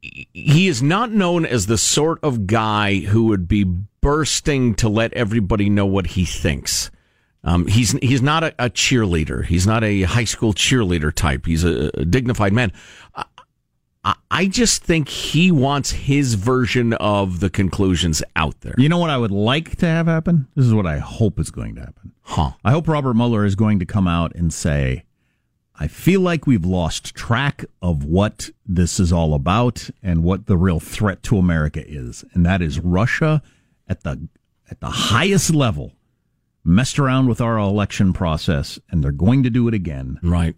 He 0.00 0.68
is 0.68 0.82
not 0.82 1.10
known 1.10 1.44
as 1.44 1.66
the 1.66 1.76
sort 1.76 2.18
of 2.22 2.46
guy 2.46 3.00
who 3.00 3.24
would 3.24 3.48
be 3.48 3.64
bursting 3.64 4.74
to 4.76 4.88
let 4.88 5.12
everybody 5.14 5.68
know 5.68 5.84
what 5.86 6.06
he 6.08 6.24
thinks. 6.24 6.90
Um, 7.46 7.66
he's 7.68 7.92
he's 8.02 8.20
not 8.22 8.42
a, 8.42 8.54
a 8.58 8.68
cheerleader. 8.68 9.44
He's 9.44 9.66
not 9.66 9.84
a 9.84 10.02
high 10.02 10.24
school 10.24 10.52
cheerleader 10.52 11.14
type. 11.14 11.46
He's 11.46 11.62
a, 11.62 11.90
a 11.94 12.04
dignified 12.04 12.52
man. 12.52 12.72
I, 13.14 13.24
I- 14.30 14.46
just 14.48 14.82
think 14.84 15.08
he 15.08 15.50
wants 15.50 15.90
his 15.92 16.34
version 16.34 16.92
of 16.94 17.40
the 17.40 17.48
conclusions 17.50 18.22
out 18.36 18.60
there. 18.60 18.74
You 18.78 18.88
know 18.88 18.98
what 18.98 19.10
I 19.10 19.16
would 19.18 19.30
like 19.32 19.76
to 19.76 19.86
have 19.86 20.06
happen? 20.06 20.46
This 20.54 20.66
is 20.66 20.74
what 20.74 20.86
I 20.86 20.98
hope 20.98 21.40
is 21.40 21.50
going 21.50 21.74
to 21.76 21.80
happen. 21.80 22.12
Huh. 22.22 22.52
I 22.64 22.70
hope 22.70 22.86
Robert 22.88 23.14
Mueller 23.14 23.44
is 23.44 23.54
going 23.56 23.78
to 23.80 23.86
come 23.86 24.06
out 24.06 24.34
and 24.36 24.52
say, 24.52 25.04
I 25.74 25.88
feel 25.88 26.20
like 26.20 26.46
we've 26.46 26.64
lost 26.64 27.14
track 27.14 27.64
of 27.82 28.04
what 28.04 28.50
this 28.64 28.98
is 29.00 29.12
all 29.12 29.34
about 29.34 29.90
and 30.02 30.22
what 30.22 30.46
the 30.46 30.56
real 30.56 30.80
threat 30.80 31.22
to 31.24 31.38
America 31.38 31.84
is. 31.86 32.24
And 32.32 32.46
that 32.46 32.62
is 32.62 32.78
Russia 32.80 33.42
at 33.88 34.02
the 34.04 34.28
at 34.70 34.80
the 34.80 34.90
highest 34.90 35.54
level 35.54 35.92
messed 36.66 36.98
around 36.98 37.28
with 37.28 37.40
our 37.40 37.58
election 37.58 38.12
process 38.12 38.78
and 38.90 39.02
they're 39.02 39.12
going 39.12 39.42
to 39.44 39.50
do 39.50 39.68
it 39.68 39.74
again. 39.74 40.18
Right. 40.22 40.56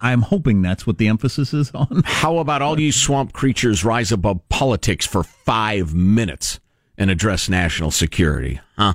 I'm 0.00 0.22
hoping 0.22 0.62
that's 0.62 0.86
what 0.86 0.98
the 0.98 1.08
emphasis 1.08 1.52
is 1.52 1.70
on. 1.72 2.02
How 2.06 2.38
about 2.38 2.62
all 2.62 2.80
you 2.80 2.92
swamp 2.92 3.32
creatures 3.32 3.84
rise 3.84 4.12
above 4.12 4.48
politics 4.48 5.06
for 5.06 5.22
five 5.22 5.94
minutes 5.94 6.58
and 6.96 7.10
address 7.10 7.48
national 7.48 7.90
security? 7.90 8.60
Huh? 8.78 8.94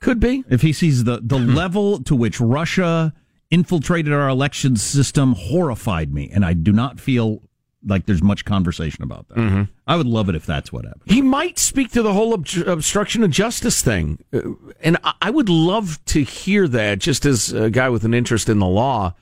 Could 0.00 0.20
be. 0.20 0.44
If 0.48 0.62
he 0.62 0.72
sees 0.72 1.04
the, 1.04 1.20
the 1.22 1.38
level 1.38 2.02
to 2.04 2.14
which 2.14 2.40
Russia 2.40 3.12
infiltrated 3.50 4.12
our 4.12 4.28
election 4.28 4.76
system 4.76 5.34
horrified 5.36 6.12
me, 6.12 6.30
and 6.32 6.44
I 6.44 6.54
do 6.54 6.72
not 6.72 7.00
feel 7.00 7.42
like 7.84 8.06
there's 8.06 8.22
much 8.22 8.44
conversation 8.44 9.02
about 9.04 9.28
that. 9.28 9.36
Mhm. 9.36 9.68
I 9.86 9.96
would 9.96 10.06
love 10.06 10.28
it 10.28 10.34
if 10.34 10.46
that's 10.46 10.72
what 10.72 10.84
happened. 10.84 11.02
He 11.10 11.22
might 11.22 11.58
speak 11.58 11.92
to 11.92 12.02
the 12.02 12.12
whole 12.12 12.32
ob- 12.32 12.46
obstruction 12.66 13.22
of 13.22 13.30
justice 13.30 13.82
thing. 13.82 14.18
Uh, 14.32 14.40
And 14.82 14.96
I- 15.04 15.12
I 15.22 15.30
would 15.30 15.48
love 15.48 15.98
to 16.06 16.22
hear 16.22 16.66
that 16.68 16.98
just 16.98 17.24
as 17.26 17.52
a 17.52 17.70
guy 17.70 17.88
with 17.88 18.04
an 18.04 18.14
interest 18.14 18.48
in 18.48 18.58
the 18.58 18.66
law, 18.66 19.14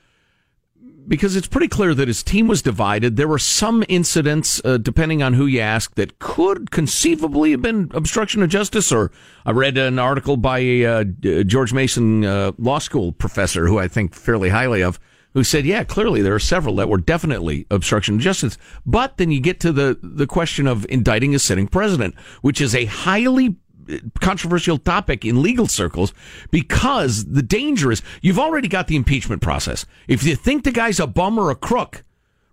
because 1.07 1.37
it's 1.37 1.47
pretty 1.47 1.69
clear 1.69 1.93
that 1.95 2.09
his 2.09 2.23
team 2.23 2.47
was 2.49 2.63
divided. 2.63 3.17
There 3.17 3.29
were 3.29 3.39
some 3.39 3.85
incidents, 3.89 4.63
uh, 4.65 4.79
depending 4.79 5.23
on 5.23 5.35
who 5.35 5.45
you 5.45 5.61
ask, 5.61 5.95
that 5.97 6.19
could 6.19 6.71
conceivably 6.71 7.51
have 7.51 7.61
been 7.61 7.91
obstruction 7.93 8.43
of 8.43 8.49
justice. 8.49 8.91
Or 8.91 9.11
I 9.45 9.51
read 9.51 9.77
an 9.77 9.99
article 9.99 10.39
by 10.39 10.61
a 10.61 10.85
uh, 10.87 11.05
George 11.45 11.75
Mason 11.75 12.25
uh, 12.25 12.53
law 12.57 12.79
school 12.79 13.13
professor, 13.13 13.67
who 13.67 13.79
I 13.79 13.87
think 13.89 14.15
fairly 14.15 14.49
highly 14.49 14.83
of, 14.83 14.99
who 15.35 15.45
said, 15.45 15.67
"Yeah, 15.67 15.85
clearly 15.85 16.23
there 16.23 16.35
are 16.35 16.41
several 16.41 16.77
that 16.77 16.89
were 16.89 16.99
definitely 16.99 17.67
obstruction 17.71 18.15
of 18.15 18.21
justice." 18.21 18.57
But 18.87 19.19
then 19.19 19.31
you 19.31 19.41
get 19.41 19.61
to 19.61 19.73
the 19.73 19.99
the 20.03 20.27
question 20.27 20.67
of 20.67 20.87
indicting 20.89 21.35
a 21.35 21.39
sitting 21.39 21.69
president, 21.69 22.15
which 22.41 22.61
is 22.61 22.75
a 22.75 22.87
highly 22.87 23.57
uh, 23.91 23.99
controversial 24.21 24.79
topic 24.79 25.25
in 25.25 25.43
legal 25.43 25.67
circles 25.67 26.15
because 26.51 27.27
the 27.27 27.43
danger 27.43 27.93
is 27.93 28.01
you've 28.23 28.39
already 28.39 28.69
got 28.69 28.87
the 28.87 28.97
impeachment 28.97 29.43
process. 29.43 29.85
If 30.09 30.25
you 30.25 30.37
think 30.37 30.65
the 30.65 30.73
guy's 30.73 31.01
a 31.01 31.07
bum 31.07 31.39
or 31.39 31.51
a 31.51 31.57
crook, 31.57 32.03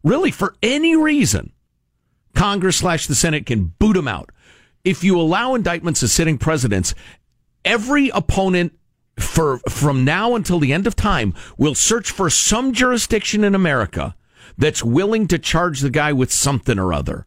really 0.04 0.32
for 0.32 0.56
any 0.62 0.96
reason, 0.96 1.54
Congress 2.36 2.78
slash 2.78 3.08
the 3.08 3.16
Senate 3.16 3.46
can 3.46 3.74
boot 3.80 3.96
him 3.96 4.08
out. 4.08 4.32
If 4.84 5.04
you 5.04 5.20
allow 5.20 5.54
indictments 5.54 6.02
of 6.02 6.10
sitting 6.10 6.40
presidents, 6.40 6.96
every 7.64 8.10
opponent 8.10 8.74
for 9.22 9.60
from 9.70 10.04
now 10.04 10.36
until 10.36 10.60
the 10.60 10.74
end 10.74 10.88
of 10.88 10.96
time 10.96 11.34
will 11.58 11.76
search 11.76 12.12
for 12.12 12.30
some 12.30 12.74
jurisdiction 12.74 13.44
in 13.44 13.56
America 13.56 14.16
that's 14.58 14.84
willing 14.84 15.28
to 15.28 15.40
charge 15.40 15.80
the 15.80 15.90
guy 15.90 16.14
with 16.14 16.32
something 16.32 16.78
or 16.78 16.94
other. 16.94 17.26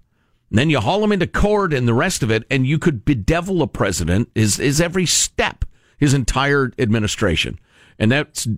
And 0.51 0.59
then 0.59 0.71
you 0.71 0.81
haul 0.81 1.03
him 1.03 1.13
into 1.13 1.27
court 1.27 1.73
and 1.73 1.89
the 1.89 1.95
rest 1.95 2.23
of 2.23 2.31
it, 2.31 2.45
and 2.51 2.67
you 2.67 2.79
could 2.79 3.05
bedevil 3.05 3.63
a 3.63 3.67
president 3.67 4.31
is 4.35 4.61
is 4.61 4.81
every 4.81 5.07
step, 5.07 5.65
his 5.99 6.15
entire 6.15 6.73
administration. 6.79 7.59
And 7.99 8.11
that's 8.11 8.49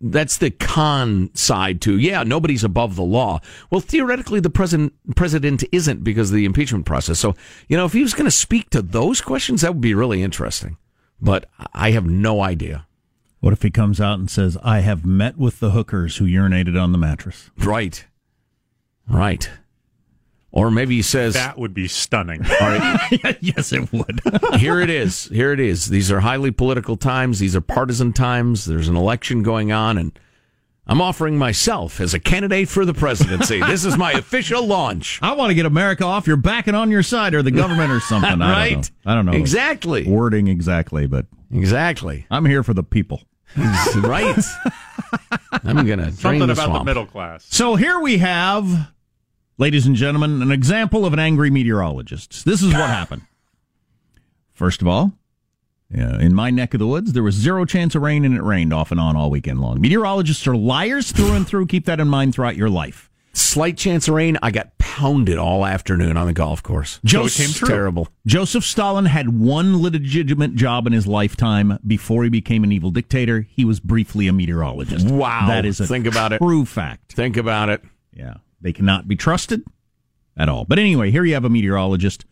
that's 0.00 0.38
the 0.38 0.50
con 0.50 1.30
side 1.34 1.80
to 1.82 1.98
yeah, 1.98 2.22
nobody's 2.24 2.64
above 2.64 2.96
the 2.96 3.02
law. 3.02 3.40
Well, 3.70 3.80
theoretically, 3.80 4.40
the 4.40 4.50
president 4.50 4.92
president 5.16 5.64
isn't 5.72 6.04
because 6.04 6.30
of 6.30 6.36
the 6.36 6.44
impeachment 6.44 6.86
process. 6.86 7.18
So 7.18 7.34
you 7.68 7.76
know, 7.76 7.84
if 7.84 7.92
he 7.92 8.02
was 8.02 8.14
going 8.14 8.26
to 8.26 8.30
speak 8.30 8.70
to 8.70 8.82
those 8.82 9.20
questions, 9.20 9.62
that 9.62 9.74
would 9.74 9.80
be 9.80 9.94
really 9.94 10.22
interesting. 10.22 10.76
But 11.20 11.48
I 11.74 11.90
have 11.90 12.06
no 12.06 12.40
idea. 12.40 12.86
What 13.40 13.52
if 13.52 13.62
he 13.62 13.70
comes 13.70 14.00
out 14.00 14.18
and 14.18 14.30
says, 14.30 14.58
I 14.62 14.80
have 14.80 15.04
met 15.04 15.38
with 15.38 15.60
the 15.60 15.70
hookers 15.70 16.18
who 16.18 16.26
urinated 16.26 16.80
on 16.80 16.92
the 16.92 16.98
mattress? 16.98 17.50
Right. 17.58 18.04
Right. 19.08 19.48
Or 20.52 20.70
maybe 20.70 20.96
he 20.96 21.02
says 21.02 21.34
That 21.34 21.58
would 21.58 21.74
be 21.74 21.88
stunning. 21.88 22.44
All 22.60 22.68
right. 22.68 23.38
yes, 23.40 23.72
it 23.72 23.92
would. 23.92 24.20
Here 24.58 24.80
it 24.80 24.90
is. 24.90 25.26
Here 25.26 25.52
it 25.52 25.60
is. 25.60 25.86
These 25.86 26.10
are 26.10 26.20
highly 26.20 26.50
political 26.50 26.96
times. 26.96 27.38
These 27.38 27.54
are 27.54 27.60
partisan 27.60 28.12
times. 28.12 28.64
There's 28.64 28.88
an 28.88 28.96
election 28.96 29.42
going 29.42 29.72
on, 29.72 29.96
and 29.96 30.18
I'm 30.90 31.00
offering 31.00 31.38
myself 31.38 32.00
as 32.00 32.14
a 32.14 32.18
candidate 32.18 32.68
for 32.68 32.84
the 32.84 32.92
presidency. 32.92 33.60
this 33.66 33.84
is 33.84 33.96
my 33.96 34.10
official 34.12 34.66
launch. 34.66 35.20
I 35.22 35.32
want 35.34 35.50
to 35.50 35.54
get 35.54 35.64
America 35.64 36.04
off 36.04 36.26
your 36.26 36.36
back 36.36 36.66
and 36.66 36.76
on 36.76 36.90
your 36.90 37.04
side, 37.04 37.32
or 37.32 37.42
the 37.42 37.52
government, 37.52 37.92
or 37.92 38.00
something. 38.00 38.42
I 38.42 38.50
Right. 38.52 38.72
don't 38.72 38.90
know. 39.04 39.10
I 39.12 39.14
don't 39.14 39.26
know 39.26 39.32
Exactly. 39.32 40.04
wording 40.08 40.48
exactly, 40.48 41.06
but 41.06 41.26
Exactly. 41.52 42.26
I'm 42.30 42.44
here 42.44 42.62
for 42.64 42.74
the 42.74 42.82
people. 42.82 43.22
right. 43.56 44.36
I'm 45.64 45.76
gonna 45.86 45.96
drain 45.96 46.12
Something 46.12 46.38
the 46.46 46.52
about 46.52 46.66
swamp. 46.66 46.80
the 46.80 46.84
middle 46.84 47.06
class. 47.06 47.46
So 47.50 47.76
here 47.76 47.98
we 48.00 48.18
have, 48.18 48.92
ladies 49.58 49.86
and 49.86 49.94
gentlemen, 49.96 50.42
an 50.42 50.50
example 50.52 51.06
of 51.06 51.12
an 51.12 51.18
angry 51.20 51.50
meteorologist. 51.50 52.44
This 52.44 52.62
is 52.62 52.72
what 52.72 52.88
happened. 52.90 53.22
First 54.52 54.82
of 54.82 54.88
all, 54.88 55.12
yeah, 55.92 56.18
in 56.20 56.34
my 56.34 56.50
neck 56.50 56.74
of 56.74 56.78
the 56.80 56.86
woods, 56.86 57.12
there 57.12 57.22
was 57.22 57.34
zero 57.34 57.64
chance 57.64 57.94
of 57.94 58.02
rain, 58.02 58.24
and 58.24 58.34
it 58.36 58.42
rained 58.42 58.72
off 58.72 58.90
and 58.90 59.00
on 59.00 59.16
all 59.16 59.30
weekend 59.30 59.60
long. 59.60 59.80
Meteorologists 59.80 60.46
are 60.46 60.56
liars 60.56 61.10
through 61.12 61.32
and 61.32 61.46
through. 61.46 61.66
Keep 61.66 61.86
that 61.86 62.00
in 62.00 62.08
mind 62.08 62.34
throughout 62.34 62.56
your 62.56 62.70
life. 62.70 63.10
Slight 63.32 63.76
chance 63.76 64.08
of 64.08 64.14
rain. 64.14 64.38
I 64.42 64.50
got 64.50 64.76
pounded 64.78 65.38
all 65.38 65.64
afternoon 65.64 66.16
on 66.16 66.26
the 66.26 66.32
golf 66.32 66.62
course. 66.64 66.98
Joseph, 67.04 67.66
terrible. 67.66 68.08
Joseph 68.26 68.64
Stalin 68.64 69.04
had 69.06 69.38
one 69.38 69.80
legitimate 69.80 70.56
job 70.56 70.86
in 70.86 70.92
his 70.92 71.06
lifetime 71.06 71.78
before 71.86 72.24
he 72.24 72.28
became 72.28 72.64
an 72.64 72.72
evil 72.72 72.90
dictator. 72.90 73.42
He 73.48 73.64
was 73.64 73.78
briefly 73.78 74.26
a 74.26 74.32
meteorologist. 74.32 75.08
Wow. 75.08 75.46
that 75.46 75.64
is 75.64 75.78
a 75.80 75.86
Think 75.86 76.06
about 76.06 76.32
it. 76.32 76.38
true 76.38 76.64
fact. 76.64 77.12
Think 77.12 77.36
about 77.36 77.68
it. 77.68 77.82
Yeah, 78.12 78.34
they 78.60 78.72
cannot 78.72 79.06
be 79.06 79.14
trusted 79.14 79.62
at 80.36 80.48
all. 80.48 80.64
But 80.64 80.80
anyway, 80.80 81.12
here 81.12 81.24
you 81.24 81.34
have 81.34 81.44
a 81.44 81.50
meteorologist 81.50 82.24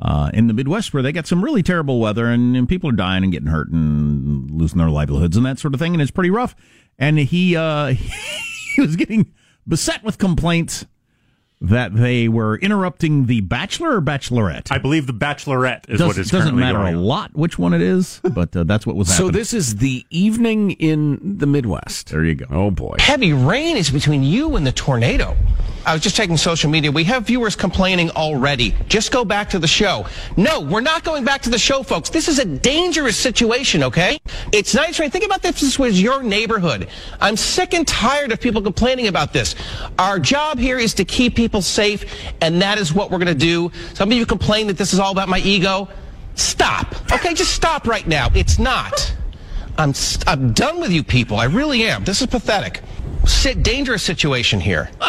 uh, 0.00 0.30
in 0.34 0.46
the 0.46 0.54
Midwest 0.54 0.92
where 0.92 1.02
they 1.02 1.12
got 1.12 1.26
some 1.26 1.42
really 1.42 1.62
terrible 1.62 2.00
weather 2.00 2.26
and, 2.26 2.56
and 2.56 2.68
people 2.68 2.90
are 2.90 2.94
dying 2.94 3.22
and 3.22 3.32
getting 3.32 3.48
hurt 3.48 3.68
and 3.70 4.50
losing 4.50 4.78
their 4.78 4.90
livelihoods 4.90 5.36
and 5.36 5.46
that 5.46 5.58
sort 5.58 5.74
of 5.74 5.80
thing, 5.80 5.94
and 5.94 6.02
it's 6.02 6.10
pretty 6.10 6.30
rough. 6.30 6.54
And 6.98 7.18
he 7.18 7.56
uh, 7.56 7.86
he 8.74 8.80
was 8.80 8.96
getting 8.96 9.32
beset 9.66 10.02
with 10.04 10.18
complaints 10.18 10.86
that 11.70 11.94
they 11.94 12.28
were 12.28 12.56
interrupting 12.58 13.26
the 13.26 13.40
Bachelor 13.40 13.96
or 13.96 14.02
Bachelorette. 14.02 14.70
I 14.70 14.78
believe 14.78 15.06
the 15.06 15.14
Bachelorette 15.14 15.88
is 15.88 15.98
Does, 15.98 16.06
what 16.06 16.18
is 16.18 16.30
doesn't 16.30 16.40
currently 16.52 16.60
matter 16.62 16.78
going 16.78 16.94
a 16.94 16.98
on. 16.98 17.04
lot 17.04 17.34
which 17.34 17.58
one 17.58 17.72
it 17.74 17.82
is, 17.82 18.20
but 18.22 18.54
uh, 18.56 18.64
that's 18.64 18.86
what 18.86 18.96
was 18.96 19.08
happening. 19.08 19.16
So 19.16 19.24
happening. 19.26 19.40
this 19.40 19.54
is 19.54 19.76
the 19.76 20.04
evening 20.10 20.72
in 20.72 21.38
the 21.38 21.46
Midwest. 21.46 22.10
There 22.10 22.24
you 22.24 22.34
go. 22.34 22.46
Oh 22.50 22.70
boy. 22.70 22.96
Heavy 22.98 23.32
rain 23.32 23.76
is 23.76 23.90
between 23.90 24.22
you 24.22 24.56
and 24.56 24.66
the 24.66 24.72
tornado. 24.72 25.36
I 25.86 25.92
was 25.92 26.02
just 26.02 26.16
checking 26.16 26.38
social 26.38 26.70
media. 26.70 26.90
We 26.90 27.04
have 27.04 27.26
viewers 27.26 27.54
complaining 27.56 28.10
already. 28.12 28.74
Just 28.88 29.12
go 29.12 29.22
back 29.22 29.50
to 29.50 29.58
the 29.58 29.66
show. 29.66 30.06
No, 30.36 30.60
we're 30.60 30.80
not 30.80 31.04
going 31.04 31.24
back 31.24 31.42
to 31.42 31.50
the 31.50 31.58
show, 31.58 31.82
folks. 31.82 32.08
This 32.08 32.26
is 32.26 32.38
a 32.38 32.44
dangerous 32.46 33.18
situation, 33.18 33.82
okay? 33.82 34.18
It's 34.50 34.74
nice 34.74 34.98
rain. 34.98 35.10
Think 35.10 35.26
about 35.26 35.42
this. 35.42 35.60
This 35.60 35.78
was 35.78 36.00
your 36.00 36.22
neighborhood. 36.22 36.88
I'm 37.20 37.36
sick 37.36 37.74
and 37.74 37.86
tired 37.86 38.32
of 38.32 38.40
people 38.40 38.62
complaining 38.62 39.08
about 39.08 39.34
this. 39.34 39.54
Our 39.98 40.18
job 40.18 40.58
here 40.58 40.78
is 40.78 40.94
to 40.94 41.04
keep 41.04 41.36
people 41.36 41.53
safe, 41.62 42.04
and 42.40 42.60
that 42.62 42.78
is 42.78 42.92
what 42.92 43.10
we're 43.10 43.18
going 43.18 43.26
to 43.28 43.34
do. 43.34 43.70
Some 43.94 44.10
of 44.10 44.16
you 44.18 44.26
complain 44.26 44.66
that 44.68 44.76
this 44.78 44.92
is 44.92 44.98
all 45.00 45.12
about 45.12 45.28
my 45.28 45.38
ego. 45.40 45.88
Stop. 46.34 46.94
Okay, 47.12 47.34
just 47.34 47.52
stop 47.54 47.86
right 47.86 48.06
now. 48.06 48.28
It's 48.34 48.58
not. 48.58 49.14
I'm 49.78 49.94
st- 49.94 50.28
I'm 50.28 50.52
done 50.52 50.80
with 50.80 50.92
you 50.92 51.02
people. 51.02 51.36
I 51.38 51.44
really 51.44 51.84
am. 51.84 52.04
This 52.04 52.20
is 52.20 52.26
pathetic. 52.28 52.80
Sit 53.26 53.62
dangerous 53.62 54.02
situation 54.02 54.60
here. 54.60 54.90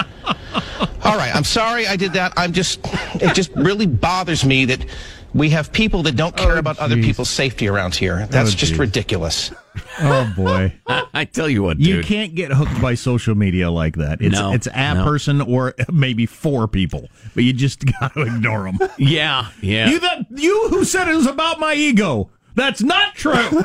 All 1.03 1.17
right, 1.17 1.35
I'm 1.35 1.43
sorry 1.43 1.85
I 1.85 1.95
did 1.95 2.13
that. 2.13 2.33
I'm 2.37 2.51
just 2.53 2.79
it 3.21 3.35
just 3.35 3.51
really 3.55 3.85
bothers 3.85 4.43
me 4.43 4.65
that 4.65 4.85
we 5.33 5.49
have 5.51 5.71
people 5.71 6.01
that 6.03 6.15
don't 6.15 6.35
care 6.35 6.55
oh, 6.55 6.59
about 6.59 6.79
other 6.79 6.95
people's 6.95 7.29
safety 7.29 7.67
around 7.67 7.93
here. 7.93 8.25
That's 8.31 8.53
Oh, 8.53 8.55
just 8.55 8.71
geez. 8.71 8.79
ridiculous. 8.79 9.51
oh 9.99 10.33
boy. 10.35 10.73
I 10.87 11.25
tell 11.25 11.49
you 11.49 11.63
what, 11.63 11.79
You 11.79 12.01
can't 12.03 12.35
get 12.35 12.51
hooked 12.51 12.81
by 12.81 12.95
social 12.95 13.35
media 13.35 13.69
like 13.71 13.95
that. 13.97 14.21
It's 14.21 14.33
No, 14.35 14.51
it's 14.53 14.67
a 14.67 14.93
no. 14.95 15.03
person 15.03 15.41
or 15.41 15.73
maybe 15.91 16.25
four 16.25 16.67
people, 16.67 17.09
but 17.33 17.43
you 17.43 17.53
just 17.53 17.83
got 17.99 18.13
to 18.13 18.21
ignore 18.21 18.63
them. 18.71 18.77
Yeah, 18.97 19.47
yeah. 19.61 19.89
You 19.89 19.99
that 19.99 20.25
you 20.31 20.67
who 20.69 20.83
said 20.83 21.07
it 21.07 21.15
was 21.15 21.27
about 21.27 21.59
my 21.59 21.73
ego. 21.73 22.29
That's 22.55 22.81
not 22.81 23.15
true. 23.15 23.33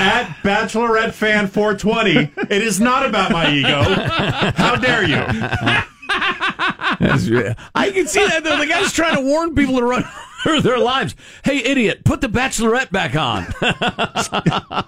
At 0.00 0.24
Bachelorette 0.42 1.12
Fan 1.12 1.46
420, 1.48 2.30
it 2.54 2.62
is 2.62 2.80
not 2.80 3.04
about 3.06 3.30
my 3.32 3.50
ego. 3.52 3.82
How 3.82 4.76
dare 4.76 5.04
you? 5.06 5.16
I 7.74 7.90
can 7.92 8.06
see 8.06 8.24
that 8.26 8.44
though. 8.44 8.58
The 8.58 8.66
guy's 8.66 8.92
trying 8.92 9.16
to 9.16 9.22
warn 9.22 9.54
people 9.54 9.76
to 9.78 9.84
run 9.84 10.04
for 10.42 10.60
their 10.60 10.78
lives. 10.78 11.14
Hey, 11.44 11.58
idiot, 11.58 12.04
put 12.04 12.20
the 12.20 12.28
Bachelorette 12.28 12.90
back 12.90 13.16
on. 13.16 13.46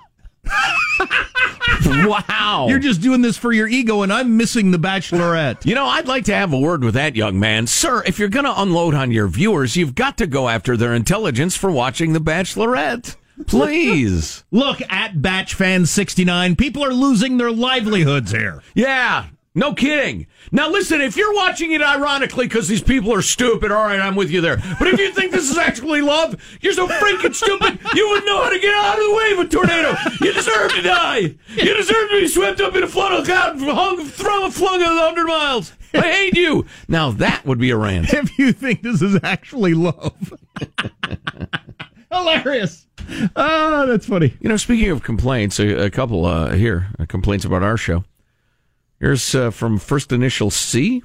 wow. 2.08 2.66
You're 2.68 2.78
just 2.78 3.00
doing 3.00 3.22
this 3.22 3.36
for 3.36 3.52
your 3.52 3.68
ego, 3.68 4.02
and 4.02 4.12
I'm 4.12 4.36
missing 4.36 4.70
the 4.70 4.78
Bachelorette. 4.78 5.66
You 5.66 5.74
know, 5.74 5.86
I'd 5.86 6.08
like 6.08 6.24
to 6.26 6.34
have 6.34 6.52
a 6.52 6.58
word 6.58 6.84
with 6.84 6.94
that 6.94 7.16
young 7.16 7.38
man. 7.38 7.66
Sir, 7.66 8.02
if 8.04 8.18
you're 8.18 8.28
going 8.28 8.44
to 8.44 8.60
unload 8.60 8.94
on 8.94 9.10
your 9.10 9.28
viewers, 9.28 9.76
you've 9.76 9.94
got 9.94 10.18
to 10.18 10.26
go 10.26 10.48
after 10.48 10.76
their 10.76 10.94
intelligence 10.94 11.56
for 11.56 11.70
watching 11.70 12.12
The 12.12 12.20
Bachelorette. 12.20 13.16
Please. 13.46 14.44
Look 14.50 14.82
at 14.90 15.22
Batch 15.22 15.54
Fan 15.54 15.86
69. 15.86 16.56
People 16.56 16.84
are 16.84 16.92
losing 16.92 17.38
their 17.38 17.50
livelihoods 17.50 18.32
here. 18.32 18.62
Yeah, 18.74 19.26
no 19.54 19.74
kidding. 19.74 20.26
Now, 20.52 20.70
listen, 20.70 21.00
if 21.00 21.16
you're 21.16 21.34
watching 21.34 21.72
it 21.72 21.82
ironically 21.82 22.46
because 22.46 22.68
these 22.68 22.82
people 22.82 23.12
are 23.12 23.22
stupid, 23.22 23.72
all 23.72 23.84
right, 23.84 24.00
I'm 24.00 24.14
with 24.14 24.30
you 24.30 24.40
there. 24.40 24.58
But 24.78 24.88
if 24.88 25.00
you 25.00 25.12
think 25.12 25.32
this 25.32 25.50
is 25.50 25.58
actually 25.58 26.02
love, 26.02 26.40
you're 26.60 26.72
so 26.72 26.86
freaking 26.86 27.34
stupid, 27.34 27.78
you 27.94 28.08
wouldn't 28.08 28.26
know 28.26 28.42
how 28.42 28.50
to 28.50 28.60
get 28.60 28.74
out 28.74 28.98
of 28.98 29.04
the 29.04 29.14
way 29.14 29.32
of 29.32 29.38
a 29.40 29.48
tornado. 29.48 29.96
You 30.20 30.32
deserve 30.32 30.72
to 30.74 30.82
die. 30.82 31.34
You 31.56 31.74
deserve 31.74 32.10
to 32.10 32.20
be 32.20 32.28
swept 32.28 32.60
up 32.60 32.76
in 32.76 32.82
a 32.84 32.88
flood 32.88 33.12
of 33.18 33.26
cloud 33.26 33.56
and 33.56 33.70
hung, 33.70 34.04
thrown, 34.04 34.50
flung 34.50 34.80
a 34.82 34.86
hundred 34.86 35.26
miles. 35.26 35.72
I 35.92 36.02
hate 36.12 36.36
you. 36.36 36.66
Now, 36.88 37.10
that 37.10 37.44
would 37.44 37.58
be 37.58 37.70
a 37.70 37.76
rant. 37.76 38.12
If 38.12 38.38
you 38.38 38.52
think 38.52 38.82
this 38.82 39.02
is 39.02 39.18
actually 39.24 39.74
love. 39.74 40.32
Hilarious. 42.12 42.86
Oh, 43.34 43.86
that's 43.86 44.06
funny. 44.06 44.36
You 44.40 44.48
know, 44.48 44.56
speaking 44.56 44.90
of 44.90 45.02
complaints, 45.02 45.58
a, 45.58 45.86
a 45.86 45.90
couple 45.90 46.26
uh, 46.26 46.52
here 46.54 46.88
uh, 46.98 47.06
complaints 47.06 47.44
about 47.44 47.62
our 47.62 47.76
show. 47.76 48.04
Here's 49.00 49.34
uh, 49.34 49.50
from 49.50 49.78
First 49.78 50.12
Initial 50.12 50.50
C. 50.50 51.02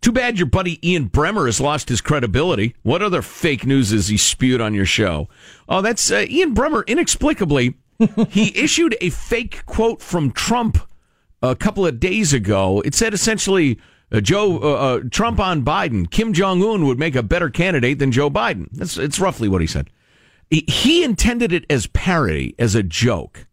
Too 0.00 0.12
bad 0.12 0.38
your 0.38 0.46
buddy 0.46 0.86
Ian 0.86 1.08
Bremmer 1.08 1.46
has 1.46 1.60
lost 1.60 1.88
his 1.88 2.00
credibility. 2.00 2.74
What 2.82 3.02
other 3.02 3.22
fake 3.22 3.64
news 3.64 3.90
has 3.90 4.08
he 4.08 4.18
spewed 4.18 4.60
on 4.60 4.74
your 4.74 4.84
show? 4.84 5.28
Oh, 5.68 5.80
that's 5.80 6.10
uh, 6.10 6.26
Ian 6.28 6.54
Bremmer. 6.54 6.86
Inexplicably, 6.86 7.76
he 8.28 8.52
issued 8.62 8.96
a 9.00 9.10
fake 9.10 9.64
quote 9.64 10.02
from 10.02 10.32
Trump 10.32 10.78
a 11.40 11.54
couple 11.54 11.86
of 11.86 12.00
days 12.00 12.32
ago. 12.34 12.82
It 12.84 12.94
said 12.94 13.14
essentially, 13.14 13.78
uh, 14.12 14.20
Joe 14.20 14.58
uh, 14.58 14.74
uh, 14.74 15.00
Trump 15.10 15.40
on 15.40 15.64
Biden. 15.64 16.10
Kim 16.10 16.32
Jong 16.32 16.62
Un 16.62 16.84
would 16.84 16.98
make 16.98 17.14
a 17.14 17.22
better 17.22 17.48
candidate 17.48 17.98
than 17.98 18.12
Joe 18.12 18.28
Biden. 18.28 18.68
That's 18.72 18.98
it's 18.98 19.20
roughly 19.20 19.48
what 19.48 19.60
he 19.60 19.66
said. 19.66 19.88
He, 20.50 20.64
he 20.68 21.02
intended 21.02 21.52
it 21.52 21.64
as 21.70 21.86
parody, 21.86 22.54
as 22.58 22.74
a 22.74 22.82
joke. 22.82 23.46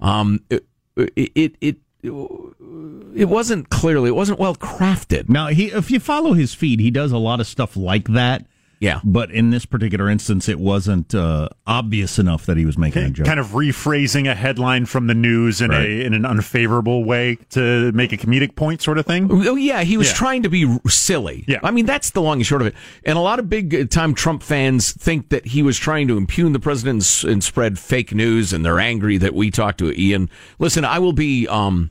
Um, 0.00 0.40
it 0.50 0.66
it 0.96 1.56
it, 1.60 1.76
it 2.02 3.28
wasn't 3.28 3.70
clearly, 3.70 4.08
it 4.08 4.14
wasn't 4.14 4.38
well 4.38 4.54
crafted. 4.54 5.28
Now, 5.28 5.48
he 5.48 5.66
if 5.66 5.90
you 5.90 6.00
follow 6.00 6.32
his 6.34 6.54
feed, 6.54 6.80
he 6.80 6.90
does 6.90 7.12
a 7.12 7.18
lot 7.18 7.40
of 7.40 7.46
stuff 7.46 7.76
like 7.76 8.08
that. 8.08 8.46
Yeah. 8.78 9.00
But 9.04 9.30
in 9.30 9.50
this 9.50 9.64
particular 9.64 10.10
instance, 10.10 10.48
it 10.50 10.58
wasn't 10.60 11.14
uh, 11.14 11.48
obvious 11.66 12.18
enough 12.18 12.44
that 12.46 12.58
he 12.58 12.66
was 12.66 12.76
making 12.76 13.04
a 13.04 13.10
joke. 13.10 13.26
Kind 13.26 13.40
of 13.40 13.48
rephrasing 13.48 14.30
a 14.30 14.34
headline 14.34 14.84
from 14.84 15.06
the 15.06 15.14
news 15.14 15.62
in 15.62 15.70
Right. 15.70 15.86
a 15.88 16.04
in 16.04 16.12
an 16.12 16.26
unfavorable 16.26 17.02
way 17.04 17.38
to 17.50 17.90
make 17.92 18.12
a 18.12 18.16
comedic 18.18 18.54
point, 18.54 18.82
sort 18.82 18.98
of 18.98 19.06
thing. 19.06 19.28
Oh 19.30 19.56
yeah, 19.56 19.82
he 19.82 19.96
was 19.96 20.08
Yeah. 20.08 20.14
trying 20.14 20.42
to 20.42 20.50
be 20.50 20.78
silly. 20.88 21.44
Yeah, 21.48 21.60
I 21.62 21.70
mean 21.70 21.86
that's 21.86 22.10
the 22.10 22.20
long 22.20 22.36
and 22.38 22.46
short 22.46 22.60
of 22.60 22.68
it. 22.68 22.74
And 23.04 23.16
a 23.16 23.20
lot 23.22 23.38
of 23.38 23.48
big 23.48 23.88
time 23.90 24.12
Trump 24.14 24.42
fans 24.42 24.92
think 24.92 25.30
that 25.30 25.46
he 25.46 25.62
was 25.62 25.78
trying 25.78 26.06
to 26.08 26.16
impugn 26.18 26.52
the 26.52 26.60
president 26.60 27.02
and, 27.24 27.32
and 27.32 27.44
spread 27.44 27.78
fake 27.78 28.14
news, 28.14 28.52
and 28.52 28.64
they're 28.64 28.78
angry 28.80 29.16
that 29.18 29.32
we 29.34 29.50
talked 29.50 29.78
to 29.78 29.98
Ian. 29.98 30.28
Listen, 30.58 30.84
I 30.84 30.98
will 30.98 31.12
be, 31.14 31.48
um, 31.48 31.90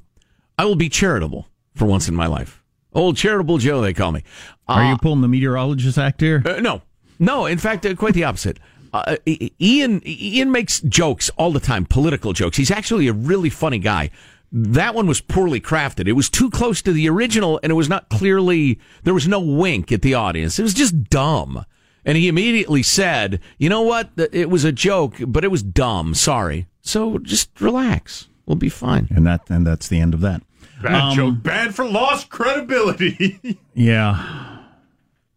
I 0.59 0.65
will 0.65 0.75
be 0.75 0.89
charitable 0.89 1.47
for 1.73 1.85
once 1.85 2.07
in 2.07 2.13
my 2.15 2.27
life. 2.27 2.61
Old 2.95 3.17
charitable 3.17 3.59
Joe, 3.59 3.81
they 3.81 3.93
call 3.93 4.11
me. 4.13 4.23
Are 4.67 4.81
Uh, 4.83 4.89
you 4.91 4.97
pulling 4.97 5.21
the 5.21 5.27
meteorologist 5.27 5.97
act 5.97 6.21
here? 6.21 6.41
Uh, 6.45 6.59
no, 6.61 6.81
no. 7.19 7.45
In 7.45 7.57
fact, 7.59 7.85
uh, 7.85 7.93
quite 7.93 8.13
the 8.15 8.23
opposite. 8.23 8.57
Uh, 8.93 9.17
Ian 9.61 10.01
Ian 10.07 10.51
makes 10.51 10.79
jokes 10.79 11.29
all 11.37 11.51
the 11.51 11.59
time, 11.59 11.85
political 11.85 12.31
jokes. 12.33 12.55
He's 12.57 12.71
actually 12.71 13.07
a 13.07 13.13
really 13.13 13.49
funny 13.49 13.77
guy. 13.77 14.09
That 14.53 14.95
one 14.95 15.05
was 15.05 15.19
poorly 15.19 15.59
crafted. 15.59 16.07
It 16.07 16.13
was 16.13 16.29
too 16.29 16.49
close 16.49 16.81
to 16.83 16.93
the 16.93 17.09
original, 17.09 17.59
and 17.61 17.71
it 17.71 17.75
was 17.75 17.89
not 17.89 18.07
clearly. 18.09 18.79
There 19.03 19.13
was 19.13 19.27
no 19.27 19.41
wink 19.41 19.91
at 19.91 20.01
the 20.01 20.13
audience. 20.13 20.57
It 20.57 20.63
was 20.63 20.73
just 20.73 21.09
dumb. 21.09 21.65
And 22.05 22.17
he 22.17 22.29
immediately 22.29 22.81
said, 22.83 23.41
"You 23.57 23.67
know 23.67 23.81
what? 23.81 24.11
It 24.31 24.49
was 24.49 24.63
a 24.63 24.71
joke, 24.71 25.15
but 25.27 25.43
it 25.43 25.51
was 25.51 25.61
dumb. 25.63 26.13
Sorry. 26.13 26.67
So 26.81 27.17
just 27.17 27.49
relax. 27.59 28.27
We'll 28.45 28.55
be 28.55 28.69
fine." 28.69 29.09
And 29.13 29.25
that 29.27 29.41
and 29.49 29.67
that's 29.67 29.89
the 29.89 29.99
end 29.99 30.13
of 30.13 30.21
that. 30.21 30.41
Bad 30.81 30.93
Um, 30.93 31.15
joke. 31.15 31.43
Bad 31.43 31.73
for 31.75 31.85
lost 31.85 32.29
credibility. 32.29 33.59
Yeah. 33.73 34.41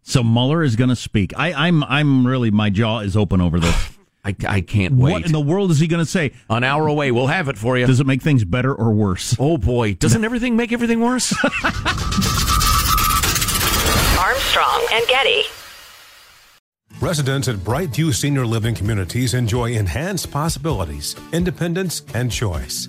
So 0.03 0.22
Mueller 0.22 0.62
is 0.62 0.76
going 0.76 0.89
to 0.91 0.97
speak. 0.97 1.32
I, 1.36 1.53
I'm 1.66 1.82
I'm 1.84 2.26
really 2.26 2.51
my 2.51 2.70
jaw 2.70 3.01
is 3.01 3.16
open 3.16 3.41
over 3.41 3.59
this. 3.61 3.91
I, 4.24 4.34
I 4.49 4.61
can't 4.62 4.95
wait. 4.95 5.12
What 5.12 5.26
in 5.26 5.32
the 5.32 5.41
world 5.41 5.70
is 5.70 5.78
he 5.80 5.86
going 5.86 6.05
to 6.05 6.11
say? 6.11 6.32
An 6.51 6.62
hour 6.64 6.86
away, 6.86 7.11
we'll 7.12 7.26
have 7.28 7.49
it 7.49 7.57
for 7.59 7.76
you. 7.78 7.86
Does 7.86 8.01
it 8.01 8.07
make 8.07 8.22
things 8.22 8.45
better 8.45 8.74
or 8.74 8.93
worse? 8.93 9.36
Oh 9.39 9.59
boy, 9.59 9.95
doesn't 9.95 10.24
everything 10.24 10.57
make 10.57 10.72
everything 10.72 11.01
worse? 11.01 11.34
Armstrong 14.18 14.86
and 14.93 15.07
Getty. 15.09 15.43
Residents 17.01 17.49
at 17.49 17.57
Brightview 17.57 18.12
Senior 18.14 18.45
Living 18.47 18.74
Communities 18.74 19.34
enjoy 19.34 19.72
enhanced 19.72 20.30
possibilities, 20.30 21.14
independence, 21.32 22.03
and 22.14 22.30
choice. 22.30 22.89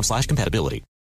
slash 0.03 0.27
compatibility. 0.27 0.83